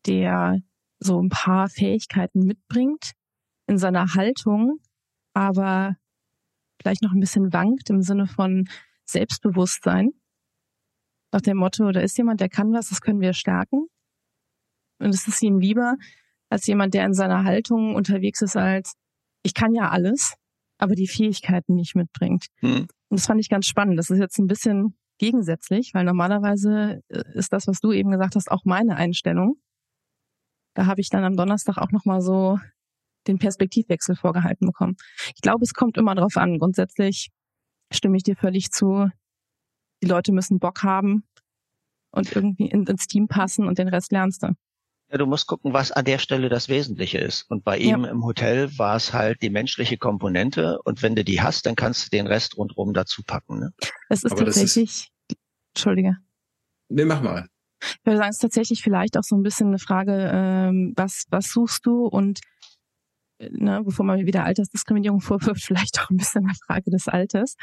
der 0.07 0.61
so 1.01 1.20
ein 1.20 1.31
paar 1.31 1.68
Fähigkeiten 1.68 2.41
mitbringt 2.41 3.12
in 3.66 3.79
seiner 3.79 4.14
Haltung, 4.14 4.79
aber 5.35 5.97
vielleicht 6.80 7.03
noch 7.03 7.12
ein 7.12 7.20
bisschen 7.20 7.53
wankt 7.53 7.91
im 7.91 8.03
Sinne 8.03 8.26
von 8.26 8.68
Selbstbewusstsein. 9.05 10.11
Nach 11.32 11.41
dem 11.41 11.59
Motto, 11.59 11.91
da 11.91 12.01
ist 12.01 12.16
jemand, 12.16 12.41
der 12.41 12.49
kann 12.49 12.72
was, 12.72 12.89
das 12.89 13.01
können 13.01 13.20
wir 13.20 13.32
stärken. 13.32 13.87
Und 15.01 15.14
es 15.14 15.26
ist 15.26 15.43
ihm 15.43 15.59
lieber 15.59 15.97
als 16.49 16.66
jemand, 16.66 16.95
der 16.95 17.05
in 17.05 17.14
seiner 17.14 17.45
Haltung 17.45 17.95
unterwegs 17.95 18.41
ist 18.41 18.57
als, 18.57 18.95
ich 19.43 19.55
kann 19.55 19.74
ja 19.74 19.91
alles, 19.91 20.35
aber 20.78 20.95
die 20.95 21.09
Fähigkeiten 21.09 21.74
nicht 21.74 21.97
mitbringt. 21.97 22.47
Hm. 22.61 22.87
Und 23.09 23.20
das 23.20 23.26
fand 23.26 23.41
ich 23.41 23.49
ganz 23.49 23.66
spannend. 23.66 23.99
Das 23.99 24.11
ist 24.11 24.18
jetzt 24.18 24.39
ein 24.39 24.47
bisschen 24.47 24.97
gegensätzlich, 25.18 25.95
weil 25.95 26.05
normalerweise 26.05 27.03
äh, 27.09 27.22
ist 27.35 27.53
das, 27.53 27.66
was 27.66 27.80
du 27.80 27.93
eben 27.93 28.11
gesagt 28.11 28.37
hast, 28.37 28.51
auch 28.51 28.64
meine 28.64 28.97
Einstellung. 28.97 29.57
Da 30.74 30.87
habe 30.87 31.01
ich 31.01 31.09
dann 31.09 31.24
am 31.24 31.37
Donnerstag 31.37 31.78
auch 31.78 31.93
nochmal 31.93 32.20
so 32.20 32.59
den 33.27 33.39
Perspektivwechsel 33.39 34.16
vorgehalten 34.16 34.66
bekommen. 34.66 34.97
Ich 35.35 35.43
glaube, 35.43 35.64
es 35.64 35.75
kommt 35.75 35.97
immer 35.97 36.14
darauf 36.14 36.37
an. 36.37 36.59
Grundsätzlich 36.59 37.31
stimme 37.93 38.16
ich 38.16 38.22
dir 38.22 38.37
völlig 38.37 38.70
zu. 38.70 39.09
Die 40.03 40.09
Leute 40.09 40.33
müssen 40.33 40.59
Bock 40.59 40.83
haben 40.83 41.25
und 42.11 42.35
irgendwie 42.35 42.66
ins 42.66 43.07
Team 43.07 43.29
passen 43.29 43.66
und 43.66 43.79
den 43.79 43.89
Rest 43.89 44.12
lernst 44.12 44.43
du. 44.43 44.49
Ja, 45.11 45.18
du 45.18 45.27
musst 45.27 45.47
gucken, 45.47 45.72
was 45.72 45.93
an 45.93 46.05
der 46.05 46.18
Stelle 46.18 46.49
das 46.49 46.68
Wesentliche 46.68 47.18
ist. 47.18 47.43
Und 47.51 47.62
bei 47.62 47.79
ihm 47.79 48.05
ja. 48.05 48.11
im 48.11 48.25
Hotel 48.25 48.77
war 48.79 48.97
es 48.97 49.12
halt 49.12 49.43
die 49.43 49.51
menschliche 49.51 49.99
Komponente. 49.99 50.81
Und 50.83 51.03
wenn 51.03 51.14
du 51.14 51.25
die 51.25 51.41
hast, 51.41 51.66
dann 51.66 51.77
kannst 51.77 52.07
du 52.07 52.16
den 52.16 52.27
Rest 52.27 52.57
rundherum 52.57 52.95
dazu 52.95 53.22
packen. 53.22 53.61
Ne? 53.61 53.72
Es 54.09 54.25
ist 54.25 54.33
Aber 54.33 54.47
tatsächlich, 54.47 55.11
ist... 55.31 55.39
Entschuldige. 55.75 56.16
Nee, 56.89 57.05
mach 57.05 57.22
mal. 57.22 57.49
Ich 57.81 58.07
würde 58.07 58.16
sagen, 58.16 58.31
es 58.31 58.37
ist 58.37 58.43
tatsächlich 58.43 58.83
vielleicht 58.83 59.18
auch 59.18 59.22
so 59.22 59.37
ein 59.37 59.43
bisschen 59.43 59.68
eine 59.68 59.79
Frage, 59.79 60.31
ähm, 60.33 60.95
was, 60.97 61.25
was 61.31 61.51
suchst 61.51 61.85
du 61.85 62.07
und 62.07 62.41
ne, 63.39 63.82
bevor 63.85 64.05
man 64.05 64.26
wieder 64.26 64.45
Altersdiskriminierung 64.45 65.20
vorwirft, 65.20 65.62
vielleicht 65.64 66.01
auch 66.01 66.11
ein 66.11 66.16
bisschen 66.16 66.45
eine 66.45 66.55
Frage 66.66 66.91
des 66.91 67.09
Alters. 67.09 67.57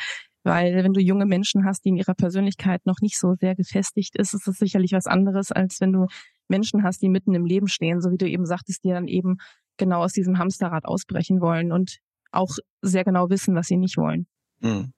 Weil 0.43 0.83
wenn 0.83 0.93
du 0.93 0.99
junge 0.99 1.25
Menschen 1.25 1.65
hast, 1.65 1.85
die 1.85 1.89
in 1.89 1.97
ihrer 1.97 2.15
Persönlichkeit 2.15 2.85
noch 2.85 2.99
nicht 3.01 3.19
so 3.19 3.35
sehr 3.35 3.55
gefestigt 3.55 4.15
ist, 4.15 4.33
ist 4.33 4.47
es 4.47 4.57
sicherlich 4.57 4.91
was 4.91 5.05
anderes, 5.05 5.51
als 5.51 5.79
wenn 5.81 5.93
du 5.93 6.07
Menschen 6.47 6.83
hast, 6.83 7.01
die 7.01 7.09
mitten 7.09 7.35
im 7.35 7.45
Leben 7.45 7.67
stehen, 7.67 8.01
so 8.01 8.09
wie 8.11 8.17
du 8.17 8.27
eben 8.27 8.45
sagtest, 8.45 8.83
die 8.83 8.89
dann 8.89 9.07
eben 9.07 9.37
genau 9.77 10.03
aus 10.03 10.13
diesem 10.13 10.39
Hamsterrad 10.39 10.85
ausbrechen 10.85 11.41
wollen 11.41 11.71
und 11.71 11.99
auch 12.31 12.55
sehr 12.81 13.03
genau 13.03 13.29
wissen, 13.29 13.55
was 13.55 13.67
sie 13.67 13.77
nicht 13.77 13.97
wollen. 13.97 14.27
Mhm. 14.61 14.93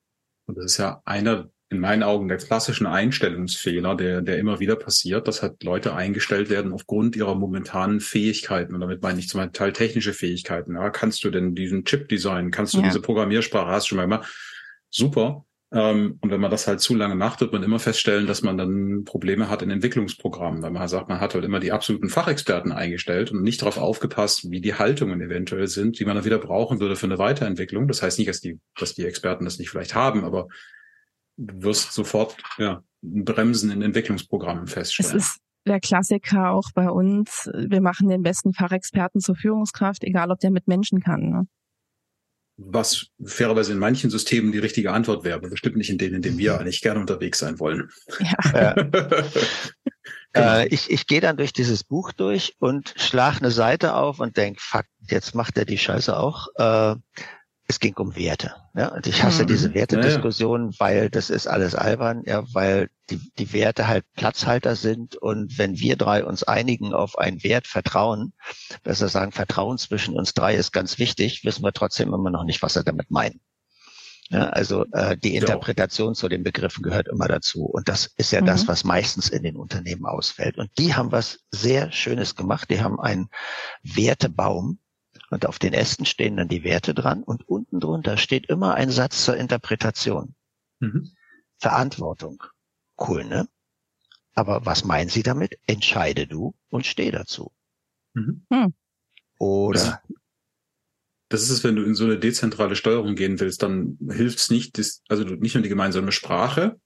Und 0.45 0.57
das 0.57 0.65
ist 0.65 0.78
ja 0.78 1.01
einer 1.05 1.49
in 1.74 1.80
meinen 1.80 2.03
Augen 2.03 2.28
der 2.28 2.38
klassischen 2.38 2.88
Einstellungsfehler, 2.88 3.95
der, 3.95 4.21
der 4.21 4.38
immer 4.38 4.59
wieder 4.59 4.76
passiert, 4.76 5.28
dass 5.28 5.41
halt 5.41 5.63
Leute 5.63 5.95
eingestellt 5.95 6.49
werden 6.49 6.71
aufgrund 6.71 7.15
ihrer 7.15 7.36
momentanen 7.36 7.99
Fähigkeiten. 7.99 8.74
Und 8.74 8.82
damit 8.82 9.01
meine 9.01 9.19
ich 9.19 9.28
zum 9.28 9.51
Teil 9.51 9.74
technische 9.74 10.13
Fähigkeiten. 10.13 10.76
Ja, 10.76 10.89
kannst 10.89 11.24
du 11.24 11.32
denn 11.32 11.55
diesen 11.55 11.86
Chip 11.86 12.07
designen? 12.09 12.51
Kannst 12.51 12.74
du 12.74 12.80
ja. 12.80 12.86
diese 12.86 13.01
Programmiersprache? 13.01 13.71
Hast 13.71 13.86
du 13.86 13.89
schon 13.89 13.97
mal 13.97 14.03
immer? 14.03 14.24
Super. 14.89 15.45
Ähm, 15.74 16.19
und 16.21 16.30
wenn 16.30 16.39
man 16.39 16.51
das 16.51 16.67
halt 16.67 16.82
zu 16.82 16.93
lange 16.93 17.15
macht, 17.15 17.41
wird 17.41 17.51
man 17.51 17.63
immer 17.63 17.80
feststellen, 17.80 18.28
dass 18.28 18.43
man 18.43 18.57
dann 18.57 19.05
Probleme 19.05 19.49
hat 19.49 19.63
in 19.63 19.71
Entwicklungsprogrammen, 19.71 20.61
weil 20.61 20.69
man 20.69 20.82
halt 20.82 20.91
sagt, 20.91 21.09
man 21.09 21.19
hat 21.19 21.34
halt 21.34 21.43
immer 21.43 21.59
die 21.59 21.71
absoluten 21.71 22.09
Fachexperten 22.09 22.71
eingestellt 22.71 23.32
und 23.32 23.41
nicht 23.41 23.61
darauf 23.61 23.80
aufgepasst, 23.80 24.51
wie 24.51 24.61
die 24.61 24.76
Haltungen 24.76 25.19
eventuell 25.19 25.67
sind, 25.67 25.99
die 25.99 26.05
man 26.05 26.15
dann 26.15 26.26
wieder 26.26 26.38
brauchen 26.38 26.80
würde 26.80 26.95
für 26.95 27.07
eine 27.07 27.17
Weiterentwicklung. 27.17 27.88
Das 27.88 28.03
heißt 28.03 28.19
nicht, 28.19 28.30
dass 28.30 28.39
die, 28.39 28.59
dass 28.78 28.93
die 28.93 29.05
Experten 29.05 29.45
das 29.45 29.57
nicht 29.57 29.71
vielleicht 29.71 29.95
haben, 29.95 30.24
aber 30.24 30.47
du 31.38 31.63
wirst 31.63 31.93
sofort 31.93 32.38
ja, 32.57 32.84
Bremsen 33.01 33.71
in 33.71 33.81
Entwicklungsprogrammen 33.81 34.67
feststellen. 34.67 35.17
Es 35.17 35.25
ist 35.25 35.39
der 35.65 35.79
Klassiker 35.79 36.51
auch 36.51 36.69
bei 36.73 36.89
uns. 36.89 37.49
Wir 37.53 37.81
machen 37.81 38.09
den 38.09 38.21
besten 38.21 38.53
Fachexperten 38.53 39.21
zur 39.21 39.36
Führungskraft, 39.36 40.03
egal 40.03 40.31
ob 40.31 40.39
der 40.39 40.51
mit 40.51 40.67
Menschen 40.67 40.99
kann. 40.99 41.29
Ne? 41.29 41.47
Was 42.57 43.07
fairerweise 43.23 43.71
in 43.71 43.79
manchen 43.79 44.09
Systemen 44.09 44.51
die 44.51 44.59
richtige 44.59 44.91
Antwort 44.91 45.23
wäre, 45.23 45.39
bestimmt 45.39 45.77
nicht 45.77 45.89
in 45.89 45.97
denen, 45.97 46.15
in 46.15 46.21
denen 46.21 46.38
wir 46.38 46.59
eigentlich 46.59 46.81
gerne 46.81 46.99
unterwegs 46.99 47.39
sein 47.39 47.59
wollen. 47.59 47.89
Ja. 48.53 48.75
äh, 50.36 50.67
ich 50.67 50.91
ich 50.91 51.07
gehe 51.07 51.21
dann 51.21 51.38
durch 51.38 51.53
dieses 51.53 51.84
Buch 51.84 52.11
durch 52.11 52.55
und 52.59 52.93
schlag 52.97 53.38
eine 53.38 53.49
Seite 53.49 53.95
auf 53.95 54.19
und 54.19 54.38
denk, 54.38 54.61
fuck, 54.61 54.86
jetzt 55.09 55.34
macht 55.34 55.57
er 55.57 55.65
die 55.65 55.79
Scheiße 55.79 56.15
auch. 56.15 56.47
Äh, 56.57 56.95
es 57.74 57.80
ging 57.80 57.95
um 57.97 58.15
Werte. 58.15 58.53
Ja, 58.76 58.89
und 58.89 59.07
ich 59.07 59.24
hasse 59.24 59.43
mhm. 59.43 59.47
diese 59.47 59.74
Wertediskussion, 59.74 60.71
ja, 60.71 60.80
weil 60.80 61.09
das 61.09 61.30
ist 61.30 61.47
alles 61.47 61.74
albern, 61.76 62.24
ja, 62.26 62.43
weil 62.53 62.89
die, 63.09 63.19
die 63.38 63.51
Werte 63.51 63.88
halt 63.88 64.05
Platzhalter 64.15 64.76
sind 64.76 65.15
und 65.15 65.57
wenn 65.57 65.80
wir 65.80 65.95
drei 65.95 66.24
uns 66.24 66.43
einigen 66.43 66.93
auf 66.93 67.17
einen 67.17 67.43
Wert 67.43 67.67
Vertrauen, 67.67 68.34
besser 68.84 69.09
sagen, 69.09 69.32
Vertrauen 69.32 69.78
zwischen 69.78 70.15
uns 70.15 70.34
drei 70.34 70.55
ist 70.55 70.71
ganz 70.71 70.99
wichtig, 70.99 71.43
wissen 71.43 71.63
wir 71.63 71.74
trotzdem 71.74 72.13
immer 72.13 72.30
noch 72.30 72.43
nicht, 72.43 72.61
was 72.61 72.76
er 72.76 72.84
damit 72.84 73.09
meint. 73.09 73.39
Ja, 74.30 74.49
also 74.49 74.86
äh, 74.93 75.17
die 75.17 75.36
Interpretation 75.36 76.15
zu 76.15 76.30
den 76.30 76.43
Begriffen 76.43 76.82
gehört 76.82 77.07
immer 77.07 77.28
dazu. 77.28 77.65
Und 77.65 77.89
das 77.89 78.09
ist 78.15 78.32
ja 78.32 78.41
mhm. 78.41 78.45
das, 78.45 78.67
was 78.67 78.84
meistens 78.84 79.30
in 79.30 79.43
den 79.43 79.57
Unternehmen 79.57 80.05
ausfällt. 80.05 80.57
Und 80.57 80.71
die 80.78 80.95
haben 80.95 81.11
was 81.11 81.39
sehr 81.51 81.91
Schönes 81.91 82.36
gemacht. 82.36 82.69
Die 82.69 82.82
haben 82.82 82.99
einen 82.99 83.30
Wertebaum 83.84 84.80
und 85.34 85.45
auf 85.45 85.59
den 85.59 85.73
Ästen 85.73 86.05
stehen 86.05 86.38
dann 86.38 86.47
die 86.47 86.63
Werte 86.63 86.93
dran 86.93 87.23
und 87.23 87.47
unten 87.47 87.79
drunter 87.79 88.17
steht 88.17 88.45
immer 88.47 88.75
ein 88.75 88.89
Satz 88.89 89.25
zur 89.25 89.36
Interpretation. 89.36 90.36
Mhm. 90.79 91.11
Verantwortung. 91.57 92.43
Cool, 92.99 93.25
ne? 93.25 93.47
Aber 94.36 94.65
was 94.65 94.84
meinen 94.84 95.09
Sie 95.09 95.23
damit? 95.23 95.59
Entscheide 95.67 96.27
du 96.27 96.53
und 96.69 96.86
steh 96.86 97.11
dazu. 97.11 97.51
Mhm. 98.13 98.45
Hm. 98.51 98.73
Oder 99.39 99.79
das, 99.79 99.99
das 101.29 101.41
ist 101.43 101.49
es, 101.49 101.63
wenn 101.63 101.75
du 101.75 101.84
in 101.84 101.95
so 101.95 102.05
eine 102.05 102.19
dezentrale 102.19 102.75
Steuerung 102.75 103.15
gehen 103.15 103.39
willst, 103.39 103.63
dann 103.63 103.97
hilft 104.09 104.39
es 104.39 104.49
nicht, 104.49 104.79
also 105.09 105.23
nicht 105.23 105.55
nur 105.55 105.63
die 105.63 105.69
gemeinsame 105.69 106.11
Sprache, 106.11 106.79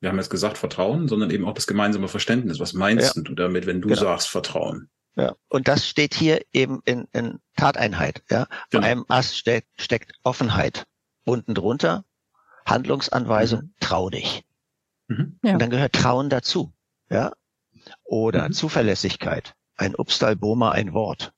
wir 0.00 0.08
haben 0.08 0.18
jetzt 0.18 0.30
gesagt 0.30 0.58
Vertrauen, 0.58 1.06
sondern 1.06 1.30
eben 1.30 1.44
auch 1.44 1.54
das 1.54 1.68
gemeinsame 1.68 2.08
Verständnis. 2.08 2.58
Was 2.58 2.72
meinst 2.72 3.14
ja. 3.14 3.22
du 3.22 3.34
damit, 3.36 3.66
wenn 3.66 3.80
du 3.80 3.88
genau. 3.88 4.00
sagst 4.00 4.28
Vertrauen? 4.28 4.90
Ja, 5.14 5.34
und 5.48 5.68
das 5.68 5.86
steht 5.86 6.14
hier 6.14 6.42
eben 6.52 6.80
in, 6.84 7.06
in 7.12 7.40
Tateinheit. 7.56 8.22
Ja, 8.30 8.46
genau. 8.70 8.82
Vor 8.82 8.82
einem 8.82 9.04
Ast 9.08 9.36
steck, 9.36 9.66
steckt 9.76 10.12
Offenheit. 10.22 10.86
Unten 11.24 11.54
drunter 11.54 12.04
Handlungsanweisung, 12.66 13.60
mhm. 13.62 13.74
trau 13.80 14.10
dich. 14.10 14.44
Mhm. 15.08 15.38
Ja. 15.42 15.52
Und 15.52 15.58
dann 15.62 15.70
gehört 15.70 15.92
Trauen 15.92 16.30
dazu. 16.30 16.72
Ja, 17.10 17.32
oder 18.04 18.48
mhm. 18.48 18.52
Zuverlässigkeit. 18.52 19.54
Ein 19.76 19.94
Upstal-Boma, 19.94 20.70
ein 20.70 20.94
Wort. 20.94 21.32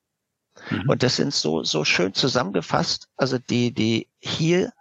Mhm. 0.70 0.88
Und 0.88 1.02
das 1.02 1.16
sind 1.16 1.32
so 1.34 1.64
so 1.64 1.84
schön 1.84 2.14
zusammengefasst. 2.14 3.08
Also 3.16 3.38
die 3.38 3.72
die 3.72 4.08
hier 4.20 4.72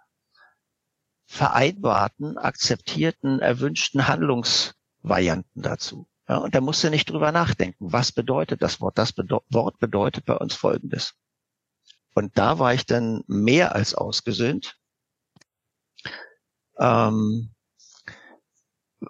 vereinbarten, 1.26 2.38
akzeptierten, 2.38 3.40
erwünschten 3.40 4.06
Handlungsvarianten 4.06 5.62
dazu. 5.62 6.06
Ja, 6.28 6.38
und 6.38 6.54
da 6.54 6.60
musst 6.60 6.82
du 6.82 6.90
nicht 6.90 7.10
drüber 7.10 7.32
nachdenken. 7.32 7.92
Was 7.92 8.12
bedeutet 8.12 8.62
das 8.62 8.80
Wort? 8.80 8.96
Das 8.96 9.12
Bede 9.12 9.40
Wort 9.50 9.78
bedeutet 9.78 10.24
bei 10.24 10.36
uns 10.36 10.54
Folgendes. 10.54 11.14
Und 12.14 12.38
da 12.38 12.58
war 12.58 12.72
ich 12.72 12.86
dann 12.86 13.24
mehr 13.26 13.74
als 13.74 13.94
ausgesöhnt. 13.94 14.78
Ähm, 16.78 17.50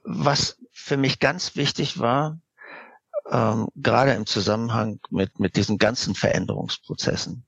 was 0.03 0.59
für 0.73 0.97
mich 0.97 1.21
ganz 1.21 1.55
wichtig 1.55 1.99
war, 2.01 2.41
ähm, 3.31 3.69
gerade 3.77 4.13
im 4.13 4.27
Zusammenhang 4.27 5.01
mit, 5.11 5.39
mit 5.39 5.57
diesen 5.57 5.79
ganzen 5.79 6.15
Veränderungsprozessen. 6.15 7.47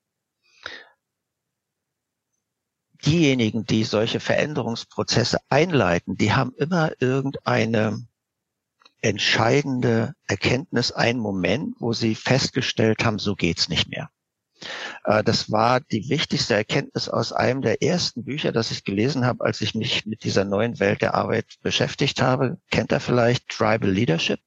Diejenigen, 3.05 3.67
die 3.67 3.85
solche 3.85 4.21
Veränderungsprozesse 4.21 5.39
einleiten, 5.49 6.17
die 6.17 6.33
haben 6.33 6.55
immer 6.55 6.93
irgendeine 7.01 8.07
entscheidende 9.07 10.15
Erkenntnis, 10.27 10.93
ein 10.93 11.19
Moment, 11.19 11.77
wo 11.79 11.93
sie 11.93 12.15
festgestellt 12.15 13.05
haben, 13.05 13.19
so 13.19 13.37
geht's 13.37 13.69
nicht 13.69 13.89
mehr. 13.89 14.11
Äh, 15.05 15.23
das 15.23 15.51
war 15.51 15.81
die 15.81 16.09
wichtigste 16.09 16.55
Erkenntnis 16.55 17.09
aus 17.09 17.33
einem 17.33 17.63
der 17.63 17.83
ersten 17.83 18.25
Bücher, 18.25 18.53
das 18.53 18.71
ich 18.71 18.85
gelesen 18.85 19.25
habe, 19.25 19.45
als 19.45 19.61
ich 19.61 19.75
mich 19.75 20.07
mit 20.07 20.25
dieser 20.25 20.45
neuen 20.45 20.81
Welt 20.81 21.03
der 21.03 21.15
Arbeit 21.15 21.47
beschäftigt 21.63 22.21
habe. 22.21 22.59
Kennt 22.71 22.91
er 22.91 23.01
vielleicht 23.01 23.49
Tribal 23.49 23.91
Leadership? 23.91 24.41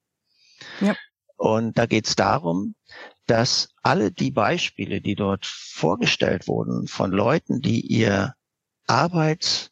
Ja. 0.81 0.95
Und 1.37 1.77
da 1.77 1.85
geht 1.85 2.07
es 2.07 2.15
darum, 2.15 2.75
dass 3.27 3.69
alle 3.81 4.11
die 4.11 4.31
Beispiele, 4.31 4.99
die 4.99 5.15
dort 5.15 5.45
vorgestellt 5.45 6.47
wurden 6.47 6.87
von 6.87 7.11
Leuten, 7.11 7.61
die 7.61 7.79
ihr 7.79 8.33
Arbeits- 8.87 9.68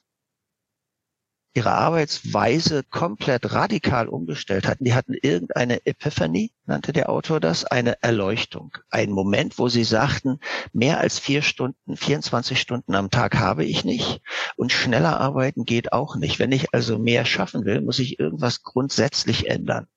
ihre 1.57 1.71
Arbeitsweise 1.71 2.83
komplett 2.83 3.51
radikal 3.51 4.07
umgestellt 4.07 4.67
hatten. 4.67 4.83
Die 4.83 4.93
hatten 4.93 5.15
irgendeine 5.15 5.83
Epiphany, 5.87 6.51
nannte 6.67 6.93
der 6.93 7.09
Autor 7.09 7.39
das, 7.39 7.65
eine 7.65 7.99
Erleuchtung. 8.03 8.77
Ein 8.91 9.09
Moment, 9.09 9.57
wo 9.57 9.67
sie 9.67 9.83
sagten, 9.83 10.39
mehr 10.71 10.99
als 10.99 11.17
vier 11.17 11.41
Stunden, 11.41 11.97
24 11.97 12.61
Stunden 12.61 12.93
am 12.93 13.09
Tag 13.09 13.39
habe 13.39 13.65
ich 13.65 13.83
nicht 13.83 14.21
und 14.55 14.71
schneller 14.71 15.19
arbeiten 15.19 15.65
geht 15.65 15.93
auch 15.93 16.15
nicht. 16.15 16.37
Wenn 16.37 16.51
ich 16.51 16.75
also 16.75 16.99
mehr 16.99 17.25
schaffen 17.25 17.65
will, 17.65 17.81
muss 17.81 17.97
ich 17.97 18.19
irgendwas 18.19 18.61
grundsätzlich 18.61 19.49
ändern. 19.49 19.87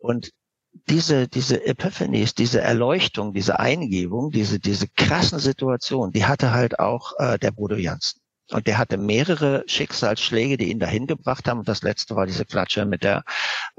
Und 0.00 0.32
diese, 0.88 1.28
diese 1.28 1.64
Epiphanies, 1.64 2.34
diese 2.34 2.60
Erleuchtung, 2.60 3.34
diese 3.34 3.60
Eingebung, 3.60 4.32
diese, 4.32 4.58
diese 4.58 4.88
krassen 4.88 5.38
Situationen, 5.38 6.10
die 6.10 6.24
hatte 6.24 6.50
halt 6.50 6.80
auch 6.80 7.12
äh, 7.20 7.38
der 7.38 7.52
Bodo 7.52 7.76
Janssen. 7.76 8.19
Und 8.50 8.66
der 8.66 8.78
hatte 8.78 8.96
mehrere 8.96 9.64
Schicksalsschläge, 9.66 10.56
die 10.56 10.70
ihn 10.70 10.80
dahin 10.80 11.06
gebracht 11.06 11.48
haben. 11.48 11.60
Und 11.60 11.68
das 11.68 11.82
letzte 11.82 12.16
war 12.16 12.26
diese 12.26 12.44
Klatsche 12.44 12.84
mit 12.84 13.04
der 13.04 13.24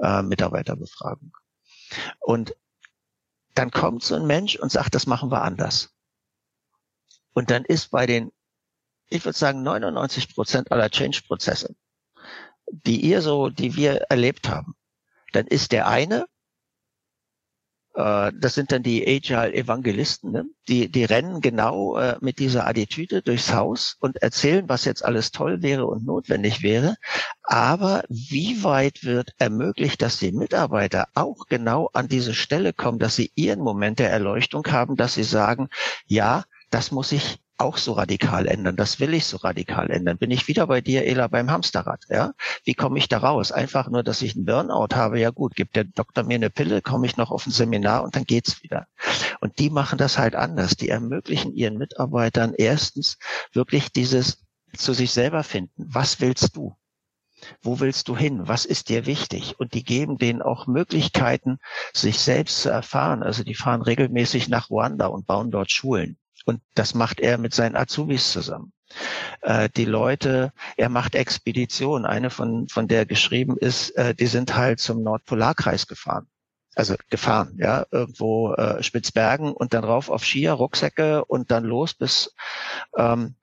äh, 0.02 0.22
Mitarbeiterbefragung. 0.22 1.36
Und 2.20 2.56
dann 3.54 3.72
kommt 3.72 4.04
so 4.04 4.16
ein 4.16 4.26
Mensch 4.26 4.56
und 4.56 4.72
sagt, 4.72 4.96
das 4.96 5.08
machen 5.08 5.32
wir 5.32 5.42
anders. 5.42 5.90
Und 7.34 7.52
dann 7.52 7.66
ist 7.66 7.92
bei 7.92 8.06
den, 8.06 8.32
ich 9.10 9.26
würde 9.26 9.38
sagen, 9.38 9.62
99 9.64 10.34
Prozent 10.34 10.72
aller 10.72 10.90
Change-Prozesse, 10.90 11.76
die 12.72 13.02
ihr 13.02 13.22
so, 13.22 13.50
die 13.50 13.76
wir 13.76 14.04
erlebt 14.10 14.48
haben, 14.50 14.76
dann 15.34 15.48
ist 15.48 15.72
der 15.72 15.88
eine 15.88 16.26
Äh, 17.94 18.32
das 18.40 18.54
sind 18.54 18.72
dann 18.72 18.84
die 18.84 19.06
Agile 19.06 19.54
Evangelisten, 19.54 20.32
ne? 20.32 20.46
die, 20.68 20.90
die 20.90 21.04
rennen 21.04 21.42
genau 21.42 21.98
äh, 21.98 22.18
mit 22.22 22.40
dieser 22.40 22.68
Attitüde 22.68 23.22
durchs 23.22 23.54
Haus 23.54 23.98
und 24.00 24.22
erzählen, 24.22 24.70
was 24.70 24.86
jetzt 24.86 25.04
alles 25.04 25.32
toll 25.32 25.62
wäre 25.62 25.86
und 25.86 26.06
notwendig 26.06 26.64
wäre. 26.64 26.96
Aber 27.44 28.04
wie 28.10 28.64
weit 28.64 29.04
wird 29.04 29.34
ermöglicht, 29.38 30.02
dass 30.02 30.20
die 30.20 30.32
Mitarbeiter 30.32 31.08
auch 31.16 31.48
genau 31.48 31.90
an 31.94 32.08
diese 32.08 32.34
Stelle 32.34 32.74
kommen, 32.74 33.00
dass 33.00 33.16
sie 33.16 33.32
ihren 33.36 33.60
Moment 33.60 34.00
der 34.00 34.12
Erleuchtung 34.12 34.66
haben, 34.68 34.96
dass 34.96 35.16
sie 35.16 35.24
sagen, 35.24 35.70
ja, 36.06 36.46
das 36.70 36.92
muss 36.92 37.12
ich 37.12 37.40
auch 37.62 37.78
so 37.78 37.94
radikal 37.94 38.48
ändern. 38.48 38.76
Das 38.76 39.00
will 39.00 39.14
ich 39.14 39.26
so 39.26 39.38
radikal 39.38 39.90
ändern. 39.90 40.18
Bin 40.18 40.32
ich 40.32 40.48
wieder 40.48 40.68
bei 40.68 40.82
dir, 40.82 41.06
Ela, 41.06 41.28
beim 41.28 41.50
Hamsterrad? 41.50 42.06
Ja? 42.10 42.34
Wie 42.64 42.74
komme 42.74 42.98
ich 42.98 43.08
da 43.08 43.20
raus? 43.20 43.52
Einfach 43.52 43.90
nur, 43.90 44.04
dass 44.04 44.22
ich 44.22 44.36
einen 44.36 44.46
Burnout 44.46 44.96
habe. 44.96 45.20
Ja 45.20 45.30
gut, 45.30 45.56
gibt 45.56 45.76
der 45.76 45.86
Doktor 45.86 46.24
mir 46.24 46.36
eine 46.36 46.50
Pille, 46.50 46.82
komme 46.82 47.06
ich 47.06 47.18
noch 47.18 47.32
auf 47.32 47.48
ein 47.48 47.52
Seminar 47.52 48.04
und 48.04 48.16
dann 48.16 48.26
geht's 48.26 48.64
wieder. 48.64 48.88
Und 49.40 49.60
die 49.60 49.70
machen 49.70 49.98
das 49.98 50.18
halt 50.18 50.36
anders. 50.36 50.76
Die 50.76 50.90
ermöglichen 50.90 51.54
ihren 51.54 51.78
Mitarbeitern 51.78 52.54
erstens 52.58 53.18
wirklich 53.54 53.92
dieses 53.92 54.44
zu 54.78 54.94
sich 54.94 55.12
selber 55.12 55.44
finden. 55.44 55.86
Was 55.90 56.22
willst 56.22 56.56
du? 56.56 56.76
Wo 57.62 57.80
willst 57.80 58.08
du 58.08 58.16
hin? 58.16 58.48
Was 58.48 58.66
ist 58.66 58.90
dir 58.90 59.06
wichtig? 59.06 59.60
Und 59.60 59.74
die 59.74 59.84
geben 59.84 60.18
denen 60.18 60.42
auch 60.42 60.68
Möglichkeiten, 60.68 61.58
sich 61.94 62.20
selbst 62.20 62.62
zu 62.62 62.70
erfahren. 62.70 63.24
Also 63.24 63.44
die 63.44 63.56
fahren 63.56 63.82
regelmäßig 63.82 64.48
nach 64.48 64.70
Ruanda 64.70 65.08
und 65.08 65.26
bauen 65.26 65.52
dort 65.52 65.72
Schulen. 65.72 66.18
Und 66.46 66.62
das 66.76 66.94
macht 66.94 67.20
er 67.20 67.38
mit 67.38 67.54
seinen 67.54 67.76
Azubis 67.76 68.32
zusammen. 68.32 68.74
Äh, 69.42 69.70
die 69.70 69.86
Leute, 69.86 70.54
er 70.78 70.90
macht 70.90 71.16
Expeditionen. 71.16 72.06
Eine 72.06 72.30
von, 72.30 72.68
von 72.68 72.88
der 72.88 73.06
geschrieben 73.06 73.58
ist, 73.58 73.92
äh, 73.92 74.14
die 74.14 74.28
sind 74.28 74.56
halt 74.56 74.80
zum 74.80 75.04
Nordpolarkreis 75.04 75.88
gefahren. 75.88 76.28
Also 76.74 76.96
gefahren, 77.10 77.58
ja, 77.60 77.86
irgendwo 77.92 78.54
äh, 78.54 78.82
Spitzbergen 78.82 79.52
und 79.52 79.74
dann 79.74 79.84
rauf 79.84 80.10
auf 80.10 80.24
Skier, 80.24 80.54
Rucksäcke 80.54 81.26
und 81.26 81.52
dann 81.52 81.66
los 81.66 81.94
bis 81.94 82.34
ähm, 82.96 83.36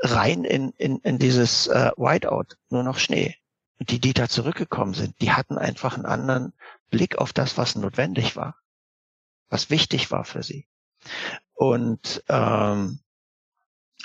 rein 0.00 0.42
in, 0.42 0.70
in, 0.70 0.98
in 0.98 1.18
dieses 1.18 1.68
äh, 1.68 1.92
Whiteout, 1.96 2.56
nur 2.70 2.82
noch 2.82 2.98
Schnee. 2.98 3.36
Und 3.78 3.90
die, 3.90 4.00
die 4.00 4.12
da 4.12 4.28
zurückgekommen 4.28 4.94
sind, 4.94 5.20
die 5.20 5.32
hatten 5.32 5.58
einfach 5.58 5.94
einen 5.94 6.06
anderen 6.06 6.52
Blick 6.90 7.18
auf 7.18 7.32
das, 7.32 7.56
was 7.56 7.76
notwendig 7.76 8.34
war, 8.34 8.56
was 9.48 9.70
wichtig 9.70 10.10
war 10.10 10.24
für 10.24 10.42
sie. 10.42 10.66
Und 11.54 12.22
ähm, 12.28 13.00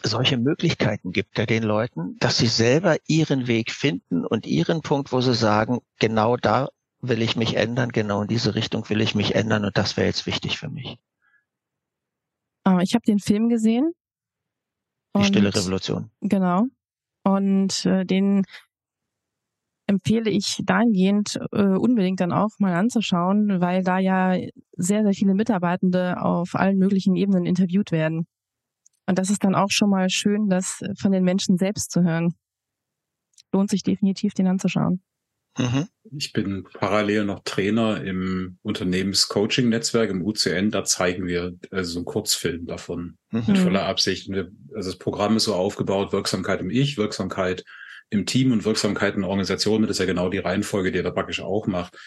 solche 0.04 0.38
Möglichkeiten 0.38 1.12
gibt 1.12 1.40
er 1.40 1.46
den 1.46 1.64
Leuten, 1.64 2.18
dass 2.20 2.38
sie 2.38 2.48
selber 2.48 2.98
ihren 3.08 3.48
Weg 3.48 3.72
finden 3.72 4.26
und 4.26 4.46
ihren 4.46 4.82
Punkt, 4.82 5.12
wo 5.12 5.22
sie 5.22 5.34
sagen, 5.34 5.80
genau 6.00 6.38
da 6.38 6.70
will 7.00 7.22
ich 7.22 7.36
mich 7.36 7.56
ändern, 7.56 7.92
genau 7.92 8.22
in 8.22 8.28
diese 8.28 8.56
Richtung 8.56 8.90
will 8.90 9.02
ich 9.02 9.16
mich 9.16 9.36
ändern 9.36 9.66
und 9.66 9.78
das 9.78 9.98
wäre 9.98 10.08
jetzt 10.08 10.26
wichtig 10.26 10.58
für 10.58 10.70
mich. 10.70 10.98
Ah, 12.64 12.80
ich 12.82 12.94
habe 12.94 13.06
den 13.06 13.20
Film 13.20 13.50
gesehen. 13.50 13.94
Die 15.16 15.24
Stille 15.24 15.54
Revolution. 15.54 16.12
Genau. 16.22 16.66
Und 17.24 17.86
äh, 17.86 18.06
den 18.06 18.46
empfehle 19.88 20.30
ich 20.30 20.62
dahingehend 20.64 21.40
äh, 21.54 21.64
unbedingt 21.64 22.20
dann 22.20 22.34
auch 22.34 22.52
mal 22.60 22.74
anzuschauen, 22.74 23.62
weil 23.62 23.84
da 23.84 23.98
ja 24.00 24.36
sehr, 24.74 25.04
sehr 25.04 25.14
viele 25.14 25.34
Mitarbeitende 25.34 26.22
auf 26.22 26.56
allen 26.56 26.78
möglichen 26.78 27.16
Ebenen 27.16 27.46
interviewt 27.46 27.92
werden. 27.92 28.28
Und 29.08 29.18
das 29.18 29.30
ist 29.30 29.44
dann 29.44 29.56
auch 29.56 29.72
schon 29.72 29.90
mal 29.90 30.10
schön, 30.10 30.50
das 30.50 30.84
von 31.00 31.14
den 31.14 31.24
Menschen 31.24 31.58
selbst 31.58 31.92
zu 31.92 32.04
hören. 32.04 32.36
Lohnt 33.54 33.70
sich 33.70 33.82
definitiv, 33.82 34.34
den 34.34 34.48
anzuschauen. 34.48 35.02
Mhm. 35.58 35.88
Ich 36.16 36.34
bin 36.34 36.66
parallel 36.74 37.26
noch 37.26 37.40
Trainer 37.44 38.04
im 38.04 38.60
Unternehmenscoaching-Netzwerk, 38.62 40.10
im 40.10 40.24
UCN. 40.24 40.72
Da 40.72 40.84
zeigen 40.84 41.26
wir 41.26 41.54
also 41.72 41.92
so 41.94 42.00
einen 42.00 42.06
Kurzfilm 42.06 42.66
davon 42.66 43.18
mhm. 43.32 43.44
mit 43.48 43.58
voller 43.58 43.86
Absicht. 43.86 44.30
Also 44.30 44.52
das 44.74 44.98
Programm 44.98 45.38
ist 45.38 45.46
so 45.46 45.56
aufgebaut, 45.56 46.12
Wirksamkeit 46.12 46.60
im 46.60 46.70
Ich, 46.70 46.98
Wirksamkeit 46.98 47.64
im 48.10 48.26
Team 48.26 48.52
und 48.52 48.66
Wirksamkeit 48.66 49.16
in 49.16 49.24
Organisationen, 49.24 49.84
das 49.84 49.98
ist 49.98 50.00
ja 50.00 50.06
genau 50.06 50.30
die 50.30 50.38
Reihenfolge, 50.38 50.92
die 50.92 51.00
er 51.00 51.04
da 51.04 51.12
praktisch 51.12 51.42
auch 51.42 51.68
macht. 51.68 51.98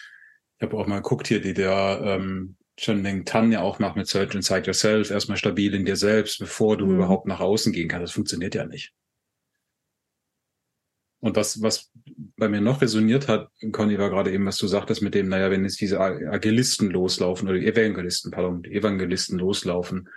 Ich 0.57 0.63
habe 0.63 0.77
auch 0.77 0.87
mal 0.87 0.97
geguckt 0.97 1.27
hier, 1.27 1.41
die 1.41 1.53
der 1.53 2.01
ähm, 2.03 2.55
Chen 2.77 3.25
Tan 3.25 3.51
ja 3.51 3.61
auch 3.61 3.79
macht 3.79 3.95
mit 3.95 4.07
Search 4.07 4.33
Inside 4.33 4.65
Yourself, 4.65 5.11
erstmal 5.11 5.37
stabil 5.37 5.73
in 5.73 5.85
dir 5.85 5.95
selbst, 5.95 6.39
bevor 6.39 6.77
du 6.77 6.85
mhm. 6.85 6.95
überhaupt 6.95 7.27
nach 7.27 7.39
außen 7.39 7.73
gehen 7.73 7.87
kannst. 7.87 8.03
Das 8.05 8.11
funktioniert 8.11 8.55
ja 8.55 8.65
nicht. 8.65 8.93
Und 11.19 11.35
was, 11.35 11.61
was 11.61 11.91
bei 12.35 12.49
mir 12.49 12.61
noch 12.61 12.81
resoniert 12.81 13.27
hat, 13.27 13.51
Conny, 13.71 13.99
war 13.99 14.09
gerade 14.09 14.31
eben, 14.31 14.47
was 14.47 14.57
du 14.57 14.65
sagtest 14.65 15.03
mit 15.03 15.13
dem, 15.13 15.29
naja, 15.29 15.51
wenn 15.51 15.63
jetzt 15.63 15.79
diese 15.79 15.99
Agilisten 15.99 16.89
loslaufen 16.89 17.47
oder 17.47 17.59
die 17.59 17.67
Evangelisten, 17.67 18.31
pardon, 18.31 18.63
Evangelisten 18.63 19.37
loslaufen, 19.37 20.09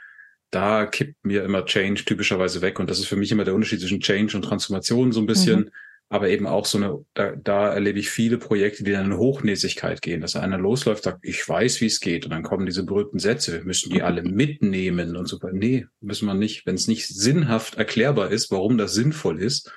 da 0.51 0.87
kippt 0.87 1.25
mir 1.25 1.45
immer 1.45 1.65
Change 1.65 2.05
typischerweise 2.05 2.63
weg. 2.63 2.79
Und 2.79 2.91
das 2.91 2.99
ist 2.99 3.07
für 3.07 3.17
mich 3.17 3.33
immer 3.33 3.45
der 3.45 3.55
Unterschied 3.55 3.81
zwischen 3.81 4.01
Change 4.01 4.37
und 4.37 4.43
Transformation 4.43 5.13
so 5.13 5.21
ein 5.21 5.27
bisschen. 5.27 5.61
Mhm. 5.61 5.71
Aber 6.11 6.29
eben 6.29 6.47
auch 6.47 6.67
so 6.67 6.79
eine, 6.79 7.05
da, 7.15 7.33
da 7.33 7.73
erlebe 7.73 7.99
ich 7.99 8.11
viele 8.11 8.39
Projekte, 8.39 8.85
die 8.85 8.93
in 8.93 8.99
eine 8.99 9.19
Hochnäsigkeit 9.19 10.03
gehen, 10.03 10.21
dass 10.21 10.37
einer 10.37 10.59
losläuft, 10.59 11.05
sagt, 11.05 11.21
ich 11.23 11.49
weiß, 11.49 11.81
wie 11.81 11.87
es 11.87 11.99
geht. 11.99 12.25
Und 12.25 12.31
dann 12.31 12.43
kommen 12.43 12.67
diese 12.67 12.85
berühmten 12.85 13.19
Sätze, 13.19 13.53
wir 13.55 13.65
müssen 13.65 13.91
die 13.91 14.03
alle 14.03 14.23
mitnehmen 14.23 15.17
und 15.17 15.27
so. 15.27 15.41
Nee, 15.51 15.87
müssen 16.01 16.27
wir 16.27 16.35
nicht. 16.35 16.67
Wenn 16.67 16.75
es 16.75 16.89
nicht 16.89 17.09
sinnhaft 17.09 17.77
erklärbar 17.77 18.31
ist, 18.31 18.51
warum 18.51 18.77
das 18.79 18.93
sinnvoll 18.93 19.41
ist, 19.41 19.73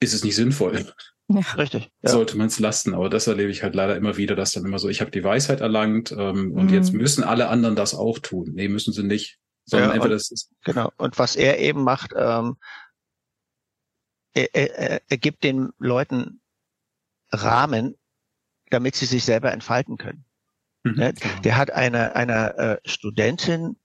ist 0.00 0.14
es 0.14 0.24
nicht 0.24 0.36
sinnvoll. 0.36 0.86
Ja, 1.28 1.40
richtig. 1.58 1.90
Ja. 2.02 2.10
Sollte 2.10 2.36
man 2.38 2.46
es 2.46 2.60
lassen. 2.60 2.94
Aber 2.94 3.10
das 3.10 3.26
erlebe 3.26 3.50
ich 3.50 3.62
halt 3.62 3.74
leider 3.74 3.96
immer 3.96 4.16
wieder, 4.16 4.36
dass 4.36 4.52
dann 4.52 4.64
immer 4.64 4.78
so, 4.78 4.88
ich 4.88 5.00
habe 5.00 5.10
die 5.10 5.24
Weisheit 5.24 5.60
erlangt 5.60 6.12
ähm, 6.12 6.52
und 6.52 6.66
mhm. 6.66 6.74
jetzt 6.74 6.92
müssen 6.92 7.24
alle 7.24 7.48
anderen 7.48 7.74
das 7.74 7.94
auch 7.94 8.20
tun. 8.20 8.52
Nee, 8.54 8.68
müssen 8.68 8.92
sie 8.92 9.02
nicht 9.02 9.38
sondern 9.66 9.90
ja, 9.90 9.94
einfach 9.94 10.08
das 10.08 10.30
ist. 10.30 10.50
Genau. 10.64 10.92
Und 10.96 11.18
was 11.18 11.36
er 11.36 11.58
eben 11.58 11.82
macht, 11.82 12.12
ähm, 12.16 12.56
er, 14.32 14.54
er, 14.54 15.02
er 15.08 15.18
gibt 15.18 15.44
den 15.44 15.72
Leuten 15.78 16.40
Rahmen, 17.32 17.96
damit 18.70 18.96
sie 18.96 19.06
sich 19.06 19.24
selber 19.24 19.52
entfalten 19.52 19.96
können. 19.96 20.24
Mhm, 20.84 20.94
ne? 20.94 21.14
genau. 21.14 21.40
Der 21.40 21.56
hat 21.56 21.70
einer 21.70 22.16
einer 22.16 22.58
äh, 22.58 22.78
Studentin 22.84 23.76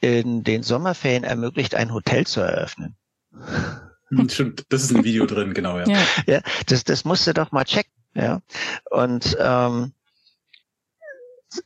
in 0.00 0.44
den 0.44 0.62
Sommerferien 0.62 1.24
ermöglicht, 1.24 1.74
ein 1.74 1.92
Hotel 1.92 2.26
zu 2.26 2.40
eröffnen. 2.40 2.96
Hm, 4.14 4.28
stimmt, 4.28 4.66
das 4.68 4.82
ist 4.82 4.94
ein 4.94 5.04
Video 5.04 5.24
drin, 5.24 5.54
genau, 5.54 5.78
ja. 5.78 5.88
Ja, 5.88 6.04
ja 6.26 6.42
das, 6.66 6.84
das 6.84 7.06
musst 7.06 7.26
du 7.26 7.32
doch 7.32 7.50
mal 7.50 7.64
checken, 7.64 7.94
ja. 8.14 8.42
Und 8.90 9.38
ähm, 9.40 9.94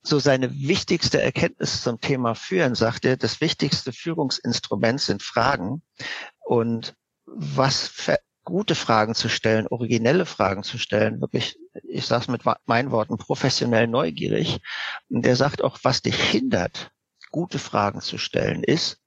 so 0.02 0.18
seine 0.18 0.52
wichtigste 0.52 1.20
Erkenntnis 1.20 1.82
zum 1.82 2.00
Thema 2.00 2.34
Führen, 2.34 2.74
sagt 2.74 3.04
er, 3.04 3.16
das 3.16 3.40
wichtigste 3.40 3.92
Führungsinstrument 3.92 5.00
sind 5.00 5.22
Fragen. 5.22 5.82
Und 6.40 6.94
was 7.26 7.88
für 7.88 8.18
gute 8.44 8.74
Fragen 8.74 9.14
zu 9.14 9.28
stellen, 9.28 9.66
originelle 9.68 10.24
Fragen 10.24 10.62
zu 10.62 10.78
stellen, 10.78 11.20
wirklich, 11.20 11.58
ich 11.82 12.06
sage 12.06 12.22
es 12.22 12.28
mit 12.28 12.42
meinen 12.66 12.90
Worten, 12.92 13.18
professionell 13.18 13.88
neugierig. 13.88 14.60
Und 15.08 15.24
der 15.24 15.36
sagt 15.36 15.62
auch, 15.62 15.78
was 15.82 16.02
dich 16.02 16.16
hindert, 16.16 16.92
gute 17.32 17.58
Fragen 17.58 18.00
zu 18.00 18.18
stellen, 18.18 18.62
ist, 18.62 19.00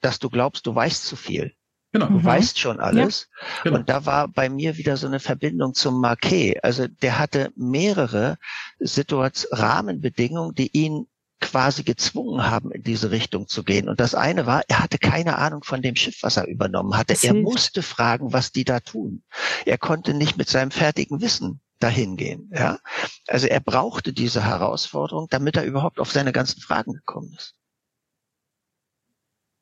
dass 0.00 0.18
du 0.18 0.28
glaubst, 0.28 0.66
du 0.66 0.74
weißt 0.74 1.04
zu 1.04 1.16
viel. 1.16 1.54
Genau. 1.92 2.06
Du 2.06 2.14
mhm. 2.14 2.24
weißt 2.24 2.58
schon 2.58 2.80
alles. 2.80 3.28
Ja. 3.30 3.62
Genau. 3.64 3.78
Und 3.78 3.88
da 3.88 4.06
war 4.06 4.28
bei 4.28 4.48
mir 4.48 4.76
wieder 4.76 4.96
so 4.96 5.06
eine 5.06 5.20
Verbindung 5.20 5.74
zum 5.74 6.00
Marquet. 6.00 6.62
Also 6.62 6.86
der 6.86 7.18
hatte 7.18 7.52
mehrere 7.56 8.38
Situationen, 8.78 9.60
Rahmenbedingungen, 9.60 10.54
die 10.54 10.70
ihn 10.76 11.06
quasi 11.40 11.82
gezwungen 11.82 12.48
haben, 12.48 12.70
in 12.70 12.82
diese 12.82 13.10
Richtung 13.10 13.48
zu 13.48 13.64
gehen. 13.64 13.88
Und 13.88 13.98
das 13.98 14.14
eine 14.14 14.46
war, 14.46 14.62
er 14.68 14.80
hatte 14.80 14.98
keine 14.98 15.38
Ahnung 15.38 15.64
von 15.64 15.82
dem 15.82 15.96
Schiff, 15.96 16.18
was 16.22 16.36
er 16.36 16.46
übernommen 16.46 16.96
hatte. 16.96 17.16
er 17.22 17.34
musste 17.34 17.82
fragen, 17.82 18.32
was 18.32 18.52
die 18.52 18.64
da 18.64 18.80
tun. 18.80 19.22
Er 19.64 19.78
konnte 19.78 20.14
nicht 20.14 20.36
mit 20.36 20.48
seinem 20.48 20.70
fertigen 20.70 21.20
Wissen 21.20 21.60
dahin 21.78 22.16
gehen. 22.16 22.50
Ja? 22.54 22.78
Also 23.26 23.46
er 23.46 23.60
brauchte 23.60 24.12
diese 24.12 24.44
Herausforderung, 24.44 25.28
damit 25.30 25.56
er 25.56 25.64
überhaupt 25.64 25.98
auf 25.98 26.12
seine 26.12 26.32
ganzen 26.32 26.60
Fragen 26.60 26.92
gekommen 26.92 27.34
ist 27.36 27.54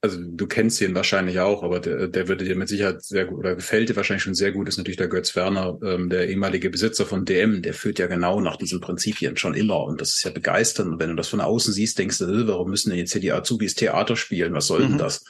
also 0.09 0.21
du 0.23 0.47
kennst 0.47 0.81
ihn 0.81 0.95
wahrscheinlich 0.95 1.41
auch, 1.41 1.63
aber 1.63 1.81
der, 1.81 2.09
der 2.09 2.29
würde 2.29 2.45
dir 2.45 2.57
mit 2.57 2.69
Sicherheit 2.69 3.03
sehr 3.03 3.27
gut 3.27 3.39
oder 3.39 3.55
gefällt 3.55 3.89
dir 3.89 3.97
wahrscheinlich 3.97 4.23
schon 4.23 4.35
sehr 4.35 4.53
gut, 4.53 4.69
ist 4.69 4.79
natürlich 4.79 4.97
der 4.97 5.09
Götz 5.09 5.37
Werner, 5.37 5.79
ähm, 5.83 6.09
der 6.09 6.29
ehemalige 6.29 6.71
Besitzer 6.71 7.07
von 7.07 7.25
DM, 7.25 7.63
der 7.63 7.75
führt 7.75 7.99
ja 7.99 8.07
genau 8.07 8.41
nach 8.41 8.57
diesen 8.57 8.81
Prinzipien 8.81 9.37
schon 9.37 9.55
immer 9.55 9.85
und 9.85 10.01
das 10.01 10.15
ist 10.15 10.25
ja 10.25 10.31
begeisternd. 10.31 10.93
Und 10.93 11.01
wenn 11.01 11.11
du 11.11 11.17
das 11.17 11.29
von 11.29 11.41
außen 11.41 11.73
siehst, 11.73 11.99
denkst 11.99 12.19
du, 12.19 12.25
äh, 12.25 12.49
warum 12.49 12.71
müssen 12.71 12.91
denn 12.91 12.99
jetzt 12.99 13.13
hier 13.13 13.21
die 13.21 13.33
Azubis 13.33 13.75
Theater 13.75 14.17
spielen? 14.17 14.55
Was 14.55 14.67
soll 14.67 14.81
mhm. 14.81 14.89
denn 14.89 14.99
das? 14.99 15.25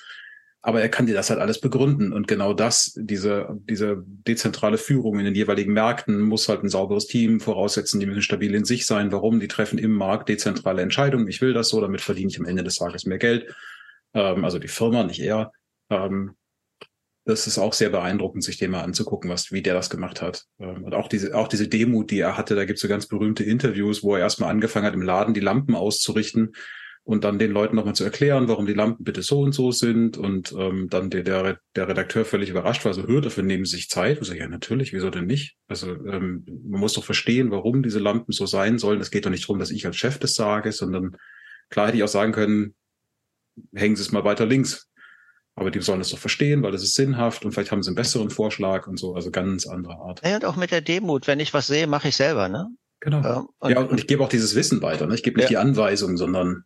Aber 0.61 0.83
er 0.83 0.89
kann 0.89 1.07
dir 1.07 1.15
das 1.15 1.31
halt 1.31 1.41
alles 1.41 1.61
begründen. 1.61 2.13
Und 2.13 2.27
genau 2.27 2.53
das, 2.53 2.93
diese, 2.97 3.49
diese 3.69 4.03
dezentrale 4.07 4.77
Führung 4.77 5.19
in 5.19 5.25
den 5.25 5.35
jeweiligen 5.35 5.73
Märkten 5.73 6.21
muss 6.21 6.49
halt 6.49 6.65
ein 6.65 6.69
sauberes 6.69 7.07
Team 7.07 7.41
voraussetzen. 7.41 8.01
Die 8.01 8.07
müssen 8.07 8.23
stabil 8.23 8.55
in 8.55 8.65
sich 8.65 8.85
sein. 8.85 9.13
Warum? 9.13 9.39
Die 9.39 9.49
treffen 9.49 9.79
im 9.79 9.93
Markt 9.93 10.29
dezentrale 10.29 10.83
Entscheidungen. 10.83 11.29
Ich 11.29 11.41
will 11.41 11.53
das 11.55 11.69
so, 11.69 11.81
damit 11.81 12.01
verdiene 12.01 12.31
ich 12.31 12.41
am 12.41 12.45
Ende 12.45 12.65
des 12.65 12.77
Tages 12.77 13.07
mehr 13.07 13.19
Geld 13.19 13.55
ähm, 14.15 14.45
also 14.45 14.59
die 14.59 14.69
Firma, 14.69 15.05
nicht 15.05 15.21
er. 15.21 15.53
Ähm, 15.91 16.35
das 17.25 17.47
ist 17.47 17.59
auch 17.59 17.75
sehr 17.75 17.91
beeindruckend, 17.91 18.43
sich 18.43 18.57
den 18.57 18.71
mal 18.71 18.81
anzugucken, 18.81 19.29
was, 19.29 19.53
wie 19.53 19.61
der 19.61 19.75
das 19.75 19.91
gemacht 19.91 20.23
hat. 20.23 20.47
Ähm, 20.59 20.85
und 20.85 20.95
auch 20.95 21.09
diese, 21.09 21.37
auch 21.37 21.49
diese 21.49 21.69
Demut, 21.69 22.11
die 22.11 22.21
er 22.21 22.39
hatte, 22.39 22.55
da 22.55 22.65
gibt 22.65 22.79
es 22.79 22.83
so 22.83 22.89
ganz 22.89 23.07
berühmte 23.07 23.45
Interviews, 23.45 24.03
wo 24.03 24.15
er 24.15 24.21
erstmal 24.21 24.51
angefangen 24.51 24.87
hat, 24.87 24.95
im 24.95 25.03
Laden 25.03 25.35
die 25.35 25.41
Lampen 25.41 25.75
auszurichten 25.75 26.55
und 27.05 27.25
dann 27.25 27.39
den 27.39 27.53
Leuten 27.53 27.77
nochmal 27.77 27.95
zu 27.95 28.05
erklären, 28.05 28.49
warum 28.49 28.67
die 28.67 28.75
Lampen 28.75 29.05
bitte 29.05 29.23
so 29.23 29.41
und 29.41 29.53
so 29.53 29.73
sind. 29.73 30.17
Und 30.17 30.55
ähm, 30.59 30.89
dann 30.89 31.11
der, 31.11 31.23
der, 31.23 31.59
der 31.77 31.89
Redakteur 31.89 32.25
völlig 32.25 32.49
überrascht 32.49 32.87
war, 32.87 32.95
so, 32.95 33.07
hör, 33.07 33.21
dafür 33.21 33.45
nehmen 33.45 33.67
sie 33.67 33.77
sich 33.77 33.91
Zeit. 33.91 34.19
Und 34.19 34.25
so, 34.25 34.33
ja, 34.33 34.49
natürlich, 34.49 34.95
wieso 34.95 35.11
denn 35.11 35.27
nicht? 35.27 35.57
Also 35.69 35.91
ähm, 36.07 36.47
man 36.47 36.81
muss 36.81 36.95
doch 36.95 37.05
verstehen, 37.05 37.51
warum 37.51 37.83
diese 37.83 37.99
Lampen 37.99 38.33
so 38.33 38.47
sein 38.47 38.79
sollen. 38.79 39.01
Es 39.01 39.11
geht 39.11 39.27
doch 39.27 39.31
nicht 39.31 39.45
darum, 39.45 39.59
dass 39.59 39.71
ich 39.71 39.87
als 39.87 39.97
Chef 39.97 40.19
das 40.19 40.35
sage, 40.35 40.73
sondern 40.73 41.17
klar 41.69 41.89
hätte 41.89 41.99
ich 41.99 42.05
auch 42.05 42.09
sagen 42.09 42.33
können, 42.33 42.75
hängen 43.75 43.97
Sie 43.97 44.03
es 44.03 44.13
mal 44.13 44.25
weiter 44.25 44.47
links 44.47 44.89
aber 45.59 45.73
die 45.73 45.81
sollen 45.81 46.01
es 46.01 46.11
doch 46.11 46.19
verstehen, 46.19 46.63
weil 46.63 46.71
das 46.71 46.85
ist 46.85 46.95
sinnhaft 46.95 47.45
und 47.45 47.53
vielleicht 47.53 47.73
haben 47.73 47.83
sie 47.83 47.89
einen 47.89 47.97
besseren 47.97 48.31
Vorschlag 48.31 48.87
und 48.87 48.97
so, 48.97 49.15
also 49.15 49.33
ganz 49.33 49.67
andere 49.67 49.95
Art. 49.95 50.21
Ja, 50.25 50.37
und 50.37 50.45
auch 50.45 50.55
mit 50.55 50.71
der 50.71 50.81
Demut, 50.81 51.27
wenn 51.27 51.41
ich 51.41 51.53
was 51.53 51.67
sehe, 51.67 51.89
mache 51.89 52.09
ich 52.09 52.17
selber, 52.17 52.49
ne? 52.49 52.69
Genau. 53.01 53.19
Ähm, 53.25 53.49
und, 53.59 53.71
ja, 53.71 53.81
und 53.81 53.99
ich 53.99 54.07
gebe 54.07 54.23
auch 54.23 54.29
dieses 54.29 54.55
Wissen 54.55 54.83
weiter, 54.83 55.07
ne? 55.07 55.17
Ich 55.17 55.25
gebe 55.25 55.37
nicht 55.37 55.51
ja. 55.51 55.61
die 55.61 55.69
Anweisung, 55.69 56.17
sondern 56.17 56.65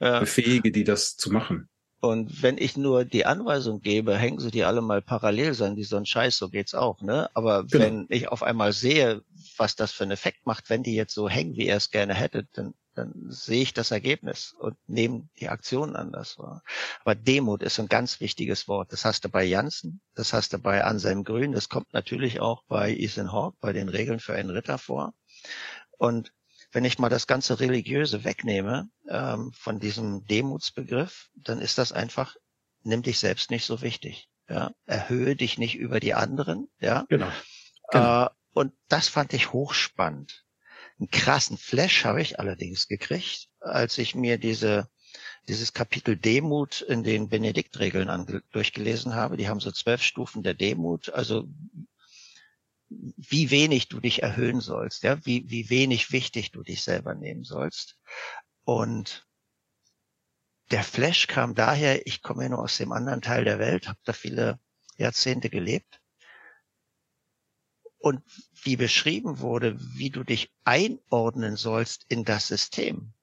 ja. 0.00 0.20
befähige 0.20 0.72
die, 0.72 0.84
das 0.84 1.16
zu 1.16 1.30
machen. 1.30 1.68
Und 2.00 2.42
wenn 2.42 2.56
ich 2.56 2.78
nur 2.78 3.04
die 3.04 3.26
Anweisung 3.26 3.80
gebe, 3.80 4.16
hängen 4.16 4.38
sie 4.38 4.50
die 4.50 4.64
alle 4.64 4.80
mal 4.80 5.02
parallel, 5.02 5.52
sagen 5.52 5.76
die 5.76 5.84
so 5.84 5.96
ein 5.96 6.06
Scheiß, 6.06 6.38
so 6.38 6.48
geht's 6.48 6.74
auch, 6.74 7.02
ne? 7.02 7.28
Aber 7.34 7.64
genau. 7.64 7.84
wenn 7.84 8.06
ich 8.08 8.28
auf 8.28 8.42
einmal 8.42 8.72
sehe, 8.72 9.22
was 9.58 9.76
das 9.76 9.92
für 9.92 10.04
einen 10.04 10.12
Effekt 10.12 10.46
macht, 10.46 10.70
wenn 10.70 10.82
die 10.82 10.94
jetzt 10.94 11.14
so 11.14 11.28
hängen, 11.28 11.56
wie 11.56 11.66
er 11.66 11.76
es 11.76 11.90
gerne 11.90 12.14
hätte, 12.14 12.46
dann 12.54 12.72
dann 12.94 13.12
sehe 13.28 13.62
ich 13.62 13.74
das 13.74 13.90
Ergebnis 13.90 14.54
und 14.58 14.76
nehme 14.86 15.28
die 15.40 15.48
Aktion 15.48 15.96
anders 15.96 16.38
wahr. 16.38 16.62
Aber 17.00 17.14
Demut 17.14 17.62
ist 17.62 17.78
ein 17.78 17.88
ganz 17.88 18.20
wichtiges 18.20 18.68
Wort. 18.68 18.92
Das 18.92 19.04
hast 19.04 19.24
du 19.24 19.28
bei 19.28 19.44
Janssen, 19.44 20.00
das 20.14 20.32
hast 20.32 20.52
du 20.52 20.58
bei 20.58 20.84
Anselm 20.84 21.24
Grün, 21.24 21.52
das 21.52 21.68
kommt 21.68 21.92
natürlich 21.92 22.40
auch 22.40 22.62
bei 22.68 22.94
Ethan 22.94 23.32
Hawke, 23.32 23.56
bei 23.60 23.72
den 23.72 23.88
Regeln 23.88 24.20
für 24.20 24.34
einen 24.34 24.50
Ritter 24.50 24.78
vor. 24.78 25.14
Und 25.98 26.32
wenn 26.72 26.84
ich 26.84 26.98
mal 26.98 27.08
das 27.08 27.26
ganze 27.26 27.60
Religiöse 27.60 28.24
wegnehme 28.24 28.88
ähm, 29.08 29.52
von 29.52 29.78
diesem 29.78 30.24
Demutsbegriff, 30.26 31.28
dann 31.34 31.60
ist 31.60 31.78
das 31.78 31.92
einfach, 31.92 32.36
nimm 32.82 33.02
dich 33.02 33.18
selbst 33.18 33.50
nicht 33.50 33.64
so 33.64 33.80
wichtig. 33.80 34.28
Ja? 34.48 34.72
Erhöhe 34.86 35.36
dich 35.36 35.56
nicht 35.56 35.76
über 35.76 36.00
die 36.00 36.14
anderen. 36.14 36.68
Ja? 36.80 37.06
Genau. 37.08 37.30
genau. 37.90 38.26
Äh, 38.26 38.28
und 38.52 38.72
das 38.88 39.08
fand 39.08 39.32
ich 39.32 39.52
hochspannend. 39.52 40.43
Einen 41.04 41.10
krassen 41.10 41.58
Flash 41.58 42.06
habe 42.06 42.22
ich 42.22 42.40
allerdings 42.40 42.88
gekriegt, 42.88 43.50
als 43.60 43.98
ich 43.98 44.14
mir 44.14 44.38
diese 44.38 44.88
dieses 45.48 45.74
Kapitel 45.74 46.16
Demut 46.16 46.80
in 46.80 47.02
den 47.02 47.28
Benediktregeln 47.28 48.42
durchgelesen 48.52 49.14
habe. 49.14 49.36
Die 49.36 49.46
haben 49.46 49.60
so 49.60 49.70
zwölf 49.70 50.02
Stufen 50.02 50.42
der 50.42 50.54
Demut, 50.54 51.10
also 51.10 51.46
wie 52.88 53.50
wenig 53.50 53.88
du 53.88 54.00
dich 54.00 54.22
erhöhen 54.22 54.62
sollst, 54.62 55.02
ja, 55.02 55.22
wie, 55.26 55.44
wie 55.50 55.68
wenig 55.68 56.10
wichtig 56.10 56.52
du 56.52 56.62
dich 56.62 56.82
selber 56.82 57.14
nehmen 57.14 57.44
sollst. 57.44 57.98
Und 58.64 59.26
der 60.70 60.84
Flash 60.84 61.26
kam 61.26 61.54
daher, 61.54 62.06
ich 62.06 62.22
komme 62.22 62.44
ja 62.44 62.48
nur 62.48 62.60
aus 62.60 62.78
dem 62.78 62.92
anderen 62.92 63.20
Teil 63.20 63.44
der 63.44 63.58
Welt, 63.58 63.88
habe 63.88 64.00
da 64.04 64.14
viele 64.14 64.58
Jahrzehnte 64.96 65.50
gelebt 65.50 66.00
und 68.04 68.20
wie 68.62 68.76
beschrieben 68.76 69.38
wurde, 69.38 69.78
wie 69.96 70.10
du 70.10 70.24
dich 70.24 70.52
einordnen 70.64 71.56
sollst 71.56 72.04
in 72.08 72.24
das 72.24 72.48
System. 72.48 73.14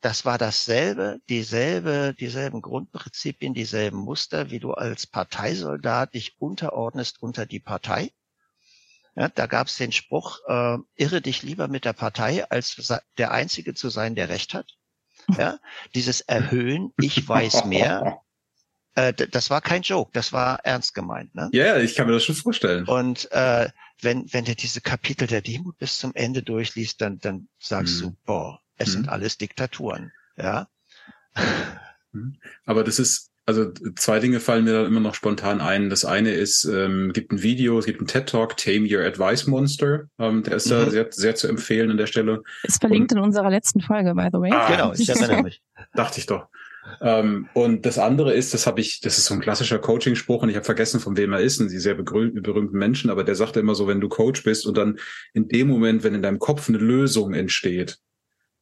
Das 0.00 0.24
war 0.24 0.38
dasselbe, 0.38 1.20
dieselbe, 1.28 2.16
dieselben 2.18 2.60
Grundprinzipien, 2.60 3.54
dieselben 3.54 3.98
Muster, 3.98 4.50
wie 4.50 4.58
du 4.58 4.72
als 4.72 5.06
Parteisoldat 5.06 6.14
dich 6.14 6.34
unterordnest 6.40 7.22
unter 7.22 7.46
die 7.46 7.60
Partei. 7.60 8.10
Ja, 9.14 9.28
da 9.28 9.46
gab 9.46 9.68
es 9.68 9.76
den 9.76 9.92
Spruch, 9.92 10.40
äh, 10.48 10.78
irre 10.96 11.20
dich 11.20 11.44
lieber 11.44 11.68
mit 11.68 11.84
der 11.84 11.92
Partei, 11.92 12.44
als 12.50 12.76
der 13.16 13.30
Einzige 13.30 13.74
zu 13.74 13.88
sein, 13.88 14.16
der 14.16 14.28
Recht 14.28 14.52
hat. 14.52 14.66
Ja, 15.38 15.60
dieses 15.94 16.22
Erhöhen, 16.22 16.92
ich 17.00 17.26
weiß 17.26 17.66
mehr, 17.66 18.20
äh, 18.94 19.12
das 19.12 19.50
war 19.50 19.60
kein 19.60 19.82
Joke, 19.82 20.10
das 20.12 20.32
war 20.32 20.60
ernst 20.64 20.94
gemeint. 20.94 21.34
Ne? 21.34 21.50
Ja, 21.52 21.78
ich 21.78 21.94
kann 21.94 22.06
mir 22.06 22.12
das 22.12 22.24
schon 22.24 22.34
vorstellen. 22.34 22.84
Und 22.86 23.30
äh, 23.32 23.68
wenn, 24.00 24.32
wenn 24.32 24.44
du 24.44 24.54
diese 24.54 24.80
Kapitel 24.80 25.26
der 25.26 25.42
Demut 25.42 25.78
bis 25.78 25.98
zum 25.98 26.12
Ende 26.14 26.42
durchliest, 26.42 27.00
dann, 27.00 27.18
dann 27.18 27.48
sagst 27.58 27.96
mhm. 27.96 28.00
du, 28.00 28.16
boah, 28.24 28.60
es 28.76 28.88
mhm. 28.88 28.92
sind 28.92 29.08
alles 29.08 29.38
Diktaturen. 29.38 30.12
Ja. 30.36 30.68
Mhm. 32.12 32.36
Aber 32.64 32.84
das 32.84 32.98
ist, 32.98 33.30
also 33.46 33.70
zwei 33.96 34.20
Dinge 34.20 34.40
fallen 34.40 34.64
mir 34.64 34.72
da 34.72 34.86
immer 34.86 35.00
noch 35.00 35.14
spontan 35.14 35.60
ein. 35.60 35.90
Das 35.90 36.04
eine 36.04 36.32
ist, 36.32 36.64
ähm, 36.64 37.12
gibt 37.12 37.32
ein 37.32 37.42
Video, 37.42 37.78
es 37.78 37.84
gibt 37.84 38.00
einen 38.00 38.06
TED 38.06 38.28
Talk, 38.28 38.56
Tame 38.56 38.88
Your 38.90 39.04
Advice 39.04 39.46
Monster. 39.46 40.08
Ähm, 40.18 40.42
der 40.42 40.56
ist 40.56 40.66
mhm. 40.66 40.70
da 40.70 40.90
sehr, 40.90 41.08
sehr 41.10 41.34
zu 41.34 41.48
empfehlen 41.48 41.90
an 41.90 41.96
der 41.96 42.06
Stelle. 42.06 42.42
Ist 42.62 42.80
verlinkt 42.80 43.12
Und, 43.12 43.18
in 43.18 43.24
unserer 43.24 43.50
letzten 43.50 43.80
Folge, 43.80 44.14
by 44.14 44.28
the 44.32 44.38
way. 44.38 44.50
Ah, 44.52 44.70
genau, 44.70 44.92
ich 44.92 45.08
erinnere 45.08 45.42
mich. 45.42 45.62
Dachte 45.94 46.20
ich 46.20 46.26
doch. 46.26 46.48
Ähm, 47.00 47.48
und 47.54 47.86
das 47.86 47.98
andere 47.98 48.34
ist, 48.34 48.54
das 48.54 48.66
habe 48.66 48.80
ich, 48.80 49.00
das 49.00 49.18
ist 49.18 49.26
so 49.26 49.34
ein 49.34 49.40
klassischer 49.40 49.78
Coaching-Spruch 49.78 50.42
und 50.42 50.48
ich 50.48 50.56
habe 50.56 50.64
vergessen, 50.64 51.00
von 51.00 51.16
wem 51.16 51.32
er 51.32 51.40
ist, 51.40 51.60
und 51.60 51.68
sie 51.68 51.78
sehr 51.78 51.94
berühmten 51.94 52.78
Menschen, 52.78 53.10
aber 53.10 53.24
der 53.24 53.34
sagte 53.34 53.60
immer 53.60 53.74
so, 53.74 53.86
wenn 53.86 54.00
du 54.00 54.08
Coach 54.08 54.42
bist 54.42 54.66
und 54.66 54.76
dann 54.76 54.98
in 55.32 55.48
dem 55.48 55.68
Moment, 55.68 56.02
wenn 56.02 56.14
in 56.14 56.22
deinem 56.22 56.38
Kopf 56.38 56.68
eine 56.68 56.78
Lösung 56.78 57.34
entsteht, 57.34 57.98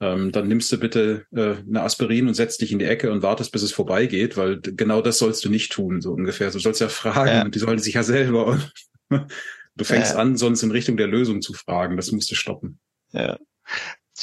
ähm, 0.00 0.32
dann 0.32 0.48
nimmst 0.48 0.72
du 0.72 0.78
bitte 0.78 1.26
äh, 1.32 1.56
eine 1.68 1.82
Aspirin 1.82 2.26
und 2.26 2.34
setzt 2.34 2.60
dich 2.60 2.72
in 2.72 2.78
die 2.78 2.86
Ecke 2.86 3.12
und 3.12 3.22
wartest, 3.22 3.52
bis 3.52 3.62
es 3.62 3.72
vorbeigeht, 3.72 4.36
weil 4.36 4.60
genau 4.60 5.00
das 5.00 5.18
sollst 5.18 5.44
du 5.44 5.48
nicht 5.48 5.72
tun, 5.72 6.00
so 6.00 6.12
ungefähr. 6.12 6.50
Du 6.50 6.58
sollst 6.58 6.80
ja 6.80 6.88
fragen 6.88 7.28
ja. 7.28 7.44
und 7.44 7.54
die 7.54 7.60
sollen 7.60 7.78
sich 7.78 7.94
ja 7.94 8.02
selber. 8.02 8.60
du 9.08 9.84
fängst 9.84 10.14
ja. 10.14 10.18
an, 10.18 10.36
sonst 10.36 10.62
in 10.62 10.72
Richtung 10.72 10.96
der 10.96 11.06
Lösung 11.06 11.40
zu 11.40 11.52
fragen. 11.52 11.96
Das 11.96 12.10
musst 12.10 12.30
du 12.30 12.34
stoppen. 12.34 12.80
Ja 13.12 13.38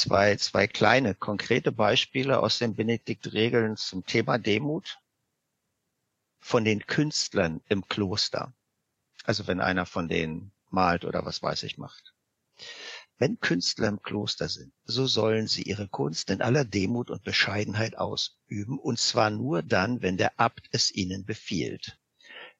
zwei, 0.00 0.36
zwei 0.36 0.66
kleine 0.66 1.14
konkrete 1.14 1.72
Beispiele 1.72 2.40
aus 2.40 2.58
den 2.58 2.74
Benedikt-Regeln 2.74 3.76
zum 3.76 4.06
Thema 4.06 4.38
Demut 4.38 4.98
von 6.38 6.64
den 6.64 6.86
Künstlern 6.86 7.60
im 7.68 7.86
Kloster. 7.86 8.54
Also 9.24 9.46
wenn 9.46 9.60
einer 9.60 9.84
von 9.84 10.08
denen 10.08 10.52
malt 10.70 11.04
oder 11.04 11.26
was 11.26 11.42
weiß 11.42 11.64
ich 11.64 11.76
macht. 11.76 12.14
Wenn 13.18 13.40
Künstler 13.40 13.88
im 13.88 14.00
Kloster 14.00 14.48
sind, 14.48 14.72
so 14.84 15.06
sollen 15.06 15.46
sie 15.46 15.64
ihre 15.64 15.86
Kunst 15.86 16.30
in 16.30 16.40
aller 16.40 16.64
Demut 16.64 17.10
und 17.10 17.22
Bescheidenheit 17.22 17.98
ausüben, 17.98 18.78
und 18.78 18.98
zwar 18.98 19.28
nur 19.28 19.62
dann, 19.62 20.00
wenn 20.00 20.16
der 20.16 20.40
Abt 20.40 20.68
es 20.72 20.90
ihnen 20.90 21.26
befiehlt. 21.26 21.99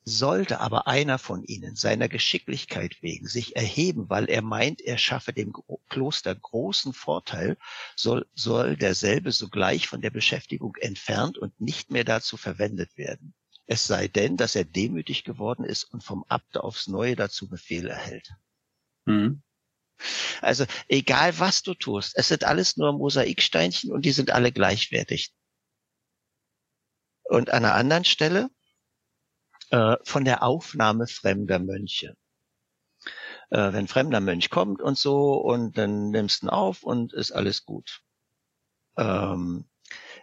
Sollte 0.04 0.60
aber 0.60 0.86
einer 0.86 1.18
von 1.18 1.44
ihnen 1.44 1.76
seiner 1.76 2.08
Geschicklichkeit 2.08 3.02
wegen 3.02 3.26
sich 3.26 3.54
erheben, 3.54 4.08
weil 4.08 4.30
er 4.30 4.42
meint, 4.42 4.80
er 4.80 4.96
schaffe 4.96 5.32
dem 5.32 5.52
Kloster 5.88 6.34
großen 6.34 6.94
Vorteil, 6.94 7.58
soll, 7.96 8.26
soll 8.34 8.76
derselbe 8.76 9.30
sogleich 9.30 9.88
von 9.88 10.00
der 10.00 10.10
Beschäftigung 10.10 10.76
entfernt 10.76 11.36
und 11.36 11.60
nicht 11.60 11.90
mehr 11.90 12.04
dazu 12.04 12.36
verwendet 12.36 12.96
werden. 12.96 13.34
Es 13.66 13.86
sei 13.86 14.08
denn, 14.08 14.36
dass 14.36 14.56
er 14.56 14.64
demütig 14.64 15.22
geworden 15.22 15.64
ist 15.64 15.84
und 15.84 16.02
vom 16.02 16.24
Abte 16.28 16.64
aufs 16.64 16.88
Neue 16.88 17.14
dazu 17.14 17.48
Befehl 17.48 17.86
erhält. 17.86 18.32
Mhm. 19.04 19.42
Also 20.40 20.64
egal 20.88 21.38
was 21.38 21.62
du 21.62 21.74
tust, 21.74 22.16
es 22.16 22.28
sind 22.28 22.44
alles 22.44 22.76
nur 22.76 22.92
Mosaiksteinchen 22.92 23.92
und 23.92 24.04
die 24.04 24.12
sind 24.12 24.30
alle 24.30 24.50
gleichwertig. 24.50 25.32
Und 27.24 27.50
an 27.50 27.64
einer 27.64 27.74
anderen 27.74 28.04
Stelle 28.04 28.50
äh, 29.70 29.96
von 30.04 30.24
der 30.24 30.42
Aufnahme 30.42 31.06
fremder 31.06 31.58
Mönche. 31.58 32.16
Äh, 33.50 33.72
wenn 33.72 33.88
fremder 33.88 34.20
Mönch 34.20 34.50
kommt 34.50 34.80
und 34.82 34.98
so 34.98 35.34
und 35.34 35.76
dann 35.78 36.10
nimmst 36.10 36.42
du 36.42 36.46
ihn 36.46 36.50
auf 36.50 36.82
und 36.82 37.12
ist 37.12 37.32
alles 37.32 37.64
gut. 37.64 38.02
Ähm, 38.96 39.64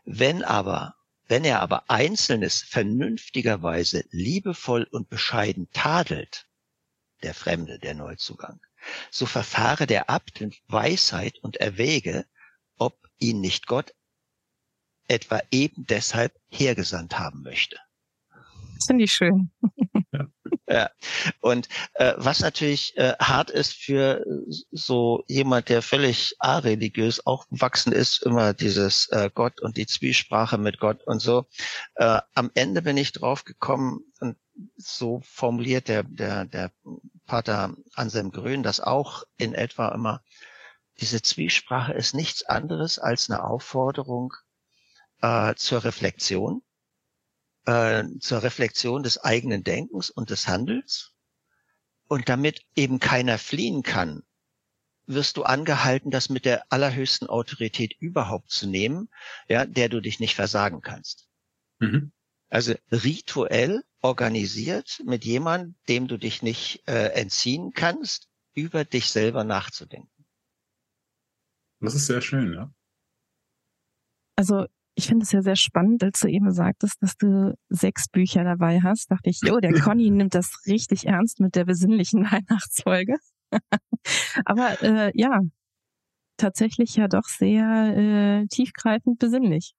wenn 0.06 0.44
aber 0.44 0.96
wenn 1.30 1.44
er 1.44 1.62
aber 1.62 1.90
Einzelnes 1.90 2.62
vernünftigerweise 2.62 4.06
liebevoll 4.12 4.88
und 4.90 5.10
bescheiden 5.10 5.70
tadelt, 5.72 6.48
der 7.22 7.34
Fremde, 7.34 7.80
der 7.80 7.96
Neuzugang, 7.96 8.62
so 9.12 9.26
verfahre 9.26 9.88
der 9.88 10.10
Abt 10.10 10.40
in 10.40 10.56
Weisheit 10.68 11.40
und 11.40 11.58
erwäge, 11.58 12.26
ob 12.78 12.98
ihn 13.20 13.42
nicht 13.42 13.68
Gott 13.68 13.94
etwa 15.10 15.42
eben 15.52 15.86
deshalb 15.88 16.34
hergesandt 16.50 17.20
haben 17.20 17.42
möchte. 17.42 17.78
Das 18.78 18.86
finde 18.88 19.04
ich 19.04 19.12
schön. 19.12 19.52
Ja. 20.12 20.28
ja. 20.70 20.90
Und 21.42 21.68
äh, 21.96 22.14
was 22.18 22.40
natürlich 22.40 22.96
äh, 22.98 23.14
hart 23.20 23.50
ist 23.50 23.74
für 23.74 24.24
so 24.72 25.24
jemand, 25.28 25.70
der 25.70 25.82
völlig 25.82 26.36
areligiös 26.40 27.26
aufgewachsen 27.26 27.92
ist, 27.92 28.24
immer 28.24 28.54
dieses 28.54 29.08
äh, 29.10 29.30
Gott 29.34 29.62
und 29.62 29.78
die 29.78 29.88
Zwiesprache 29.88 30.58
mit 30.58 30.80
Gott 30.80 31.04
und 31.06 31.20
so. 31.20 31.48
Äh, 31.96 32.22
am 32.34 32.52
Ende 32.54 32.82
bin 32.82 32.98
ich 32.98 33.12
drauf 33.12 33.44
gekommen 33.44 34.02
und 34.20 34.38
so 34.78 35.22
formuliert 35.24 35.88
der, 35.88 36.04
der, 36.04 36.46
der 36.46 36.72
Pater 37.26 37.76
Anselm 37.94 38.32
Grün 38.32 38.64
das 38.64 38.80
auch 38.80 39.24
in 39.38 39.54
etwa 39.54 39.90
immer. 39.90 40.22
Diese 41.00 41.22
Zwiesprache 41.22 41.94
ist 41.94 42.16
nichts 42.16 42.44
anderes 42.44 42.98
als 42.98 43.30
eine 43.30 43.44
Aufforderung 43.44 44.34
äh, 45.22 45.54
zur 45.56 45.84
Reflexion 45.84 46.64
äh, 47.68 48.06
zur 48.20 48.42
Reflexion 48.42 49.04
des 49.04 49.20
eigenen 49.20 49.64
Denkens 49.64 50.10
und 50.10 50.30
des 50.30 50.48
Handels. 50.48 51.14
Und 52.08 52.30
damit 52.30 52.62
eben 52.76 53.00
keiner 53.00 53.38
fliehen 53.38 53.84
kann, 53.84 54.24
wirst 55.06 55.36
du 55.36 55.44
angehalten, 55.44 56.10
das 56.10 56.30
mit 56.30 56.46
der 56.46 56.72
allerhöchsten 56.72 57.28
Autorität 57.28 57.94
überhaupt 58.00 58.50
zu 58.50 58.68
nehmen, 58.68 59.10
ja, 59.50 59.66
der 59.66 59.90
du 59.90 60.02
dich 60.02 60.20
nicht 60.20 60.36
versagen 60.36 60.82
kannst. 60.82 61.28
Mhm. 61.80 62.14
Also 62.50 62.76
rituell 62.92 63.84
organisiert 64.02 65.02
mit 65.06 65.26
jemandem, 65.26 65.76
dem 65.90 66.08
du 66.08 66.18
dich 66.18 66.42
nicht 66.42 66.88
äh, 66.88 67.10
entziehen 67.10 67.74
kannst, 67.74 68.30
über 68.54 68.86
dich 68.86 69.10
selber 69.10 69.44
nachzudenken. 69.44 70.26
Das 71.82 71.94
ist 71.94 72.08
sehr 72.08 72.22
schön, 72.22 72.54
ja. 72.54 72.74
Also 74.38 74.68
ich 74.98 75.06
finde 75.06 75.24
es 75.24 75.32
ja 75.32 75.44
sehr 75.44 75.56
spannend, 75.56 76.04
als 76.04 76.20
du 76.22 76.28
eben 76.28 76.52
sagtest, 76.52 77.02
dass 77.02 77.16
du 77.18 77.56
sechs 77.70 78.10
Bücher 78.10 78.44
dabei 78.44 78.82
hast. 78.82 79.12
Dachte 79.12 79.30
ich, 79.30 79.40
jo, 79.44 79.60
der 79.60 79.72
Conny 79.80 80.10
nimmt 80.10 80.34
das 80.34 80.66
richtig 80.66 81.06
ernst 81.06 81.40
mit 81.40 81.56
der 81.56 81.66
besinnlichen 81.66 82.24
Weihnachtsfolge. 82.32 83.18
Aber 84.46 84.82
äh, 84.82 85.12
ja, 85.14 85.42
tatsächlich 86.38 86.96
ja 86.96 87.08
doch 87.08 87.26
sehr 87.26 87.96
äh, 87.96 88.48
tiefgreifend 88.48 89.20
besinnlich. 89.20 89.74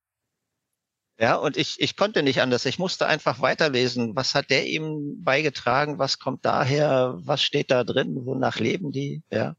Ja, 1.21 1.35
und 1.35 1.57
ich, 1.57 1.81
ich 1.81 1.97
konnte 1.97 2.23
nicht 2.23 2.41
anders. 2.41 2.65
Ich 2.65 2.79
musste 2.79 3.09
einfach 3.09 3.41
weiterlesen. 3.41 4.15
Was 4.15 4.37
hat 4.37 4.51
der 4.51 4.69
ihm 4.69 5.25
beigetragen? 5.25 5.99
Was 5.99 6.21
kommt 6.21 6.45
daher? 6.45 7.19
Was 7.19 7.43
steht 7.43 7.73
da 7.73 7.83
drin? 7.83 8.25
Wonach 8.25 8.61
leben 8.61 8.93
die? 8.93 9.25
Ja. 9.33 9.57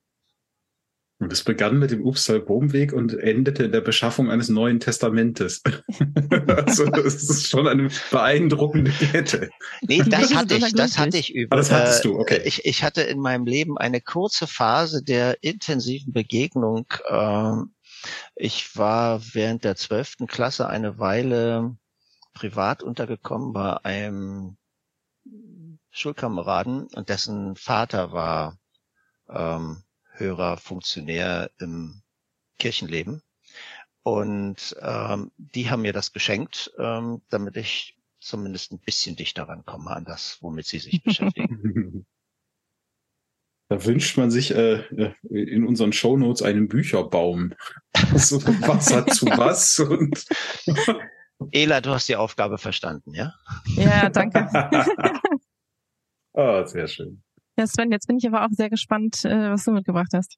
Und 1.19 1.33
es 1.33 1.43
begann 1.43 1.77
mit 1.79 1.91
dem 1.91 2.05
Upsal-Bohm-Weg 2.05 2.93
und 2.93 3.13
endete 3.13 3.65
in 3.65 3.73
der 3.73 3.81
Beschaffung 3.81 4.31
eines 4.31 4.47
Neuen 4.47 4.79
Testamentes. 4.79 5.61
also 6.47 6.85
das 6.85 7.15
ist 7.15 7.49
schon 7.49 7.67
eine 7.67 7.89
beeindruckende 8.09 8.91
Kette. 8.91 9.49
Nee, 9.81 10.01
das 10.07 10.33
hatte 10.33 10.55
ich, 10.55 10.73
das 10.73 10.97
hatte 10.97 11.17
ich 11.17 11.35
über. 11.35 11.53
Ah, 11.53 11.57
das 11.57 11.71
hattest 11.71 12.05
du, 12.05 12.17
okay. 12.17 12.41
Ich, 12.45 12.63
ich 12.63 12.83
hatte 12.83 13.01
in 13.01 13.19
meinem 13.19 13.45
Leben 13.45 13.77
eine 13.77 13.99
kurze 13.99 14.47
Phase 14.47 15.03
der 15.03 15.43
intensiven 15.43 16.13
Begegnung. 16.13 16.85
Ähm, 17.09 17.73
ich 18.35 18.77
war 18.77 19.21
während 19.33 19.65
der 19.65 19.75
zwölften 19.75 20.25
Klasse 20.25 20.69
eine 20.69 20.99
Weile 20.99 21.75
privat 22.33 22.81
untergekommen 22.81 23.51
bei 23.51 23.75
einem 23.83 24.55
Schulkameraden 25.91 26.87
und 26.95 27.09
dessen 27.09 27.57
Vater 27.57 28.13
war 28.13 28.57
ähm, 29.29 29.83
höherer 30.19 30.57
Funktionär 30.57 31.51
im 31.59 32.01
Kirchenleben. 32.57 33.21
Und 34.03 34.75
ähm, 34.81 35.31
die 35.37 35.69
haben 35.69 35.81
mir 35.81 35.93
das 35.93 36.13
geschenkt, 36.13 36.71
ähm, 36.77 37.21
damit 37.29 37.57
ich 37.57 37.97
zumindest 38.19 38.71
ein 38.71 38.79
bisschen 38.79 39.15
dichter 39.15 39.43
rankomme 39.43 39.91
an 39.91 40.05
das, 40.05 40.37
womit 40.41 40.65
sie 40.65 40.79
sich 40.79 41.03
beschäftigen. 41.03 42.05
Da 43.71 43.85
wünscht 43.85 44.17
man 44.17 44.31
sich 44.31 44.49
äh, 44.49 44.79
äh 44.79 45.13
in 45.29 45.63
unseren 45.63 45.93
Shownotes 45.93 46.41
einen 46.41 46.67
Bücherbaum. 46.67 47.53
Also 48.11 48.41
was 48.43 48.91
hat 48.91 49.13
zu 49.13 49.25
was 49.37 49.77
und 49.77 50.25
Ela, 51.51 51.79
du 51.79 51.91
hast 51.91 52.09
die 52.09 52.15
Aufgabe 52.15 52.57
verstanden, 52.57 53.13
ja? 53.13 53.33
Ja, 53.75 54.09
danke. 54.09 54.49
ah, 56.33 56.65
sehr 56.65 56.87
schön. 56.87 57.21
Ja, 57.59 57.67
Sven, 57.67 57.91
jetzt 57.91 58.07
bin 58.07 58.17
ich 58.17 58.25
aber 58.25 58.45
auch 58.45 58.51
sehr 58.51 58.69
gespannt, 58.69 59.25
äh, 59.25 59.51
was 59.51 59.65
du 59.65 59.71
mitgebracht 59.71 60.11
hast. 60.13 60.37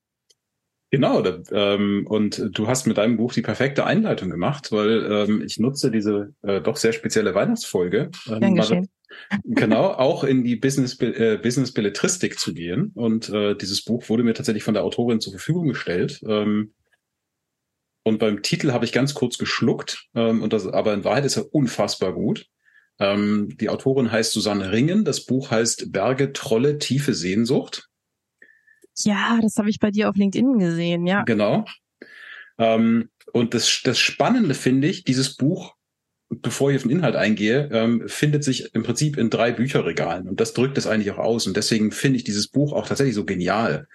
Genau, 0.89 1.21
da, 1.21 1.39
ähm, 1.51 2.07
und 2.07 2.49
du 2.51 2.67
hast 2.67 2.87
mit 2.87 2.97
deinem 2.97 3.17
Buch 3.17 3.31
die 3.31 3.43
perfekte 3.43 3.85
Einleitung 3.85 4.31
gemacht, 4.31 4.71
weil 4.71 5.05
ähm, 5.05 5.43
ich 5.45 5.59
nutze 5.59 5.91
diese 5.91 6.33
äh, 6.41 6.61
doch 6.61 6.77
sehr 6.77 6.93
spezielle 6.93 7.35
Weihnachtsfolge, 7.35 8.09
ähm, 8.27 8.87
genau, 9.43 9.91
auch 9.91 10.23
in 10.23 10.43
die 10.43 10.55
Business 10.55 10.99
äh, 10.99 11.37
Business 11.37 11.75
Belletristik 11.75 12.39
zu 12.39 12.55
gehen. 12.55 12.91
Und 12.95 13.29
äh, 13.29 13.55
dieses 13.55 13.85
Buch 13.85 14.09
wurde 14.09 14.23
mir 14.23 14.33
tatsächlich 14.33 14.63
von 14.63 14.73
der 14.73 14.83
Autorin 14.83 15.21
zur 15.21 15.33
Verfügung 15.33 15.67
gestellt. 15.67 16.23
Ähm, 16.25 16.73
und 18.03 18.17
beim 18.17 18.41
Titel 18.41 18.71
habe 18.71 18.85
ich 18.85 18.93
ganz 18.93 19.13
kurz 19.13 19.37
geschluckt, 19.37 20.07
ähm, 20.15 20.41
und 20.41 20.53
das, 20.53 20.65
aber 20.65 20.95
in 20.95 21.03
Wahrheit 21.03 21.25
ist 21.25 21.37
er 21.37 21.53
unfassbar 21.53 22.13
gut. 22.13 22.47
Ähm, 23.01 23.57
die 23.59 23.69
Autorin 23.69 24.11
heißt 24.11 24.31
Susanne 24.31 24.71
Ringen. 24.71 25.03
Das 25.03 25.25
Buch 25.25 25.49
heißt 25.49 25.91
Berge, 25.91 26.33
Trolle, 26.33 26.77
tiefe 26.77 27.15
Sehnsucht. 27.15 27.89
Ja, 28.99 29.39
das 29.41 29.55
habe 29.57 29.71
ich 29.71 29.79
bei 29.79 29.89
dir 29.89 30.07
auf 30.07 30.15
LinkedIn 30.15 30.59
gesehen, 30.59 31.07
ja. 31.07 31.23
Genau. 31.23 31.65
Ähm, 32.59 33.09
und 33.33 33.55
das, 33.55 33.81
das 33.83 33.97
Spannende 33.97 34.53
finde 34.53 34.87
ich, 34.87 35.03
dieses 35.03 35.35
Buch, 35.35 35.73
bevor 36.29 36.69
ich 36.69 36.77
auf 36.77 36.83
den 36.83 36.91
Inhalt 36.91 37.15
eingehe, 37.15 37.69
ähm, 37.71 38.03
findet 38.05 38.43
sich 38.43 38.75
im 38.75 38.83
Prinzip 38.83 39.17
in 39.17 39.31
drei 39.31 39.51
Bücherregalen. 39.51 40.29
Und 40.29 40.39
das 40.39 40.53
drückt 40.53 40.77
es 40.77 40.85
eigentlich 40.85 41.09
auch 41.09 41.17
aus. 41.17 41.47
Und 41.47 41.57
deswegen 41.57 41.91
finde 41.91 42.17
ich 42.17 42.23
dieses 42.23 42.49
Buch 42.49 42.71
auch 42.71 42.87
tatsächlich 42.87 43.15
so 43.15 43.25
genial. 43.25 43.87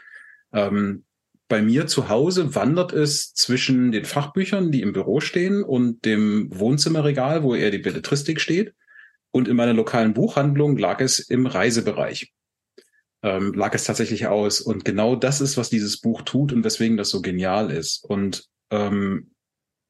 Ähm, 0.53 1.05
bei 1.47 1.63
mir 1.63 1.87
zu 1.87 2.09
Hause 2.09 2.57
wandert 2.57 2.93
es 2.93 3.35
zwischen 3.35 3.93
den 3.93 4.05
Fachbüchern, 4.05 4.73
die 4.73 4.83
im 4.83 4.93
Büro 4.93 5.21
stehen, 5.21 5.63
und 5.63 6.05
dem 6.05 6.49
Wohnzimmerregal, 6.51 7.45
wo 7.45 7.55
eher 7.55 7.71
die 7.71 7.79
Belletristik 7.79 8.41
steht. 8.41 8.75
Und 9.37 9.49
in 9.49 9.57
meiner 9.57 9.74
lokalen 9.74 10.14
Buchhandlung 10.14 10.78
lag 10.78 11.03
es 11.03 11.18
im 11.18 11.45
Reisebereich. 11.45 12.32
Ähm, 13.22 13.53
lag 13.53 13.74
es 13.74 13.84
tatsächlich 13.84 14.28
aus. 14.28 14.62
Und 14.62 14.87
genau 14.87 15.14
das 15.14 15.43
ist, 15.43 15.59
was 15.59 15.68
dieses 15.68 16.01
Buch 16.01 16.22
tut 16.22 16.55
und 16.55 16.64
weswegen 16.64 16.97
das 16.97 17.11
so 17.11 17.20
genial 17.20 17.70
ist. 17.70 18.03
Und 18.03 18.49
ähm, 18.70 19.32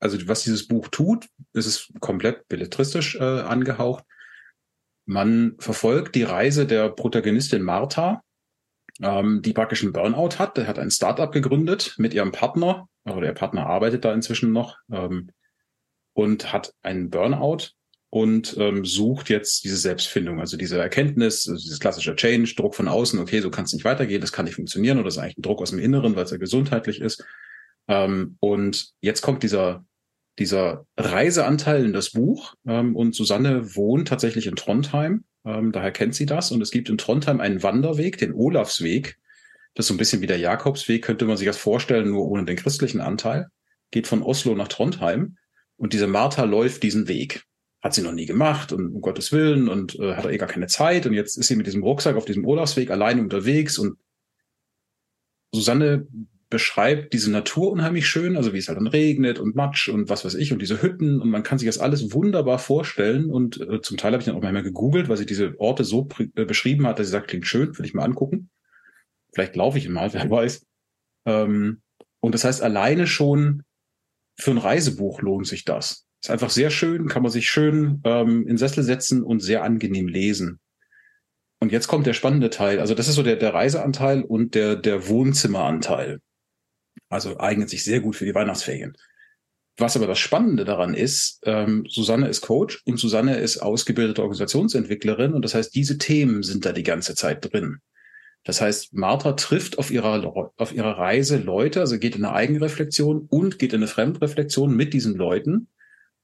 also 0.00 0.18
was 0.26 0.42
dieses 0.42 0.66
Buch 0.66 0.88
tut, 0.88 1.28
ist 1.52 1.66
es 1.66 1.92
komplett 2.00 2.48
belletristisch 2.48 3.14
äh, 3.20 3.22
angehaucht. 3.22 4.02
Man 5.04 5.54
verfolgt 5.60 6.16
die 6.16 6.24
Reise 6.24 6.66
der 6.66 6.88
Protagonistin 6.88 7.62
Martha, 7.62 8.24
ähm, 9.00 9.42
die 9.42 9.52
praktisch 9.52 9.84
einen 9.84 9.92
Burnout 9.92 10.40
hat. 10.40 10.56
Der 10.56 10.66
hat 10.66 10.80
ein 10.80 10.90
Startup 10.90 11.30
gegründet 11.30 11.94
mit 11.98 12.14
ihrem 12.14 12.32
Partner, 12.32 12.88
oder 13.04 13.20
der 13.20 13.32
Partner 13.32 13.66
arbeitet 13.66 14.04
da 14.04 14.12
inzwischen 14.12 14.50
noch 14.50 14.76
ähm, 14.90 15.30
und 16.14 16.52
hat 16.52 16.74
einen 16.82 17.10
Burnout 17.10 17.75
und 18.16 18.56
ähm, 18.58 18.86
sucht 18.86 19.28
jetzt 19.28 19.64
diese 19.64 19.76
Selbstfindung, 19.76 20.40
also 20.40 20.56
diese 20.56 20.78
Erkenntnis, 20.78 21.46
also 21.46 21.62
dieses 21.62 21.80
klassische 21.80 22.16
Change, 22.16 22.54
Druck 22.56 22.74
von 22.74 22.88
außen, 22.88 23.20
okay, 23.20 23.40
so 23.40 23.50
kann 23.50 23.66
es 23.66 23.74
nicht 23.74 23.84
weitergehen, 23.84 24.22
das 24.22 24.32
kann 24.32 24.46
nicht 24.46 24.54
funktionieren 24.54 24.96
oder 24.96 25.04
das 25.04 25.16
ist 25.16 25.22
eigentlich 25.22 25.36
ein 25.36 25.42
Druck 25.42 25.60
aus 25.60 25.68
dem 25.68 25.80
Inneren, 25.80 26.16
weil 26.16 26.24
es 26.24 26.30
ja 26.30 26.38
gesundheitlich 26.38 27.02
ist. 27.02 27.22
Ähm, 27.88 28.38
und 28.40 28.88
jetzt 29.02 29.20
kommt 29.20 29.42
dieser 29.42 29.84
dieser 30.38 30.86
Reiseanteil 30.96 31.84
in 31.84 31.92
das 31.92 32.10
Buch 32.10 32.54
ähm, 32.66 32.96
und 32.96 33.14
Susanne 33.14 33.76
wohnt 33.76 34.08
tatsächlich 34.08 34.46
in 34.46 34.56
Trondheim, 34.56 35.24
ähm, 35.44 35.72
daher 35.72 35.92
kennt 35.92 36.14
sie 36.14 36.26
das. 36.26 36.50
Und 36.52 36.62
es 36.62 36.70
gibt 36.70 36.88
in 36.88 36.96
Trondheim 36.96 37.40
einen 37.40 37.62
Wanderweg, 37.62 38.16
den 38.16 38.32
Olafsweg, 38.32 39.18
das 39.74 39.84
ist 39.84 39.88
so 39.88 39.94
ein 39.94 39.98
bisschen 39.98 40.22
wie 40.22 40.26
der 40.26 40.38
Jakobsweg, 40.38 41.04
könnte 41.04 41.26
man 41.26 41.36
sich 41.36 41.46
das 41.46 41.58
vorstellen, 41.58 42.08
nur 42.08 42.26
ohne 42.26 42.46
den 42.46 42.56
christlichen 42.56 43.02
Anteil, 43.02 43.48
geht 43.90 44.06
von 44.06 44.22
Oslo 44.22 44.54
nach 44.54 44.68
Trondheim. 44.68 45.36
Und 45.76 45.92
diese 45.92 46.06
Martha 46.06 46.44
läuft 46.44 46.82
diesen 46.82 47.08
Weg 47.08 47.44
hat 47.86 47.94
sie 47.94 48.02
noch 48.02 48.12
nie 48.12 48.26
gemacht 48.26 48.72
und 48.72 48.94
um 48.94 49.00
Gottes 49.00 49.32
Willen 49.32 49.68
und 49.68 49.98
äh, 49.98 50.14
hat 50.14 50.26
eh 50.26 50.36
gar 50.36 50.48
keine 50.48 50.66
Zeit 50.66 51.06
und 51.06 51.14
jetzt 51.14 51.36
ist 51.36 51.46
sie 51.46 51.56
mit 51.56 51.66
diesem 51.66 51.82
Rucksack 51.82 52.16
auf 52.16 52.24
diesem 52.24 52.44
Urlaubsweg 52.44 52.90
allein 52.90 53.20
unterwegs 53.20 53.78
und 53.78 53.96
Susanne 55.52 56.06
beschreibt 56.50 57.12
diese 57.12 57.30
Natur 57.30 57.70
unheimlich 57.70 58.08
schön, 58.08 58.36
also 58.36 58.52
wie 58.52 58.58
es 58.58 58.68
halt 58.68 58.78
dann 58.78 58.88
regnet 58.88 59.38
und 59.38 59.54
Matsch 59.54 59.88
und 59.88 60.08
was 60.08 60.24
weiß 60.24 60.34
ich 60.34 60.52
und 60.52 60.60
diese 60.60 60.82
Hütten 60.82 61.20
und 61.20 61.30
man 61.30 61.44
kann 61.44 61.58
sich 61.58 61.66
das 61.66 61.78
alles 61.78 62.12
wunderbar 62.12 62.58
vorstellen 62.58 63.30
und 63.30 63.60
äh, 63.60 63.80
zum 63.80 63.96
Teil 63.96 64.12
habe 64.12 64.20
ich 64.20 64.26
dann 64.26 64.36
auch 64.36 64.42
manchmal 64.42 64.64
gegoogelt, 64.64 65.08
weil 65.08 65.16
sie 65.16 65.26
diese 65.26 65.54
Orte 65.58 65.84
so 65.84 66.08
äh, 66.18 66.44
beschrieben 66.44 66.86
hat, 66.86 66.98
dass 66.98 67.06
sie 67.06 67.12
sagt, 67.12 67.28
klingt 67.28 67.46
schön, 67.46 67.76
will 67.78 67.86
ich 67.86 67.94
mal 67.94 68.04
angucken. 68.04 68.50
Vielleicht 69.32 69.54
laufe 69.54 69.78
ich 69.78 69.88
mal, 69.88 70.12
wer 70.12 70.28
weiß. 70.28 70.66
Ähm, 71.26 71.82
und 72.20 72.34
das 72.34 72.44
heißt, 72.44 72.62
alleine 72.62 73.06
schon 73.06 73.62
für 74.36 74.50
ein 74.50 74.58
Reisebuch 74.58 75.22
lohnt 75.22 75.46
sich 75.46 75.64
das. 75.64 76.05
Ist 76.22 76.30
einfach 76.30 76.50
sehr 76.50 76.70
schön, 76.70 77.08
kann 77.08 77.22
man 77.22 77.32
sich 77.32 77.48
schön 77.48 78.00
ähm, 78.04 78.46
in 78.46 78.56
Sessel 78.56 78.82
setzen 78.82 79.22
und 79.22 79.40
sehr 79.40 79.62
angenehm 79.62 80.08
lesen. 80.08 80.60
Und 81.58 81.72
jetzt 81.72 81.88
kommt 81.88 82.06
der 82.06 82.12
spannende 82.12 82.50
Teil. 82.50 82.80
Also 82.80 82.94
das 82.94 83.08
ist 83.08 83.14
so 83.14 83.22
der, 83.22 83.36
der 83.36 83.54
Reiseanteil 83.54 84.22
und 84.22 84.54
der, 84.54 84.76
der 84.76 85.08
Wohnzimmeranteil. 85.08 86.20
Also 87.08 87.38
eignet 87.38 87.70
sich 87.70 87.84
sehr 87.84 88.00
gut 88.00 88.16
für 88.16 88.24
die 88.24 88.34
Weihnachtsferien. 88.34 88.96
Was 89.78 89.96
aber 89.96 90.06
das 90.06 90.18
Spannende 90.18 90.64
daran 90.64 90.94
ist, 90.94 91.40
ähm, 91.44 91.84
Susanne 91.88 92.28
ist 92.28 92.40
Coach 92.40 92.82
und 92.86 92.98
Susanne 92.98 93.36
ist 93.36 93.58
ausgebildete 93.58 94.22
Organisationsentwicklerin 94.22 95.34
und 95.34 95.44
das 95.44 95.54
heißt, 95.54 95.74
diese 95.74 95.98
Themen 95.98 96.42
sind 96.42 96.64
da 96.64 96.72
die 96.72 96.82
ganze 96.82 97.14
Zeit 97.14 97.52
drin. 97.52 97.80
Das 98.44 98.60
heißt, 98.60 98.94
Martha 98.94 99.32
trifft 99.32 99.78
auf 99.78 99.90
ihrer, 99.90 100.52
auf 100.56 100.72
ihrer 100.72 100.96
Reise 100.96 101.36
Leute, 101.36 101.80
also 101.80 101.98
geht 101.98 102.16
in 102.16 102.24
eine 102.24 102.34
Eigenreflexion 102.34 103.26
und 103.28 103.58
geht 103.58 103.72
in 103.72 103.80
eine 103.80 103.88
Fremdreflexion 103.88 104.74
mit 104.74 104.94
diesen 104.94 105.14
Leuten 105.14 105.68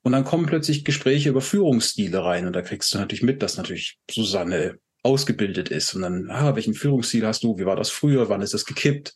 und 0.03 0.13
dann 0.13 0.25
kommen 0.25 0.47
plötzlich 0.47 0.85
Gespräche 0.85 1.29
über 1.29 1.41
Führungsstile 1.41 2.25
rein 2.25 2.47
und 2.47 2.55
da 2.55 2.63
kriegst 2.63 2.93
du 2.93 2.99
natürlich 2.99 3.23
mit, 3.23 3.43
dass 3.43 3.57
natürlich 3.57 3.99
Susanne 4.11 4.79
ausgebildet 5.03 5.69
ist 5.69 5.95
und 5.95 6.03
dann, 6.03 6.31
ah, 6.31 6.55
welchen 6.55 6.75
Führungsstil 6.75 7.27
hast 7.27 7.43
du? 7.45 7.59
Wie 7.59 7.67
war 7.67 7.77
das 7.77 7.91
früher? 7.91 8.29
Wann 8.29 8.43
ist 8.43 8.55
das 8.55 8.65
gekippt? 8.65 9.15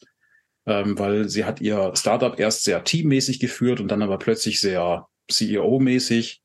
Ähm, 0.66 0.99
weil 0.99 1.28
sie 1.28 1.45
hat 1.45 1.61
ihr 1.61 1.93
Startup 1.95 2.39
erst 2.39 2.64
sehr 2.64 2.82
teammäßig 2.82 3.39
geführt 3.39 3.80
und 3.80 3.89
dann 3.89 4.03
aber 4.03 4.18
plötzlich 4.18 4.59
sehr 4.61 5.07
CEO-mäßig. 5.30 6.43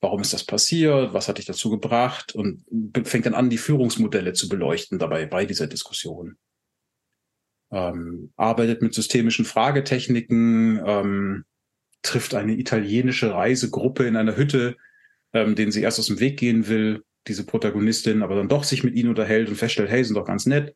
warum 0.00 0.22
ist 0.22 0.32
das 0.32 0.44
passiert, 0.44 1.12
was 1.12 1.28
hat 1.28 1.38
dich 1.38 1.44
dazu 1.44 1.68
gebracht 1.70 2.34
und 2.34 2.64
fängt 3.04 3.26
dann 3.26 3.34
an, 3.34 3.50
die 3.50 3.58
Führungsmodelle 3.58 4.32
zu 4.32 4.48
beleuchten 4.48 4.98
dabei 4.98 5.26
bei 5.26 5.44
dieser 5.44 5.66
Diskussion. 5.66 6.36
Ähm, 7.70 8.32
arbeitet 8.36 8.82
mit 8.82 8.94
systemischen 8.94 9.44
Fragetechniken, 9.44 10.80
ähm, 10.84 11.44
trifft 12.02 12.34
eine 12.34 12.58
italienische 12.58 13.32
Reisegruppe 13.32 14.06
in 14.06 14.16
einer 14.16 14.36
Hütte, 14.36 14.76
ähm, 15.32 15.54
denen 15.54 15.72
sie 15.72 15.82
erst 15.82 15.98
aus 15.98 16.06
dem 16.06 16.20
Weg 16.20 16.38
gehen 16.38 16.68
will, 16.68 17.04
diese 17.26 17.44
Protagonistin, 17.44 18.22
aber 18.22 18.34
dann 18.34 18.48
doch 18.48 18.64
sich 18.64 18.82
mit 18.82 18.94
ihnen 18.94 19.10
unterhält 19.10 19.48
und 19.48 19.56
feststellt, 19.56 19.90
hey, 19.90 20.04
sind 20.04 20.16
doch 20.16 20.24
ganz 20.24 20.46
nett. 20.46 20.74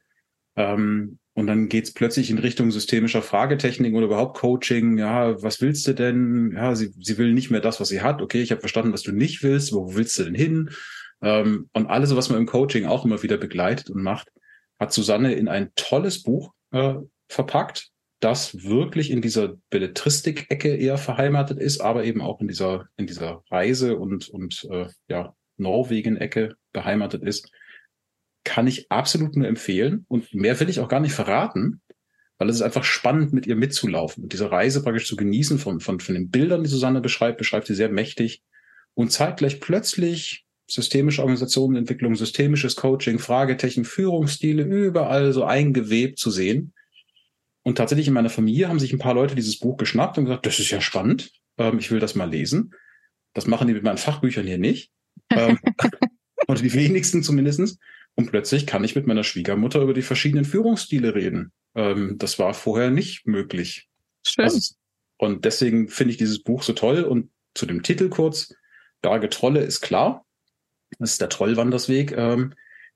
Ähm, 0.56 1.18
und 1.32 1.48
dann 1.48 1.68
geht's 1.68 1.92
plötzlich 1.92 2.30
in 2.30 2.38
Richtung 2.38 2.70
systemischer 2.70 3.22
Fragetechnik 3.22 3.92
oder 3.94 4.06
überhaupt 4.06 4.38
Coaching. 4.38 4.98
Ja, 4.98 5.42
was 5.42 5.60
willst 5.60 5.86
du 5.86 5.92
denn? 5.92 6.52
Ja, 6.54 6.76
sie, 6.76 6.92
sie 7.00 7.18
will 7.18 7.32
nicht 7.32 7.50
mehr 7.50 7.60
das, 7.60 7.80
was 7.80 7.88
sie 7.88 8.02
hat. 8.02 8.22
Okay, 8.22 8.40
ich 8.40 8.52
habe 8.52 8.60
verstanden, 8.60 8.92
was 8.92 9.02
du 9.02 9.10
nicht 9.10 9.42
willst. 9.42 9.72
Wo 9.72 9.94
willst 9.96 10.16
du 10.18 10.24
denn 10.24 10.34
hin? 10.34 10.70
Ähm, 11.22 11.68
und 11.72 11.86
alles, 11.86 12.14
was 12.14 12.28
man 12.28 12.38
im 12.38 12.46
Coaching 12.46 12.84
auch 12.86 13.04
immer 13.04 13.22
wieder 13.22 13.36
begleitet 13.36 13.90
und 13.90 14.02
macht, 14.02 14.30
hat 14.78 14.92
Susanne 14.92 15.34
in 15.34 15.48
ein 15.48 15.72
tolles 15.74 16.22
Buch 16.22 16.52
äh, 16.70 16.94
verpackt, 17.28 17.90
das 18.24 18.64
wirklich 18.64 19.10
in 19.10 19.20
dieser 19.20 19.56
Belletristik-Ecke 19.70 20.74
eher 20.74 20.98
verheimatet 20.98 21.58
ist, 21.58 21.80
aber 21.80 22.04
eben 22.04 22.20
auch 22.20 22.40
in 22.40 22.48
dieser, 22.48 22.86
in 22.96 23.06
dieser 23.06 23.42
Reise- 23.50 23.96
und, 23.96 24.28
und 24.28 24.66
äh, 24.70 24.86
ja, 25.08 25.34
Norwegen-Ecke 25.58 26.54
beheimatet 26.72 27.22
ist 27.22 27.50
kann 28.44 28.66
ich 28.66 28.90
absolut 28.90 29.36
nur 29.36 29.48
empfehlen. 29.48 30.04
Und 30.08 30.32
mehr 30.34 30.60
will 30.60 30.68
ich 30.68 30.80
auch 30.80 30.88
gar 30.88 31.00
nicht 31.00 31.14
verraten, 31.14 31.80
weil 32.38 32.48
es 32.48 32.56
ist 32.56 32.62
einfach 32.62 32.84
spannend, 32.84 33.32
mit 33.32 33.46
ihr 33.46 33.56
mitzulaufen 33.56 34.22
und 34.22 34.32
diese 34.32 34.50
Reise 34.50 34.82
praktisch 34.82 35.08
zu 35.08 35.16
genießen 35.16 35.58
von, 35.58 35.80
von, 35.80 35.98
von 35.98 36.14
den 36.14 36.30
Bildern, 36.30 36.62
die 36.62 36.68
Susanne 36.68 37.00
beschreibt, 37.00 37.38
beschreibt 37.38 37.66
sie 37.66 37.74
sehr 37.74 37.88
mächtig 37.88 38.42
und 38.94 39.10
zeitgleich 39.10 39.60
plötzlich 39.60 40.44
systemische 40.66 41.22
Organisationenentwicklung, 41.22 42.14
systemisches 42.14 42.76
Coaching, 42.76 43.18
Fragetechnik, 43.18 43.86
Führungsstile, 43.86 44.62
überall 44.62 45.32
so 45.32 45.44
eingewebt 45.44 46.18
zu 46.18 46.30
sehen. 46.30 46.72
Und 47.64 47.76
tatsächlich 47.76 48.06
in 48.06 48.14
meiner 48.14 48.30
Familie 48.30 48.68
haben 48.68 48.78
sich 48.78 48.92
ein 48.92 48.98
paar 48.98 49.14
Leute 49.14 49.34
dieses 49.34 49.58
Buch 49.58 49.76
geschnappt 49.76 50.18
und 50.18 50.26
gesagt, 50.26 50.46
das 50.46 50.58
ist 50.58 50.70
ja 50.70 50.80
spannend, 50.80 51.32
ähm, 51.58 51.78
ich 51.78 51.90
will 51.90 51.98
das 51.98 52.14
mal 52.14 52.30
lesen. 52.30 52.74
Das 53.32 53.46
machen 53.46 53.66
die 53.66 53.74
mit 53.74 53.82
meinen 53.82 53.98
Fachbüchern 53.98 54.46
hier 54.46 54.58
nicht. 54.58 54.92
ähm, 55.30 55.58
und 56.46 56.60
die 56.60 56.72
wenigsten 56.72 57.22
zumindestens. 57.22 57.78
Und 58.14 58.30
plötzlich 58.30 58.66
kann 58.66 58.84
ich 58.84 58.94
mit 58.94 59.06
meiner 59.06 59.24
Schwiegermutter 59.24 59.80
über 59.80 59.94
die 59.94 60.02
verschiedenen 60.02 60.44
Führungsstile 60.44 61.14
reden. 61.14 61.52
Ähm, 61.74 62.16
das 62.18 62.38
war 62.38 62.54
vorher 62.54 62.90
nicht 62.90 63.26
möglich. 63.26 63.88
Schön. 64.24 64.44
Also, 64.44 64.74
und 65.18 65.44
deswegen 65.44 65.88
finde 65.88 66.12
ich 66.12 66.18
dieses 66.18 66.42
Buch 66.42 66.62
so 66.62 66.74
toll. 66.74 67.02
Und 67.02 67.30
zu 67.54 67.66
dem 67.66 67.82
Titel 67.82 68.08
kurz, 68.08 68.54
Berge 69.02 69.30
Trolle 69.30 69.60
ist 69.60 69.80
klar. 69.80 70.24
Das 70.98 71.12
ist 71.12 71.20
der 71.20 71.28
Trollwandersweg. 71.28 72.12
Ähm, 72.12 72.54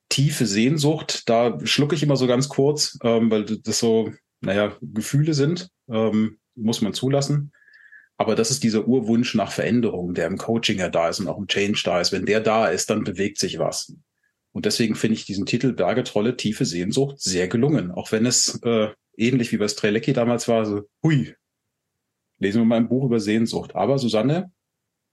tiefe 0.08 0.46
Sehnsucht, 0.46 1.28
da 1.28 1.58
schlucke 1.64 1.94
ich 1.94 2.02
immer 2.02 2.16
so 2.16 2.26
ganz 2.26 2.48
kurz, 2.48 2.98
ähm, 3.02 3.30
weil 3.30 3.44
das 3.44 3.78
so, 3.78 4.12
naja, 4.40 4.76
Gefühle 4.80 5.34
sind, 5.34 5.70
ähm, 5.88 6.38
muss 6.54 6.80
man 6.80 6.94
zulassen. 6.94 7.52
Aber 8.16 8.34
das 8.34 8.50
ist 8.50 8.64
dieser 8.64 8.86
Urwunsch 8.86 9.34
nach 9.34 9.52
Veränderung, 9.52 10.14
der 10.14 10.26
im 10.26 10.38
Coaching 10.38 10.78
ja 10.78 10.88
da 10.88 11.08
ist 11.08 11.20
und 11.20 11.28
auch 11.28 11.38
im 11.38 11.46
Change 11.46 11.80
da 11.84 12.00
ist. 12.00 12.10
Wenn 12.10 12.26
der 12.26 12.40
da 12.40 12.66
ist, 12.66 12.90
dann 12.90 13.04
bewegt 13.04 13.38
sich 13.38 13.58
was. 13.58 13.94
Und 14.52 14.66
deswegen 14.66 14.96
finde 14.96 15.14
ich 15.14 15.24
diesen 15.24 15.46
Titel 15.46 15.72
Bergetrolle, 15.72 16.36
tiefe 16.36 16.64
Sehnsucht 16.64 17.20
sehr 17.20 17.46
gelungen. 17.46 17.92
Auch 17.92 18.10
wenn 18.10 18.26
es 18.26 18.60
äh, 18.64 18.88
ähnlich 19.16 19.52
wie 19.52 19.58
bei 19.58 19.68
Strelecki 19.68 20.12
damals 20.12 20.48
war, 20.48 20.66
so, 20.66 20.82
hui, 21.02 21.34
lesen 22.38 22.62
wir 22.62 22.66
mal 22.66 22.76
ein 22.76 22.88
Buch 22.88 23.04
über 23.04 23.20
Sehnsucht. 23.20 23.76
Aber 23.76 23.98
Susanne, 23.98 24.50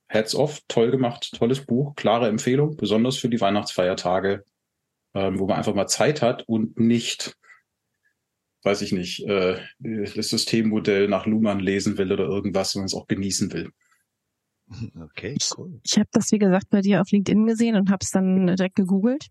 Heads 0.08 0.34
off, 0.36 0.62
toll 0.68 0.92
gemacht, 0.92 1.32
tolles 1.36 1.66
Buch, 1.66 1.96
klare 1.96 2.28
Empfehlung, 2.28 2.76
besonders 2.78 3.18
für 3.18 3.30
die 3.30 3.42
Weihnachtsfeiertage, 3.42 4.44
ähm, 5.14 5.40
wo 5.40 5.48
man 5.48 5.58
einfach 5.58 5.76
mal 5.76 5.88
Zeit 5.88 6.22
hat 6.22 6.48
und 6.48 6.80
nicht, 6.80 7.36
weiß 8.66 8.82
ich 8.82 8.92
nicht, 8.92 9.24
äh, 9.26 9.60
das 9.80 10.30
Systemmodell 10.30 11.08
nach 11.08 11.26
Luhmann 11.26 11.60
lesen 11.60 11.98
will 11.98 12.12
oder 12.12 12.26
irgendwas, 12.26 12.72
sondern 12.72 12.88
es 12.88 12.96
auch 12.96 13.08
genießen 13.08 13.54
will. 13.54 13.72
Okay, 15.00 15.38
cool. 15.58 15.80
Ich, 15.84 15.92
ich 15.92 16.00
habe 16.00 16.10
das, 16.12 16.32
wie 16.32 16.40
gesagt, 16.40 16.70
bei 16.70 16.82
dir 16.82 17.02
auf 17.02 17.12
LinkedIn 17.12 17.46
gesehen 17.46 17.76
und 17.76 17.92
habe 17.92 18.00
es 18.02 18.10
dann 18.10 18.48
direkt 18.48 18.76
gegoogelt. 18.76 19.28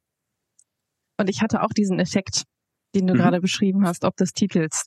Und 1.18 1.28
ich 1.28 1.42
hatte 1.42 1.62
auch 1.62 1.72
diesen 1.76 1.98
Effekt, 1.98 2.44
den 2.94 3.06
du 3.06 3.14
mhm. 3.14 3.18
gerade 3.18 3.40
beschrieben 3.40 3.86
hast, 3.86 4.04
ob 4.04 4.16
des 4.16 4.32
Titels. 4.32 4.86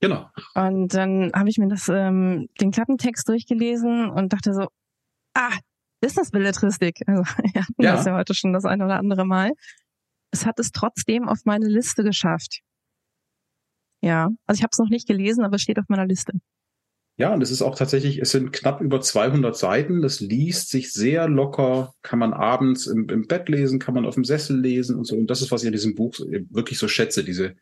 Genau. 0.00 0.28
Und 0.54 0.92
dann 0.92 1.32
habe 1.34 1.48
ich 1.48 1.58
mir 1.58 1.68
das, 1.68 1.88
ähm, 1.88 2.48
den 2.60 2.70
Klappentext 2.70 3.28
durchgelesen 3.28 4.10
und 4.10 4.32
dachte 4.32 4.52
so, 4.52 4.66
ah, 5.34 5.56
Business-Belletristik. 6.00 7.02
Also 7.06 7.22
wir 7.54 7.62
hatten 7.62 7.82
ja. 7.82 7.96
das 7.96 8.04
ja 8.04 8.14
heute 8.14 8.34
schon 8.34 8.52
das 8.52 8.64
eine 8.64 8.84
oder 8.84 8.98
andere 8.98 9.24
Mal. 9.24 9.52
Es 10.32 10.44
hat 10.44 10.58
es 10.58 10.70
trotzdem 10.70 11.28
auf 11.28 11.40
meine 11.44 11.66
Liste 11.66 12.02
geschafft. 12.02 12.60
Ja, 14.06 14.30
also 14.46 14.58
ich 14.58 14.62
habe 14.62 14.70
es 14.70 14.78
noch 14.78 14.88
nicht 14.88 15.08
gelesen, 15.08 15.44
aber 15.44 15.56
es 15.56 15.62
steht 15.62 15.78
auf 15.80 15.88
meiner 15.88 16.06
Liste. 16.06 16.32
Ja, 17.18 17.32
und 17.32 17.42
es 17.42 17.50
ist 17.50 17.62
auch 17.62 17.74
tatsächlich, 17.74 18.18
es 18.18 18.30
sind 18.30 18.52
knapp 18.52 18.80
über 18.82 19.00
200 19.00 19.56
Seiten. 19.56 20.02
Das 20.02 20.20
liest 20.20 20.68
sich 20.68 20.92
sehr 20.92 21.28
locker, 21.28 21.94
kann 22.02 22.18
man 22.18 22.32
abends 22.32 22.86
im, 22.86 23.08
im 23.08 23.26
Bett 23.26 23.48
lesen, 23.48 23.78
kann 23.78 23.94
man 23.94 24.04
auf 24.04 24.14
dem 24.14 24.24
Sessel 24.24 24.60
lesen 24.60 24.96
und 24.96 25.04
so. 25.04 25.16
Und 25.16 25.28
das 25.28 25.40
ist, 25.40 25.50
was 25.50 25.62
ich 25.62 25.66
in 25.66 25.72
diesem 25.72 25.94
Buch 25.94 26.14
wirklich 26.50 26.78
so 26.78 26.88
schätze, 26.88 27.24
diese, 27.24 27.54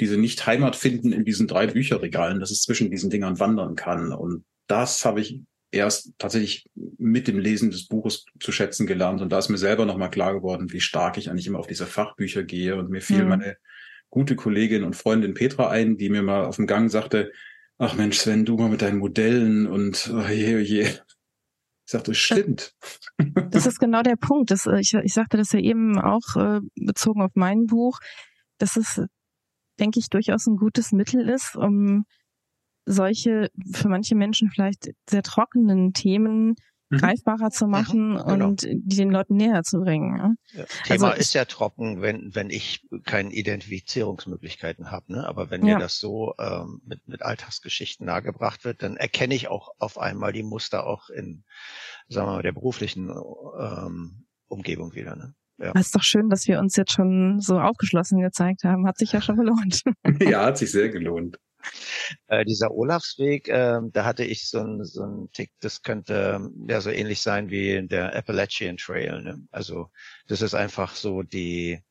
diese 0.00 0.16
nicht 0.16 0.46
Heimat 0.46 0.76
finden 0.76 1.12
in 1.12 1.24
diesen 1.24 1.48
drei 1.48 1.66
Bücherregalen, 1.66 2.40
dass 2.40 2.52
es 2.52 2.62
zwischen 2.62 2.90
diesen 2.90 3.10
Dingern 3.10 3.40
wandern 3.40 3.74
kann. 3.74 4.12
Und 4.12 4.44
das 4.68 5.04
habe 5.04 5.20
ich 5.20 5.40
erst 5.70 6.12
tatsächlich 6.16 6.64
mit 6.98 7.28
dem 7.28 7.38
Lesen 7.38 7.70
des 7.70 7.88
Buches 7.88 8.24
zu 8.40 8.52
schätzen 8.52 8.86
gelernt. 8.86 9.20
Und 9.20 9.30
da 9.30 9.38
ist 9.38 9.48
mir 9.48 9.58
selber 9.58 9.86
nochmal 9.86 10.10
klar 10.10 10.32
geworden, 10.32 10.72
wie 10.72 10.80
stark 10.80 11.18
ich 11.18 11.28
eigentlich 11.28 11.48
immer 11.48 11.58
auf 11.58 11.66
diese 11.66 11.86
Fachbücher 11.86 12.44
gehe. 12.44 12.76
Und 12.76 12.90
mir 12.90 13.02
fiel 13.02 13.24
mhm. 13.24 13.28
meine 13.28 13.56
gute 14.10 14.36
Kollegin 14.36 14.84
und 14.84 14.96
Freundin 14.96 15.34
Petra 15.34 15.68
ein, 15.68 15.96
die 15.96 16.08
mir 16.08 16.22
mal 16.22 16.44
auf 16.44 16.56
dem 16.56 16.66
Gang 16.66 16.90
sagte, 16.90 17.32
ach 17.78 17.94
Mensch, 17.94 18.18
Sven, 18.18 18.44
du 18.44 18.56
mal 18.56 18.68
mit 18.68 18.82
deinen 18.82 18.98
Modellen 18.98 19.66
und 19.66 20.10
oh 20.12 20.28
je, 20.28 20.56
oh 20.56 20.60
je. 20.60 20.82
Ich 20.82 21.92
sagte, 21.92 22.10
das 22.10 22.18
stimmt. 22.18 22.74
Das 23.50 23.64
ist 23.64 23.78
genau 23.78 24.02
der 24.02 24.16
Punkt. 24.16 24.50
Das, 24.50 24.66
äh, 24.66 24.78
ich, 24.80 24.92
ich 24.92 25.14
sagte 25.14 25.38
das 25.38 25.52
ja 25.52 25.60
eben 25.60 25.98
auch 25.98 26.36
äh, 26.36 26.60
bezogen 26.76 27.22
auf 27.22 27.30
mein 27.34 27.66
Buch, 27.66 27.98
dass 28.58 28.76
es, 28.76 29.00
denke 29.80 29.98
ich, 29.98 30.10
durchaus 30.10 30.46
ein 30.46 30.56
gutes 30.56 30.92
Mittel 30.92 31.28
ist, 31.28 31.56
um 31.56 32.04
solche 32.84 33.48
für 33.72 33.88
manche 33.88 34.16
Menschen 34.16 34.50
vielleicht 34.50 34.90
sehr 35.08 35.22
trockenen 35.22 35.92
Themen 35.92 36.56
mhm. 36.90 36.98
greifbarer 36.98 37.50
zu 37.50 37.66
machen 37.66 38.12
mhm, 38.12 38.24
genau. 38.26 38.48
und 38.48 38.62
die 38.62 38.96
den 38.96 39.10
Leuten 39.10 39.36
näher 39.36 39.62
zu 39.62 39.80
bringen. 39.80 40.36
Ja. 40.54 40.64
Thema 40.84 41.10
also, 41.10 41.20
ist 41.20 41.34
ja 41.34 41.44
trocken, 41.44 42.02
wenn, 42.02 42.34
wenn 42.34 42.50
ich 42.50 42.86
keine 43.04 43.32
Identifizierungsmöglichkeiten 43.32 44.90
habe. 44.90 45.12
Ne? 45.12 45.26
Aber 45.26 45.50
wenn 45.50 45.64
ja. 45.66 45.74
mir 45.74 45.80
das 45.80 45.98
so 45.98 46.34
ähm, 46.38 46.80
mit, 46.84 47.06
mit 47.08 47.22
Alltagsgeschichten 47.22 48.06
nahegebracht 48.06 48.64
wird, 48.64 48.82
dann 48.82 48.96
erkenne 48.96 49.34
ich 49.34 49.48
auch 49.48 49.70
auf 49.78 49.98
einmal 49.98 50.32
die 50.32 50.42
Muster 50.42 50.86
auch 50.86 51.10
in, 51.10 51.44
sagen 52.08 52.28
wir 52.28 52.34
mal, 52.34 52.42
der 52.42 52.52
beruflichen 52.52 53.10
ähm, 53.10 54.26
Umgebung 54.48 54.94
wieder. 54.94 55.16
Ne? 55.16 55.34
Ja. 55.58 55.72
Das 55.72 55.86
ist 55.86 55.96
doch 55.96 56.02
schön, 56.02 56.28
dass 56.28 56.46
wir 56.46 56.60
uns 56.60 56.76
jetzt 56.76 56.92
schon 56.92 57.40
so 57.40 57.58
aufgeschlossen 57.58 58.20
gezeigt 58.20 58.64
haben. 58.64 58.86
Hat 58.86 58.98
sich 58.98 59.12
ja 59.12 59.20
schon 59.20 59.36
gelohnt. 59.38 59.82
ja, 60.20 60.46
hat 60.46 60.58
sich 60.58 60.70
sehr 60.70 60.88
gelohnt. 60.88 61.38
Äh, 62.28 62.44
dieser 62.44 62.70
Olafsweg, 62.72 63.48
äh, 63.48 63.80
da 63.92 64.04
hatte 64.04 64.24
ich 64.24 64.48
so 64.48 64.60
ein 64.60 64.84
so 64.84 65.02
ein 65.04 65.30
Tick, 65.32 65.52
das 65.60 65.82
könnte 65.82 66.50
ja 66.68 66.80
so 66.80 66.90
ähnlich 66.90 67.20
sein 67.20 67.50
wie 67.50 67.86
der 67.86 68.14
Appalachian 68.16 68.76
Trail. 68.76 69.22
Ne? 69.22 69.46
Also 69.50 69.90
das 70.26 70.42
ist 70.42 70.54
einfach 70.54 70.94
so 70.94 71.22
die, 71.22 71.82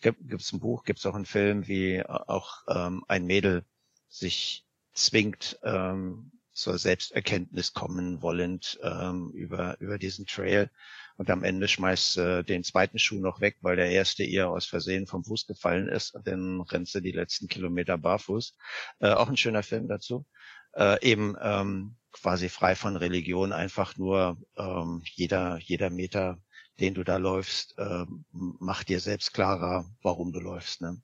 gibt 0.00 0.42
es 0.42 0.52
ein 0.52 0.60
Buch, 0.60 0.84
gibt 0.84 1.00
es 1.00 1.06
auch 1.06 1.14
einen 1.14 1.26
Film, 1.26 1.66
wie 1.66 2.04
auch 2.06 2.62
ähm, 2.68 3.04
ein 3.08 3.24
Mädel 3.26 3.64
sich 4.08 4.64
zwingt, 4.92 5.58
ähm, 5.64 6.30
zur 6.54 6.78
Selbsterkenntnis 6.78 7.72
kommen 7.72 8.22
wollend 8.22 8.78
ähm, 8.82 9.30
über, 9.34 9.78
über 9.80 9.98
diesen 9.98 10.26
Trail 10.26 10.70
und 11.16 11.30
am 11.30 11.44
Ende 11.44 11.68
schmeißt 11.68 12.18
äh, 12.18 12.42
den 12.44 12.64
zweiten 12.64 12.98
Schuh 12.98 13.20
noch 13.20 13.40
weg, 13.40 13.58
weil 13.60 13.76
der 13.76 13.90
erste 13.90 14.24
ihr 14.24 14.48
aus 14.48 14.66
Versehen 14.66 15.06
vom 15.06 15.24
Fuß 15.24 15.46
gefallen 15.46 15.88
ist 15.88 16.14
dann 16.24 16.60
rennt 16.62 16.88
sie 16.88 17.02
die 17.02 17.12
letzten 17.12 17.48
Kilometer 17.48 17.98
barfuß. 17.98 18.56
Äh, 19.00 19.10
auch 19.10 19.28
ein 19.28 19.36
schöner 19.36 19.62
Film 19.62 19.88
dazu. 19.88 20.26
Äh, 20.74 21.04
eben 21.06 21.36
ähm, 21.40 21.96
quasi 22.12 22.48
frei 22.48 22.74
von 22.74 22.96
Religion, 22.96 23.52
einfach 23.52 23.96
nur 23.96 24.38
ähm, 24.56 25.02
jeder, 25.04 25.58
jeder 25.58 25.90
Meter, 25.90 26.38
den 26.80 26.94
du 26.94 27.04
da 27.04 27.16
läufst, 27.16 27.78
äh, 27.78 28.06
macht 28.32 28.88
dir 28.88 29.00
selbst 29.00 29.32
klarer, 29.34 29.88
warum 30.02 30.32
du 30.32 30.40
läufst. 30.40 30.80
Ne? 30.80 31.00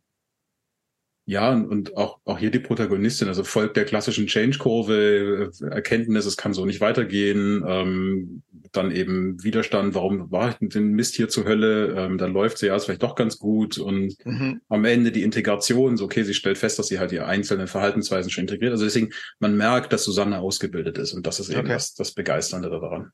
Ja, 1.30 1.52
und 1.52 1.96
auch, 1.96 2.18
auch 2.24 2.40
hier 2.40 2.50
die 2.50 2.58
Protagonistin, 2.58 3.28
also 3.28 3.44
folgt 3.44 3.76
der 3.76 3.84
klassischen 3.84 4.26
Change-Kurve, 4.26 5.52
äh, 5.62 5.64
Erkenntnis, 5.66 6.26
es 6.26 6.36
kann 6.36 6.52
so 6.52 6.66
nicht 6.66 6.80
weitergehen, 6.80 7.62
ähm, 7.64 8.42
dann 8.72 8.90
eben 8.90 9.40
Widerstand, 9.40 9.94
warum 9.94 10.32
war 10.32 10.48
ich 10.60 10.68
den 10.70 10.90
Mist 10.90 11.14
hier 11.14 11.28
zur 11.28 11.44
Hölle, 11.44 11.94
ähm, 11.96 12.18
dann 12.18 12.32
läuft 12.32 12.58
sie 12.58 12.66
ja 12.66 12.74
ist 12.74 12.86
vielleicht 12.86 13.04
doch 13.04 13.14
ganz 13.14 13.38
gut 13.38 13.78
und 13.78 14.16
mhm. 14.24 14.60
am 14.68 14.84
Ende 14.84 15.12
die 15.12 15.22
Integration, 15.22 15.96
so 15.96 16.06
okay, 16.06 16.24
sie 16.24 16.34
stellt 16.34 16.58
fest, 16.58 16.80
dass 16.80 16.88
sie 16.88 16.98
halt 16.98 17.12
ihre 17.12 17.26
einzelnen 17.26 17.68
Verhaltensweisen 17.68 18.32
schon 18.32 18.42
integriert. 18.42 18.72
Also 18.72 18.82
deswegen, 18.82 19.10
man 19.38 19.56
merkt, 19.56 19.92
dass 19.92 20.02
Susanne 20.02 20.40
ausgebildet 20.40 20.98
ist 20.98 21.12
und 21.14 21.28
das 21.28 21.38
ist 21.38 21.50
eben 21.50 21.60
okay. 21.60 21.74
das, 21.74 21.94
das 21.94 22.10
Begeisternde 22.10 22.70
daran. 22.70 23.12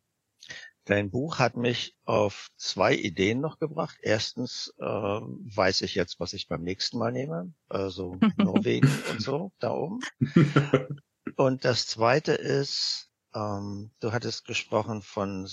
Dein 0.87 1.11
Buch 1.11 1.41
hat 1.41 1.57
mich 1.57 1.97
auf 2.05 2.49
zwei 2.57 2.95
Ideen 2.95 3.41
noch 3.41 3.59
gebracht. 3.59 3.99
Erstens 4.03 4.72
äh, 4.78 4.84
weiß 4.84 5.82
ich 5.82 5.97
jetzt, 5.97 6.20
was 6.20 6.32
ich 6.32 6.47
beim 6.47 6.62
nächsten 6.62 6.99
Mal 6.99 7.11
nehme, 7.11 7.53
also 7.68 8.16
Norwegen 8.37 8.89
und 9.11 9.20
so 9.20 9.53
da 9.59 9.72
oben. 9.72 10.01
Und 11.37 11.66
das 11.66 11.87
zweite 11.87 12.32
ist, 12.32 13.11
ähm, 13.34 13.91
du 14.01 14.12
hattest 14.12 14.47
gesprochen 14.47 15.03
von 15.03 15.47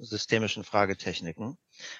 systemischen 0.00 0.64
Fragetechniken. 0.64 1.58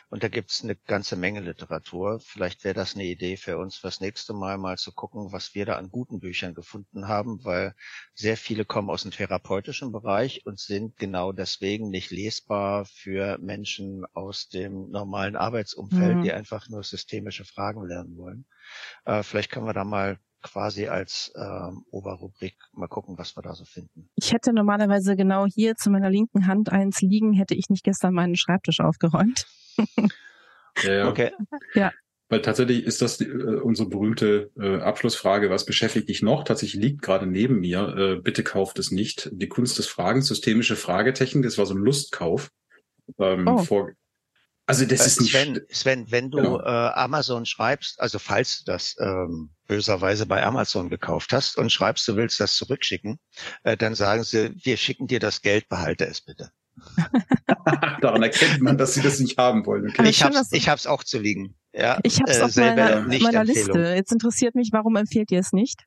Und 0.09 0.22
da 0.22 0.28
gibt's 0.28 0.62
eine 0.62 0.76
ganze 0.76 1.16
Menge 1.16 1.40
Literatur. 1.40 2.20
Vielleicht 2.20 2.64
wäre 2.64 2.74
das 2.74 2.95
eine 2.95 3.05
Idee 3.05 3.36
für 3.36 3.59
uns 3.59 3.76
fürs 3.76 4.01
nächste 4.01 4.32
Mal 4.32 4.59
mal 4.59 4.78
zu 4.78 4.92
gucken, 4.92 5.32
was 5.32 5.55
wir 5.55 5.66
da 5.66 5.76
an 5.76 5.90
guten 5.90 6.20
Büchern 6.20 6.55
gefunden 6.55 7.09
haben, 7.09 7.45
weil 7.45 7.74
sehr 8.14 8.36
viele 8.36 8.64
kommen 8.64 8.90
aus 8.90 9.03
dem 9.03 9.11
therapeutischen 9.11 9.92
Bereich 9.92 10.47
und 10.47 10.59
sind 10.59 10.97
genau 10.97 11.32
deswegen 11.32 11.90
nicht 11.90 12.11
lesbar 12.11 12.84
für 12.84 13.38
Menschen 13.38 14.05
aus 14.12 14.49
dem 14.49 14.90
normalen 14.90 15.36
Arbeitsumfeld, 15.36 16.16
mhm. 16.16 16.22
die 16.22 16.32
einfach 16.32 16.68
nur 16.68 16.82
systemische 16.82 17.45
Fragen 17.45 17.86
lernen 17.86 18.16
wollen. 18.16 18.47
Äh, 19.05 19.22
vielleicht 19.22 19.51
können 19.51 19.66
wir 19.66 19.74
da 19.74 19.84
mal 19.84 20.18
quasi 20.45 20.86
als 20.86 21.32
ähm, 21.36 21.84
Oberrubrik 21.90 22.55
mal 22.72 22.86
gucken, 22.86 23.18
was 23.18 23.36
wir 23.36 23.42
da 23.42 23.55
so 23.55 23.64
finden. 23.64 24.09
Ich 24.14 24.32
hätte 24.32 24.53
normalerweise 24.53 25.16
genau 25.16 25.47
hier 25.47 25.74
zu 25.74 25.90
meiner 25.90 26.11
linken 26.11 26.47
Hand 26.47 26.70
eins 26.70 27.01
liegen, 27.01 27.32
hätte 27.32 27.55
ich 27.55 27.70
nicht 27.70 27.82
gestern 27.82 28.14
meinen 28.14 28.36
Schreibtisch 28.36 28.80
aufgeräumt. 28.80 29.47
ja, 30.84 30.92
ja. 30.92 31.09
Okay. 31.09 31.32
Ja. 31.74 31.92
Weil 32.28 32.42
tatsächlich 32.42 32.84
ist 32.84 33.03
das 33.03 33.18
die, 33.18 33.24
äh, 33.24 33.61
unsere 33.61 33.88
berühmte 33.88 34.51
äh, 34.59 34.80
Abschlussfrage, 34.80 35.51
was 35.51 35.64
beschäftigt 35.64 36.09
dich 36.09 36.22
noch? 36.22 36.45
Tatsächlich 36.45 36.80
liegt 36.80 37.03
gerade 37.03 37.26
neben 37.26 37.61
mir, 37.61 37.95
äh, 37.97 38.20
bitte 38.20 38.42
kauft 38.42 38.78
es 38.78 38.90
nicht. 38.90 39.30
Die 39.32 39.49
Kunst 39.49 39.78
des 39.78 39.86
Fragens, 39.86 40.28
systemische 40.28 40.76
Fragetechnik, 40.76 41.45
das 41.45 41.59
war 41.59 41.66
so 41.66 41.74
ein 41.74 41.82
Lustkauf. 41.82 42.51
Ähm, 43.18 43.47
oh. 43.47 43.59
vor, 43.59 43.90
also 44.67 44.87
das 44.87 45.01
äh, 45.01 45.07
ist 45.07 45.21
nicht. 45.21 45.33
Sven, 45.33 45.61
Sven 45.71 46.11
wenn 46.11 46.31
du 46.31 46.39
genau. 46.39 46.61
äh, 46.61 46.65
Amazon 46.65 47.45
schreibst, 47.45 48.01
also 48.01 48.19
falls 48.19 48.59
du 48.59 48.73
das 48.73 48.97
ähm, 48.99 49.51
böserweise 49.67 50.27
bei 50.27 50.43
Amazon 50.43 50.89
gekauft 50.89 51.33
hast 51.33 51.59
und 51.59 51.71
schreibst, 51.71 52.09
du 52.09 52.17
willst 52.17 52.41
das 52.41 52.57
zurückschicken, 52.57 53.19
äh, 53.62 53.77
dann 53.77 53.95
sagen 53.95 54.25
sie, 54.25 54.55
wir 54.62 54.77
schicken 54.77 55.07
dir 55.07 55.21
das 55.21 55.43
Geld, 55.43 55.69
behalte 55.69 56.07
es 56.07 56.23
bitte. 56.23 56.51
Daran 58.01 58.23
erkennt 58.23 58.61
man, 58.62 58.79
dass 58.79 58.95
sie 58.95 59.03
das 59.03 59.21
nicht 59.21 59.39
haben 59.39 59.65
wollen. 59.67 59.89
Okay. 59.91 60.09
Ich 60.09 60.23
habe 60.23 60.41
ich 60.51 60.69
hab's 60.69 60.87
auch 60.87 61.05
zu 61.05 61.19
liegen. 61.19 61.55
Ja, 61.73 61.99
ich 62.03 62.21
habe 62.21 62.31
es 62.31 62.39
äh, 62.39 62.43
auf 62.43 62.57
meiner, 62.57 63.03
meiner 63.03 63.45
Liste. 63.45 63.95
Jetzt 63.95 64.12
interessiert 64.12 64.55
mich, 64.55 64.71
warum 64.73 64.97
empfehlt 64.97 65.31
ihr 65.31 65.41
es 65.41 65.53
nicht? 65.53 65.85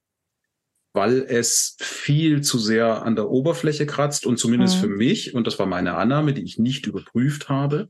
Weil 0.93 1.25
es 1.28 1.78
viel 1.80 2.41
zu 2.41 2.57
sehr 2.57 3.03
an 3.03 3.15
der 3.15 3.30
Oberfläche 3.30 3.86
kratzt 3.86 4.25
und 4.25 4.38
zumindest 4.38 4.78
mhm. 4.78 4.82
für 4.82 4.88
mich, 4.88 5.34
und 5.34 5.45
das 5.47 5.59
war 5.59 5.65
meine 5.65 5.95
Annahme, 5.95 6.34
die 6.34 6.43
ich 6.43 6.57
nicht 6.57 6.88
überprüft 6.88 7.49
habe, 7.49 7.89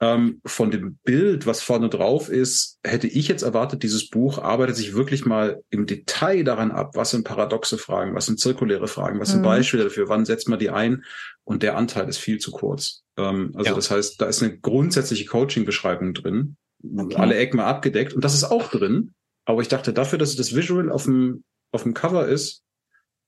ähm, 0.00 0.40
von 0.44 0.70
dem 0.70 0.98
Bild, 1.04 1.46
was 1.46 1.62
vorne 1.62 1.88
drauf 1.88 2.28
ist, 2.28 2.78
hätte 2.84 3.06
ich 3.06 3.28
jetzt 3.28 3.42
erwartet, 3.42 3.82
dieses 3.82 4.10
Buch 4.10 4.38
arbeitet 4.38 4.76
sich 4.76 4.94
wirklich 4.94 5.24
mal 5.24 5.62
im 5.70 5.86
Detail 5.86 6.44
daran 6.44 6.70
ab, 6.70 6.90
was 6.94 7.10
sind 7.10 7.24
paradoxe 7.24 7.78
Fragen, 7.78 8.14
was 8.14 8.26
sind 8.26 8.38
zirkuläre 8.38 8.88
Fragen, 8.88 9.20
was 9.20 9.30
sind 9.30 9.40
mhm. 9.40 9.44
Beispiele 9.44 9.84
dafür, 9.84 10.08
wann 10.08 10.26
setzt 10.26 10.48
man 10.48 10.58
die 10.58 10.70
ein 10.70 11.04
und 11.44 11.62
der 11.62 11.76
Anteil 11.76 12.08
ist 12.08 12.18
viel 12.18 12.38
zu 12.38 12.50
kurz. 12.50 13.04
Ähm, 13.16 13.52
also 13.54 13.70
ja. 13.70 13.74
das 13.74 13.90
heißt, 13.90 14.20
da 14.20 14.26
ist 14.26 14.42
eine 14.42 14.58
grundsätzliche 14.58 15.24
Coaching-Beschreibung 15.24 16.12
drin, 16.12 16.56
okay. 16.96 17.16
alle 17.16 17.36
Ecken 17.36 17.56
mal 17.56 17.66
abgedeckt 17.66 18.12
und 18.12 18.22
das 18.22 18.34
ist 18.34 18.44
auch 18.44 18.68
drin, 18.68 19.14
aber 19.46 19.62
ich 19.62 19.68
dachte 19.68 19.94
dafür, 19.94 20.18
dass 20.18 20.36
das 20.36 20.54
Visual 20.54 20.90
auf 20.90 21.04
dem, 21.04 21.42
auf 21.72 21.84
dem 21.84 21.94
Cover 21.94 22.28
ist, 22.28 22.62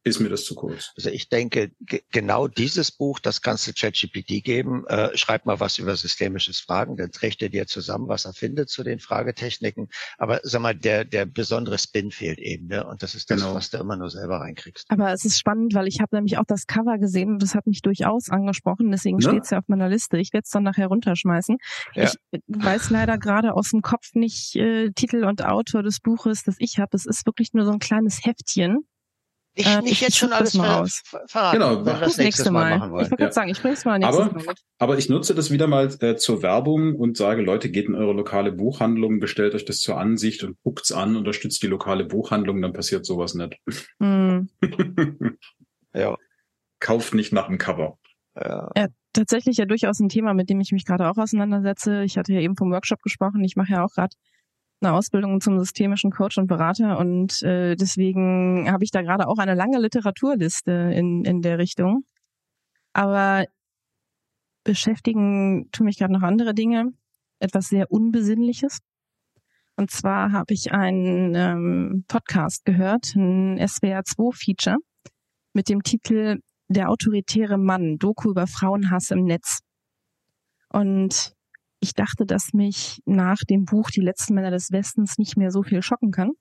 ist 0.05 0.21
mir 0.21 0.29
das 0.29 0.45
zu 0.45 0.55
kurz. 0.55 0.93
Also 0.97 1.11
ich 1.11 1.29
denke, 1.29 1.73
genau 2.13 2.49
dieses 2.49 2.93
Buch, 2.93 3.19
das 3.19 3.43
kannst 3.43 3.67
du 3.67 3.73
ChatGPT 3.73 4.43
geben. 4.45 4.87
Äh, 4.87 5.17
schreib 5.17 5.45
mal 5.45 5.61
was 5.61 5.79
über 5.79 5.97
systemisches 5.97 6.61
Fragen, 6.61 6.97
dann 6.97 7.11
trägt 7.11 7.43
er 7.43 7.49
dir 7.49 7.67
zusammen, 7.67 8.09
was 8.09 8.25
er 8.25 8.33
findet 8.33 8.71
zu 8.71 8.83
den 8.85 9.01
Fragetechniken. 9.01 9.89
Aber 10.17 10.41
sag 10.45 10.63
mal, 10.63 10.75
der, 10.75 11.05
der 11.05 11.27
besondere 11.27 11.79
Spin 11.79 12.11
fehlt 12.11 12.39
eben, 12.39 12.69
ne? 12.69 12.87
Und 12.87 13.03
das 13.03 13.15
ist 13.15 13.31
das, 13.31 13.41
genau. 13.41 13.55
was 13.55 13.71
du 13.71 13.79
immer 13.79 13.97
nur 13.97 14.11
selber 14.11 14.41
reinkriegst. 14.41 14.87
Aber 14.89 15.13
es 15.13 15.25
ist 15.25 15.39
spannend, 15.39 15.75
weil 15.75 15.89
ich 15.89 16.01
habe 16.01 16.15
nämlich 16.17 16.39
auch 16.39 16.47
das 16.47 16.67
Cover 16.67 16.99
gesehen 16.99 17.33
und 17.33 17.43
das 17.43 17.55
hat 17.55 17.67
mich 17.67 17.83
durchaus 17.83 18.31
angesprochen. 18.31 18.91
Deswegen 18.91 19.19
ne? 19.19 19.23
steht 19.23 19.45
es 19.45 19.51
ja 19.51 19.59
auf 19.59 19.69
meiner 19.69 19.89
Liste. 19.89 20.19
Ich 20.19 20.33
werde 20.33 20.45
es 20.45 20.51
dann 20.51 20.63
nachher 20.63 20.87
runterschmeißen. 20.87 21.59
Ja. 21.95 22.11
Ich 22.31 22.41
weiß 22.47 22.91
leider 22.91 23.19
gerade 23.19 23.55
aus 23.55 23.71
dem 23.71 23.83
Kopf 23.83 24.15
nicht 24.15 24.57
äh, 24.57 24.91
Titel 24.91 25.25
und 25.25 25.45
Autor 25.45 25.83
des 25.83 26.01
Buches, 26.01 26.45
das 26.45 26.57
ich 26.59 26.79
habe. 26.79 26.97
Es 26.97 27.05
ist 27.05 27.27
wirklich 27.27 27.53
nur 27.53 27.65
so 27.65 27.73
ein 27.73 27.79
kleines 27.79 28.25
Heftchen 28.25 28.87
ich, 29.59 29.67
äh, 29.67 29.81
ich 29.85 30.01
jetzt 30.01 30.17
schon 30.17 30.33
alles 30.33 30.53
ver 30.53 31.25
verraten, 31.27 31.59
genau, 31.59 31.77
wenn 31.79 31.87
wir 31.87 32.01
das 32.01 32.17
nächste 32.17 32.51
Mal, 32.53 32.79
machen 32.79 32.93
wollen. 32.93 33.05
Ich 33.09 33.11
wollte 33.11 33.25
ja. 33.25 33.33
sagen, 33.33 33.51
ich 33.51 33.61
bringe 33.61 33.75
es 33.75 33.85
mal 33.85 33.99
nächstes 33.99 34.21
aber, 34.21 34.33
Mal 34.33 34.45
mit. 34.47 34.59
Aber 34.79 34.99
ich 34.99 35.09
nutze 35.09 35.35
das 35.35 35.51
wieder 35.51 35.67
mal 35.67 35.89
äh, 36.01 36.17
zur 36.17 36.43
Werbung 36.43 36.95
und 36.95 37.17
sage, 37.17 37.43
Leute, 37.43 37.69
geht 37.69 37.89
in 37.89 37.97
eure 37.97 38.13
lokale 38.13 38.53
Buchhandlung, 38.53 39.19
bestellt 39.19 39.55
euch 39.55 39.65
das 39.65 39.81
zur 39.81 39.99
Ansicht 39.99 40.45
und 40.45 40.57
guckt's 40.63 40.93
an, 40.93 41.17
unterstützt 41.17 41.63
die 41.63 41.67
lokale 41.67 42.05
Buchhandlung, 42.05 42.63
dann 42.63 42.73
passiert 42.73 43.05
sowas 43.05 43.35
nicht. 43.35 43.59
Mm. 43.99 44.43
ja. 45.93 46.17
Kauft 46.79 47.15
nicht 47.15 47.33
nach 47.33 47.49
dem 47.49 47.59
Cover. 47.59 47.99
Ja. 48.37 48.71
ja. 48.77 48.87
Tatsächlich 49.13 49.57
ja 49.57 49.65
durchaus 49.65 49.99
ein 49.99 50.09
Thema, 50.09 50.35
mit 50.35 50.49
dem 50.51 50.61
ich 50.61 50.71
mich 50.71 50.85
gerade 50.85 51.11
auch 51.11 51.17
auseinandersetze. 51.17 52.05
Ich 52.05 52.17
hatte 52.17 52.33
ja 52.33 52.41
eben 52.41 52.57
vom 52.57 52.71
Workshop 52.71 53.03
gesprochen. 53.03 53.43
Ich 53.43 53.57
mache 53.57 53.73
ja 53.73 53.85
auch 53.85 53.91
gerade 53.91 54.15
eine 54.81 54.93
Ausbildung 54.93 55.41
zum 55.41 55.59
systemischen 55.59 56.11
Coach 56.11 56.39
und 56.39 56.47
Berater 56.47 56.99
und 56.99 57.43
äh, 57.43 57.75
deswegen 57.75 58.71
habe 58.71 58.85
ich 58.85 58.91
da 58.91 59.03
gerade 59.03 59.27
auch 59.27 59.39
eine 59.39 59.55
lange 59.55 59.79
Literaturliste 59.79 60.93
in, 60.95 61.25
in 61.25 61.43
der 61.43 61.59
Richtung. 61.59 62.05
Aber 62.93 63.45
beschäftigen 64.65 65.69
tun 65.73 65.87
mich 65.87 65.99
gerade 65.99 66.13
noch 66.13 66.23
andere 66.23 66.55
Dinge, 66.55 66.93
etwas 67.39 67.69
sehr 67.69 67.91
Unbesinnliches. 67.91 68.79
Und 69.77 69.91
zwar 69.91 70.33
habe 70.33 70.55
ich 70.55 70.73
einen 70.73 71.35
ähm, 71.37 72.05
Podcast 72.09 72.65
gehört, 72.65 73.15
ein 73.15 73.61
SWR2-Feature 73.61 74.77
mit 75.53 75.69
dem 75.69 75.83
Titel 75.83 76.41
Der 76.69 76.91
autoritäre 76.91 77.59
Mann, 77.59 77.97
Doku 77.99 78.31
über 78.31 78.47
Frauenhass 78.47 79.11
im 79.11 79.25
Netz. 79.25 79.61
Und 80.69 81.33
ich 81.81 81.95
dachte, 81.95 82.27
dass 82.27 82.53
mich 82.53 83.01
nach 83.05 83.39
dem 83.49 83.65
Buch 83.65 83.91
Die 83.91 84.01
letzten 84.01 84.35
Männer 84.35 84.51
des 84.51 84.71
Westens 84.73 85.19
nicht 85.19 85.37
mehr 85.37 85.51
so 85.51 85.63
viel 85.63 85.83
schocken 85.83 86.11
kann. 86.11 86.33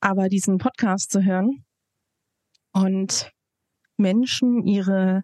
Aber 0.00 0.28
diesen 0.28 0.58
Podcast 0.58 1.10
zu 1.10 1.24
hören 1.24 1.64
und 2.72 3.30
Menschen 3.96 4.66
ihre 4.66 5.22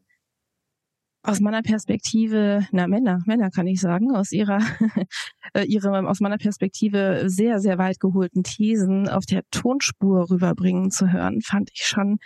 aus 1.23 1.41
meiner 1.41 1.61
Perspektive, 1.61 2.67
na 2.73 2.87
Männer, 2.87 3.19
Männer 3.27 3.51
kann 3.51 3.67
ich 3.67 3.81
sagen, 3.81 4.15
aus 4.15 4.33
ihrer, 4.33 4.59
äh, 5.55 5.65
ihre, 5.65 6.09
aus 6.09 6.21
meiner 6.21 6.39
Perspektive 6.39 7.25
sehr, 7.27 7.61
sehr 7.61 7.77
weit 7.77 8.01
geholten 8.01 8.43
Thesen 8.43 9.07
auf 9.09 9.27
der 9.27 9.43
Tonspur 9.51 10.31
rüberbringen 10.31 10.91
zu 10.91 11.13
hören, 11.13 11.43
fand 11.43 11.71
ich 11.75 11.83
schon 11.83 12.19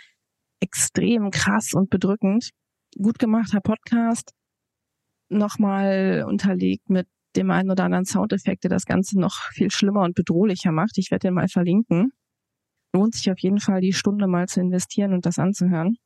extrem 0.61 1.29
krass 1.29 1.73
und 1.73 1.89
bedrückend. 1.89 2.51
Gut 2.97 3.19
gemachter 3.19 3.59
Podcast, 3.59 4.31
nochmal 5.29 6.25
unterlegt 6.27 6.89
mit 6.89 7.07
dem 7.35 7.51
einen 7.51 7.71
oder 7.71 7.83
anderen 7.83 8.05
Soundeffekt, 8.05 8.63
der 8.63 8.69
das 8.69 8.85
Ganze 8.85 9.19
noch 9.19 9.51
viel 9.51 9.71
schlimmer 9.71 10.01
und 10.01 10.15
bedrohlicher 10.15 10.71
macht. 10.71 10.97
Ich 10.97 11.11
werde 11.11 11.27
den 11.27 11.33
mal 11.33 11.47
verlinken. 11.47 12.11
Lohnt 12.93 13.15
sich 13.15 13.29
auf 13.29 13.39
jeden 13.39 13.59
Fall, 13.59 13.81
die 13.81 13.93
Stunde 13.93 14.27
mal 14.27 14.47
zu 14.47 14.61
investieren 14.61 15.13
und 15.13 15.25
das 15.25 15.37
anzuhören. 15.37 15.97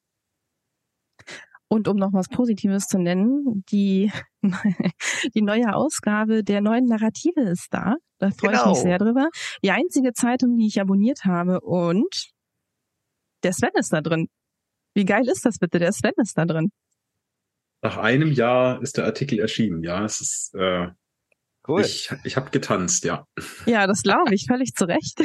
Und 1.71 1.87
um 1.87 1.97
noch 1.97 2.13
was 2.13 2.29
Positives 2.29 2.87
zu 2.87 2.97
nennen, 2.97 3.63
die, 3.69 4.11
die 5.35 5.41
neue 5.43 5.75
Ausgabe 5.75 6.43
der 6.43 6.61
neuen 6.61 6.85
Narrative 6.85 7.41
ist 7.41 7.67
da. 7.69 7.95
Da 8.17 8.31
freue 8.31 8.51
genau. 8.51 8.61
ich 8.61 8.69
mich 8.69 8.77
genau. 8.77 8.89
sehr 8.89 8.97
drüber. 8.97 9.29
Die 9.63 9.71
einzige 9.71 10.13
Zeitung, 10.13 10.57
die 10.57 10.65
ich 10.65 10.81
abonniert 10.81 11.25
habe 11.25 11.61
und 11.61 12.31
der 13.43 13.53
Sven 13.53 13.69
ist 13.75 13.93
da 13.93 14.01
drin. 14.01 14.27
Wie 14.95 15.05
geil 15.05 15.27
ist 15.27 15.45
das 15.45 15.59
bitte? 15.59 15.77
Der 15.77 15.91
Sven 15.93 16.13
ist 16.17 16.37
da 16.37 16.45
drin. 16.45 16.71
Nach 17.81 17.97
einem 17.97 18.31
Jahr 18.31 18.81
ist 18.81 18.97
der 18.97 19.05
Artikel 19.05 19.39
erschienen, 19.39 19.83
ja. 19.83 20.03
Es 20.03 20.19
ist 20.19 20.53
äh, 20.55 20.87
cool. 21.67 21.81
Ich, 21.81 22.11
ich 22.23 22.35
habe 22.35 22.51
getanzt, 22.51 23.05
ja. 23.05 23.25
Ja, 23.65 23.87
das 23.87 24.03
glaube 24.03 24.33
ich, 24.33 24.45
völlig 24.47 24.73
zu 24.73 24.85
Recht. 24.85 25.21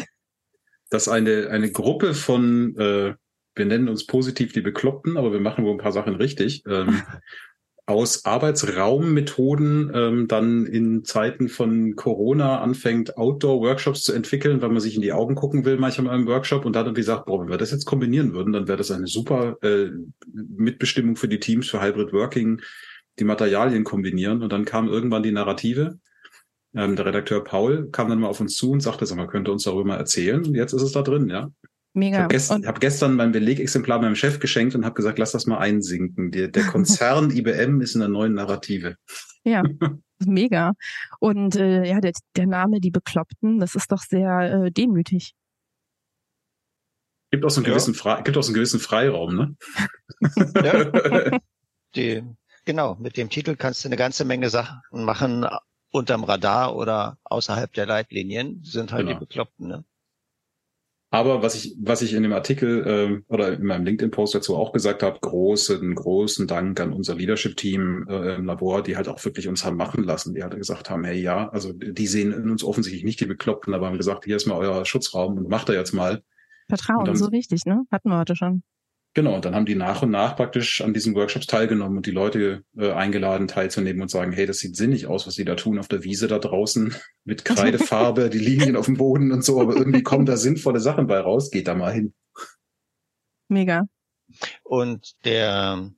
Dass 0.90 1.08
eine, 1.08 1.48
eine 1.50 1.72
Gruppe 1.72 2.14
von, 2.14 2.76
äh, 2.76 3.14
wir 3.54 3.64
nennen 3.64 3.88
uns 3.88 4.06
positiv 4.06 4.52
die 4.52 4.60
Bekloppten, 4.60 5.16
aber 5.16 5.32
wir 5.32 5.40
machen 5.40 5.64
wohl 5.64 5.72
ein 5.72 5.78
paar 5.78 5.92
Sachen 5.92 6.14
richtig, 6.14 6.62
ähm, 6.66 7.02
aus 7.86 8.24
Arbeitsraummethoden 8.24 9.92
ähm, 9.94 10.28
dann 10.28 10.64
in 10.64 11.04
Zeiten 11.04 11.48
von 11.48 11.96
Corona 11.96 12.60
anfängt, 12.60 13.18
Outdoor-Workshops 13.18 14.04
zu 14.04 14.14
entwickeln, 14.14 14.62
weil 14.62 14.70
man 14.70 14.80
sich 14.80 14.94
in 14.94 15.02
die 15.02 15.12
Augen 15.12 15.34
gucken 15.34 15.66
will, 15.66 15.76
manchmal 15.76 16.18
im 16.18 16.26
Workshop 16.26 16.64
und 16.64 16.74
dann 16.74 16.86
hat 16.86 16.94
gesagt, 16.94 17.26
boah, 17.26 17.42
wenn 17.42 17.50
wir 17.50 17.58
das 17.58 17.72
jetzt 17.72 17.84
kombinieren 17.84 18.32
würden, 18.32 18.54
dann 18.54 18.68
wäre 18.68 18.78
das 18.78 18.90
eine 18.90 19.06
super 19.06 19.58
äh, 19.62 19.90
Mitbestimmung 20.32 21.16
für 21.16 21.28
die 21.28 21.40
Teams 21.40 21.68
für 21.68 21.82
Hybrid 21.82 22.14
Working, 22.14 22.62
die 23.18 23.24
Materialien 23.24 23.84
kombinieren. 23.84 24.42
Und 24.42 24.52
dann 24.52 24.64
kam 24.64 24.88
irgendwann 24.88 25.22
die 25.22 25.32
Narrative. 25.32 25.98
Ähm, 26.74 26.96
der 26.96 27.04
Redakteur 27.04 27.44
Paul 27.44 27.90
kam 27.90 28.08
dann 28.08 28.20
mal 28.20 28.28
auf 28.28 28.40
uns 28.40 28.56
zu 28.56 28.70
und 28.70 28.80
sagte, 28.80 29.04
sag 29.04 29.18
mal, 29.18 29.26
könnte 29.26 29.52
uns 29.52 29.64
darüber 29.64 29.84
mal 29.84 29.98
erzählen. 29.98 30.42
Und 30.42 30.54
jetzt 30.54 30.72
ist 30.72 30.82
es 30.82 30.92
da 30.92 31.02
drin, 31.02 31.28
ja. 31.28 31.50
Mega. 31.96 32.16
Ich 32.16 32.22
habe 32.22 32.34
gest 32.34 32.50
hab 32.50 32.80
gestern 32.80 33.14
mein 33.14 33.30
Belegexemplar 33.30 34.00
meinem 34.00 34.16
Chef 34.16 34.40
geschenkt 34.40 34.74
und 34.74 34.84
habe 34.84 34.96
gesagt, 34.96 35.18
lass 35.20 35.30
das 35.30 35.46
mal 35.46 35.58
einsinken. 35.58 36.32
Der, 36.32 36.48
der 36.48 36.64
Konzern 36.66 37.30
IBM 37.30 37.80
ist 37.80 37.94
in 37.94 38.00
der 38.00 38.08
neuen 38.08 38.34
Narrative. 38.34 38.96
Ja, 39.44 39.62
mega. 40.18 40.72
Und 41.20 41.54
äh, 41.54 41.84
ja, 41.84 42.00
der, 42.00 42.12
der 42.36 42.46
Name 42.46 42.80
Die 42.80 42.90
Bekloppten, 42.90 43.60
das 43.60 43.76
ist 43.76 43.92
doch 43.92 44.02
sehr 44.02 44.64
äh, 44.64 44.70
demütig. 44.72 45.34
Gibt 47.30 47.44
auch 47.44 47.50
so 47.50 47.60
einen 47.60 47.66
gewissen, 47.66 47.94
ja. 48.04 48.20
gibt 48.22 48.36
auch 48.36 48.42
so 48.42 48.48
einen 48.48 48.54
gewissen 48.54 48.80
Freiraum, 48.80 49.36
ne? 49.36 49.56
Ja. 50.62 51.38
Die, 51.94 52.22
genau, 52.64 52.96
mit 52.96 53.16
dem 53.16 53.30
Titel 53.30 53.54
kannst 53.54 53.84
du 53.84 53.88
eine 53.88 53.96
ganze 53.96 54.24
Menge 54.24 54.50
Sachen 54.50 54.80
machen 54.90 55.46
unterm 55.90 56.24
Radar 56.24 56.74
oder 56.74 57.18
außerhalb 57.22 57.72
der 57.72 57.86
Leitlinien, 57.86 58.60
sind 58.64 58.92
halt 58.92 59.06
genau. 59.06 59.18
die 59.18 59.26
Bekloppten, 59.26 59.68
ne? 59.68 59.84
Aber 61.14 61.42
was 61.42 61.54
ich, 61.54 61.76
was 61.78 62.02
ich 62.02 62.12
in 62.12 62.24
dem 62.24 62.32
Artikel 62.32 63.22
äh, 63.28 63.32
oder 63.32 63.52
in 63.52 63.64
meinem 63.64 63.84
LinkedIn-Post 63.84 64.34
dazu 64.34 64.56
auch 64.56 64.72
gesagt 64.72 65.04
habe, 65.04 65.16
großen, 65.20 65.94
großen 65.94 66.48
Dank 66.48 66.80
an 66.80 66.92
unser 66.92 67.14
Leadership-Team 67.14 68.06
äh, 68.08 68.34
im 68.34 68.46
Labor, 68.46 68.82
die 68.82 68.96
halt 68.96 69.06
auch 69.06 69.24
wirklich 69.24 69.46
uns 69.46 69.64
haben 69.64 69.76
machen 69.76 70.02
lassen. 70.02 70.34
Die 70.34 70.42
halt 70.42 70.56
gesagt 70.56 70.90
haben, 70.90 71.04
hey 71.04 71.20
ja, 71.20 71.48
also 71.50 71.72
die 71.72 72.06
sehen 72.08 72.32
in 72.32 72.50
uns 72.50 72.64
offensichtlich 72.64 73.04
nicht 73.04 73.20
die 73.20 73.26
Bekloppten, 73.26 73.74
aber 73.74 73.86
haben 73.86 73.96
gesagt, 73.96 74.24
hier 74.24 74.34
ist 74.34 74.46
mal 74.46 74.58
euer 74.58 74.84
Schutzraum 74.84 75.38
und 75.38 75.48
macht 75.48 75.68
er 75.68 75.76
jetzt 75.76 75.92
mal. 75.92 76.24
Vertrauen, 76.68 77.04
dann, 77.04 77.14
so 77.14 77.30
wichtig, 77.30 77.64
ne? 77.64 77.84
Hatten 77.92 78.08
wir 78.08 78.18
heute 78.18 78.34
schon. 78.34 78.64
Genau, 79.14 79.36
und 79.36 79.44
dann 79.44 79.54
haben 79.54 79.64
die 79.64 79.76
nach 79.76 80.02
und 80.02 80.10
nach 80.10 80.34
praktisch 80.34 80.80
an 80.80 80.92
diesen 80.92 81.14
Workshops 81.14 81.46
teilgenommen 81.46 81.98
und 81.98 82.06
die 82.06 82.10
Leute 82.10 82.64
äh, 82.76 82.90
eingeladen, 82.90 83.46
teilzunehmen 83.46 84.02
und 84.02 84.10
sagen, 84.10 84.32
hey, 84.32 84.44
das 84.44 84.58
sieht 84.58 84.74
sinnig 84.74 85.06
aus, 85.06 85.28
was 85.28 85.36
die 85.36 85.44
da 85.44 85.54
tun 85.54 85.78
auf 85.78 85.86
der 85.86 86.02
Wiese 86.02 86.26
da 86.26 86.40
draußen 86.40 86.96
mit 87.24 87.44
Kreidefarbe, 87.44 88.28
die 88.28 88.40
Linien 88.40 88.76
auf 88.76 88.86
dem 88.86 88.96
Boden 88.96 89.30
und 89.30 89.44
so, 89.44 89.60
aber 89.60 89.76
irgendwie 89.76 90.02
kommen 90.02 90.26
da 90.26 90.36
sinnvolle 90.36 90.80
Sachen 90.80 91.06
bei 91.06 91.20
raus, 91.20 91.52
geht 91.52 91.68
da 91.68 91.76
mal 91.76 91.92
hin. 91.92 92.12
Mega. 93.46 93.84
Und 94.64 95.14
der, 95.24 95.88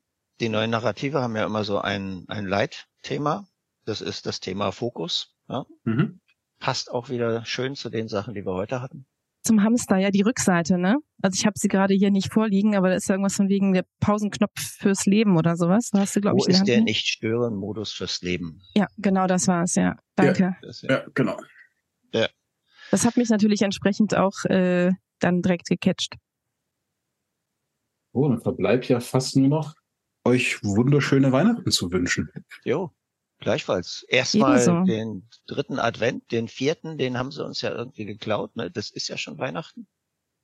die 0.41 0.51
neuen 0.51 0.71
Narrative 0.71 1.23
haben 1.23 1.37
ja 1.37 1.47
immer 1.47 1.65
so 1.65 1.79
ein, 1.79 2.27
ein 2.29 2.45
Leitthema. 2.45 3.49
Das 3.87 4.03
ist 4.03 4.27
das 4.27 4.41
Thema 4.41 4.73
Fokus. 4.73 5.35
Ja? 5.49 5.65
Mhm. 5.85 6.21
Passt 6.59 6.91
auch 6.91 7.09
wieder 7.09 7.47
schön 7.47 7.77
zu 7.77 7.89
den 7.89 8.09
Sachen, 8.09 8.35
die 8.35 8.45
wir 8.45 8.53
heute 8.53 8.83
hatten 8.83 9.07
zum 9.47 9.63
Hamster, 9.63 9.97
ja, 9.97 10.11
die 10.11 10.23
Rückseite, 10.23 10.79
ne? 10.79 10.97
Also 11.23 11.37
ich 11.39 11.47
habe 11.47 11.59
sie 11.59 11.69
gerade 11.69 11.95
hier 11.95 12.11
nicht 12.11 12.33
vorliegen, 12.33 12.77
aber 12.77 12.89
da 12.91 12.97
ist 12.97 13.09
irgendwas 13.09 13.37
von 13.37 13.49
wegen 13.49 13.73
der 13.73 13.85
Pausenknopf 14.01 14.61
fürs 14.61 15.07
Leben 15.07 15.37
oder 15.37 15.57
sowas. 15.57 15.91
Da 15.93 16.01
hast 16.01 16.17
du, 16.17 16.21
glaube 16.21 16.39
ich, 16.41 16.49
ist 16.49 16.65
der 16.65 16.83
Nicht-Stören-Modus 16.83 17.93
fürs 17.93 18.21
Leben? 18.23 18.61
Ja, 18.75 18.87
genau, 18.99 19.27
das 19.27 19.49
war 19.49 19.63
es, 19.63 19.75
ja. 19.75 19.97
Danke. 20.17 20.57
Ja, 20.63 20.89
ja, 20.89 21.05
genau. 21.15 21.37
Ja. 22.13 22.29
Das 22.91 23.05
hat 23.07 23.17
mich 23.17 23.31
natürlich 23.31 23.63
entsprechend 23.63 24.15
auch 24.15 24.45
äh, 24.45 24.93
dann 25.21 25.43
direkt 25.43 25.69
gecatcht. 25.69 26.15
Oh, 28.13 28.29
dann 28.29 28.41
verbleibt 28.41 28.89
ja 28.89 29.01
fast 29.01 29.37
nur 29.37 29.49
noch, 29.49 29.75
euch 30.25 30.63
wunderschöne 30.63 31.33
Weihnachten 31.33 31.71
zu 31.71 31.93
wünschen. 31.93 32.31
Jo. 32.65 32.91
Gleichfalls. 33.39 34.05
Erstmal 34.09 34.55
Ebenso. 34.55 34.85
den 34.85 35.29
dritten 35.47 35.79
Advent, 35.79 36.31
den 36.33 36.49
vierten, 36.49 36.97
den 36.99 37.19
haben 37.19 37.31
sie 37.31 37.45
uns 37.45 37.61
ja 37.61 37.71
irgendwie 37.71 38.07
geklaut. 38.07 38.57
Ne? 38.57 38.71
Das 38.71 38.91
ist 38.91 39.09
ja 39.09 39.19
schon 39.19 39.39
Weihnachten. 39.39 39.87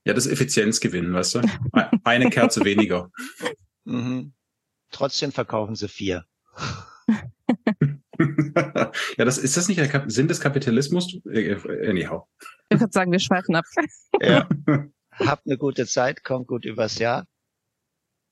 Ja, 0.05 0.15
das 0.15 0.27
Effizienzgewinn, 0.27 1.15
weißt 1.15 1.37
du? 1.37 1.41
Eine 2.05 2.29
Kerze 2.31 2.65
weniger. 2.65 3.11
Mhm. 3.85 4.35
Trotzdem 4.91 5.33
verkaufen 5.33 5.75
sie 5.75 5.89
vier. 5.89 6.27
ja, 8.19 9.25
das 9.25 9.39
ist 9.39 9.57
das 9.57 9.69
nicht 9.69 9.81
der 9.81 10.05
Sinn 10.11 10.29
des 10.29 10.41
Kapitalismus? 10.41 11.19
Äh, 11.27 11.53
äh, 11.53 11.89
anyhow. 11.89 12.27
Ich 12.69 12.81
würde 12.81 12.93
sagen, 12.93 13.13
wir 13.13 13.21
schweifen 13.21 13.57
ab. 13.57 13.65
ja. 14.21 14.49
Habt 15.15 15.47
eine 15.47 15.59
gute 15.59 15.87
Zeit, 15.87 16.25
kommt 16.25 16.49
gut 16.49 16.65
übers 16.65 16.99
Jahr. 16.99 17.27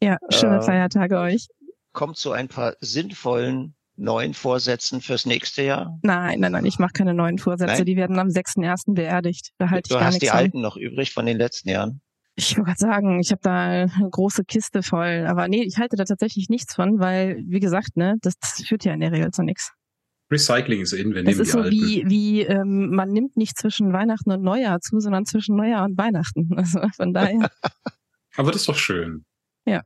Ja, 0.02 0.16
schöne 0.30 0.58
äh, 0.58 0.62
Feiertage 0.62 1.18
euch. 1.18 1.48
Kommt 1.92 2.16
zu 2.16 2.32
ein 2.32 2.48
paar 2.48 2.74
sinnvollen 2.80 3.76
neuen 4.01 4.34
Vorsätzen 4.34 5.01
fürs 5.01 5.26
nächste 5.26 5.62
Jahr? 5.62 5.98
Nein, 6.03 6.40
nein, 6.40 6.53
nein, 6.53 6.64
ich 6.64 6.78
mache 6.78 6.92
keine 6.92 7.14
neuen 7.14 7.38
Vorsätze. 7.38 7.74
Nein? 7.74 7.84
Die 7.84 7.96
werden 7.96 8.18
am 8.18 8.28
6.1. 8.28 8.94
beerdigt. 8.94 9.51
Da 9.59 9.70
halte 9.70 9.88
du 9.88 9.94
ich 9.94 10.01
gar 10.01 10.09
hast 10.09 10.22
die 10.22 10.30
an. 10.30 10.38
alten 10.38 10.61
noch 10.61 10.76
übrig 10.76 11.12
von 11.12 11.26
den 11.26 11.38
letzten 11.38 11.68
Jahren? 11.68 12.01
Ich 12.36 12.57
wollte 12.57 12.68
gerade 12.68 12.78
sagen, 12.80 13.20
ich 13.20 13.30
habe 13.32 13.42
da 13.42 13.64
eine 13.66 14.11
große 14.11 14.44
Kiste 14.44 14.82
voll. 14.82 15.26
Aber 15.28 15.48
nee, 15.48 15.62
ich 15.62 15.76
halte 15.78 15.96
da 15.96 16.05
tatsächlich 16.05 16.48
nichts 16.48 16.74
von, 16.74 16.98
weil, 16.98 17.42
wie 17.46 17.61
gesagt, 17.61 17.96
ne, 17.96 18.16
das, 18.22 18.34
das 18.38 18.62
führt 18.66 18.84
ja 18.84 18.94
in 18.94 19.01
der 19.01 19.12
Regel 19.12 19.30
zu 19.30 19.42
nichts. 19.42 19.72
Recycling 20.30 20.80
ist 20.80 20.92
in, 20.92 21.12
wir 21.12 21.22
nehmen 21.22 21.28
Es 21.28 21.38
ist 21.38 21.53
so 21.53 21.59
alten. 21.59 21.72
wie, 21.72 22.05
wie 22.07 22.42
ähm, 22.42 22.90
man 22.94 23.11
nimmt 23.11 23.36
nicht 23.36 23.59
zwischen 23.59 23.92
Weihnachten 23.92 24.30
und 24.30 24.42
Neujahr 24.42 24.80
zu, 24.80 25.01
sondern 25.01 25.26
zwischen 25.26 25.57
Neujahr 25.57 25.84
und 25.84 25.98
Weihnachten. 25.98 26.48
Also 26.57 26.80
von 26.96 27.12
daher. 27.12 27.51
Aber 28.36 28.53
das 28.53 28.62
ist 28.62 28.68
doch 28.68 28.76
schön. 28.76 29.24
Ja. 29.66 29.82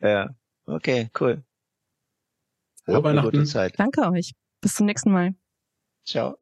Ja, 0.00 0.30
okay, 0.66 1.10
cool. 1.20 1.42
Frohe 2.94 3.04
Weihnachten. 3.04 3.46
Zeit. 3.46 3.78
Danke 3.78 4.02
euch. 4.10 4.32
Bis 4.60 4.74
zum 4.74 4.86
nächsten 4.86 5.12
Mal. 5.12 5.34
Ciao. 6.04 6.36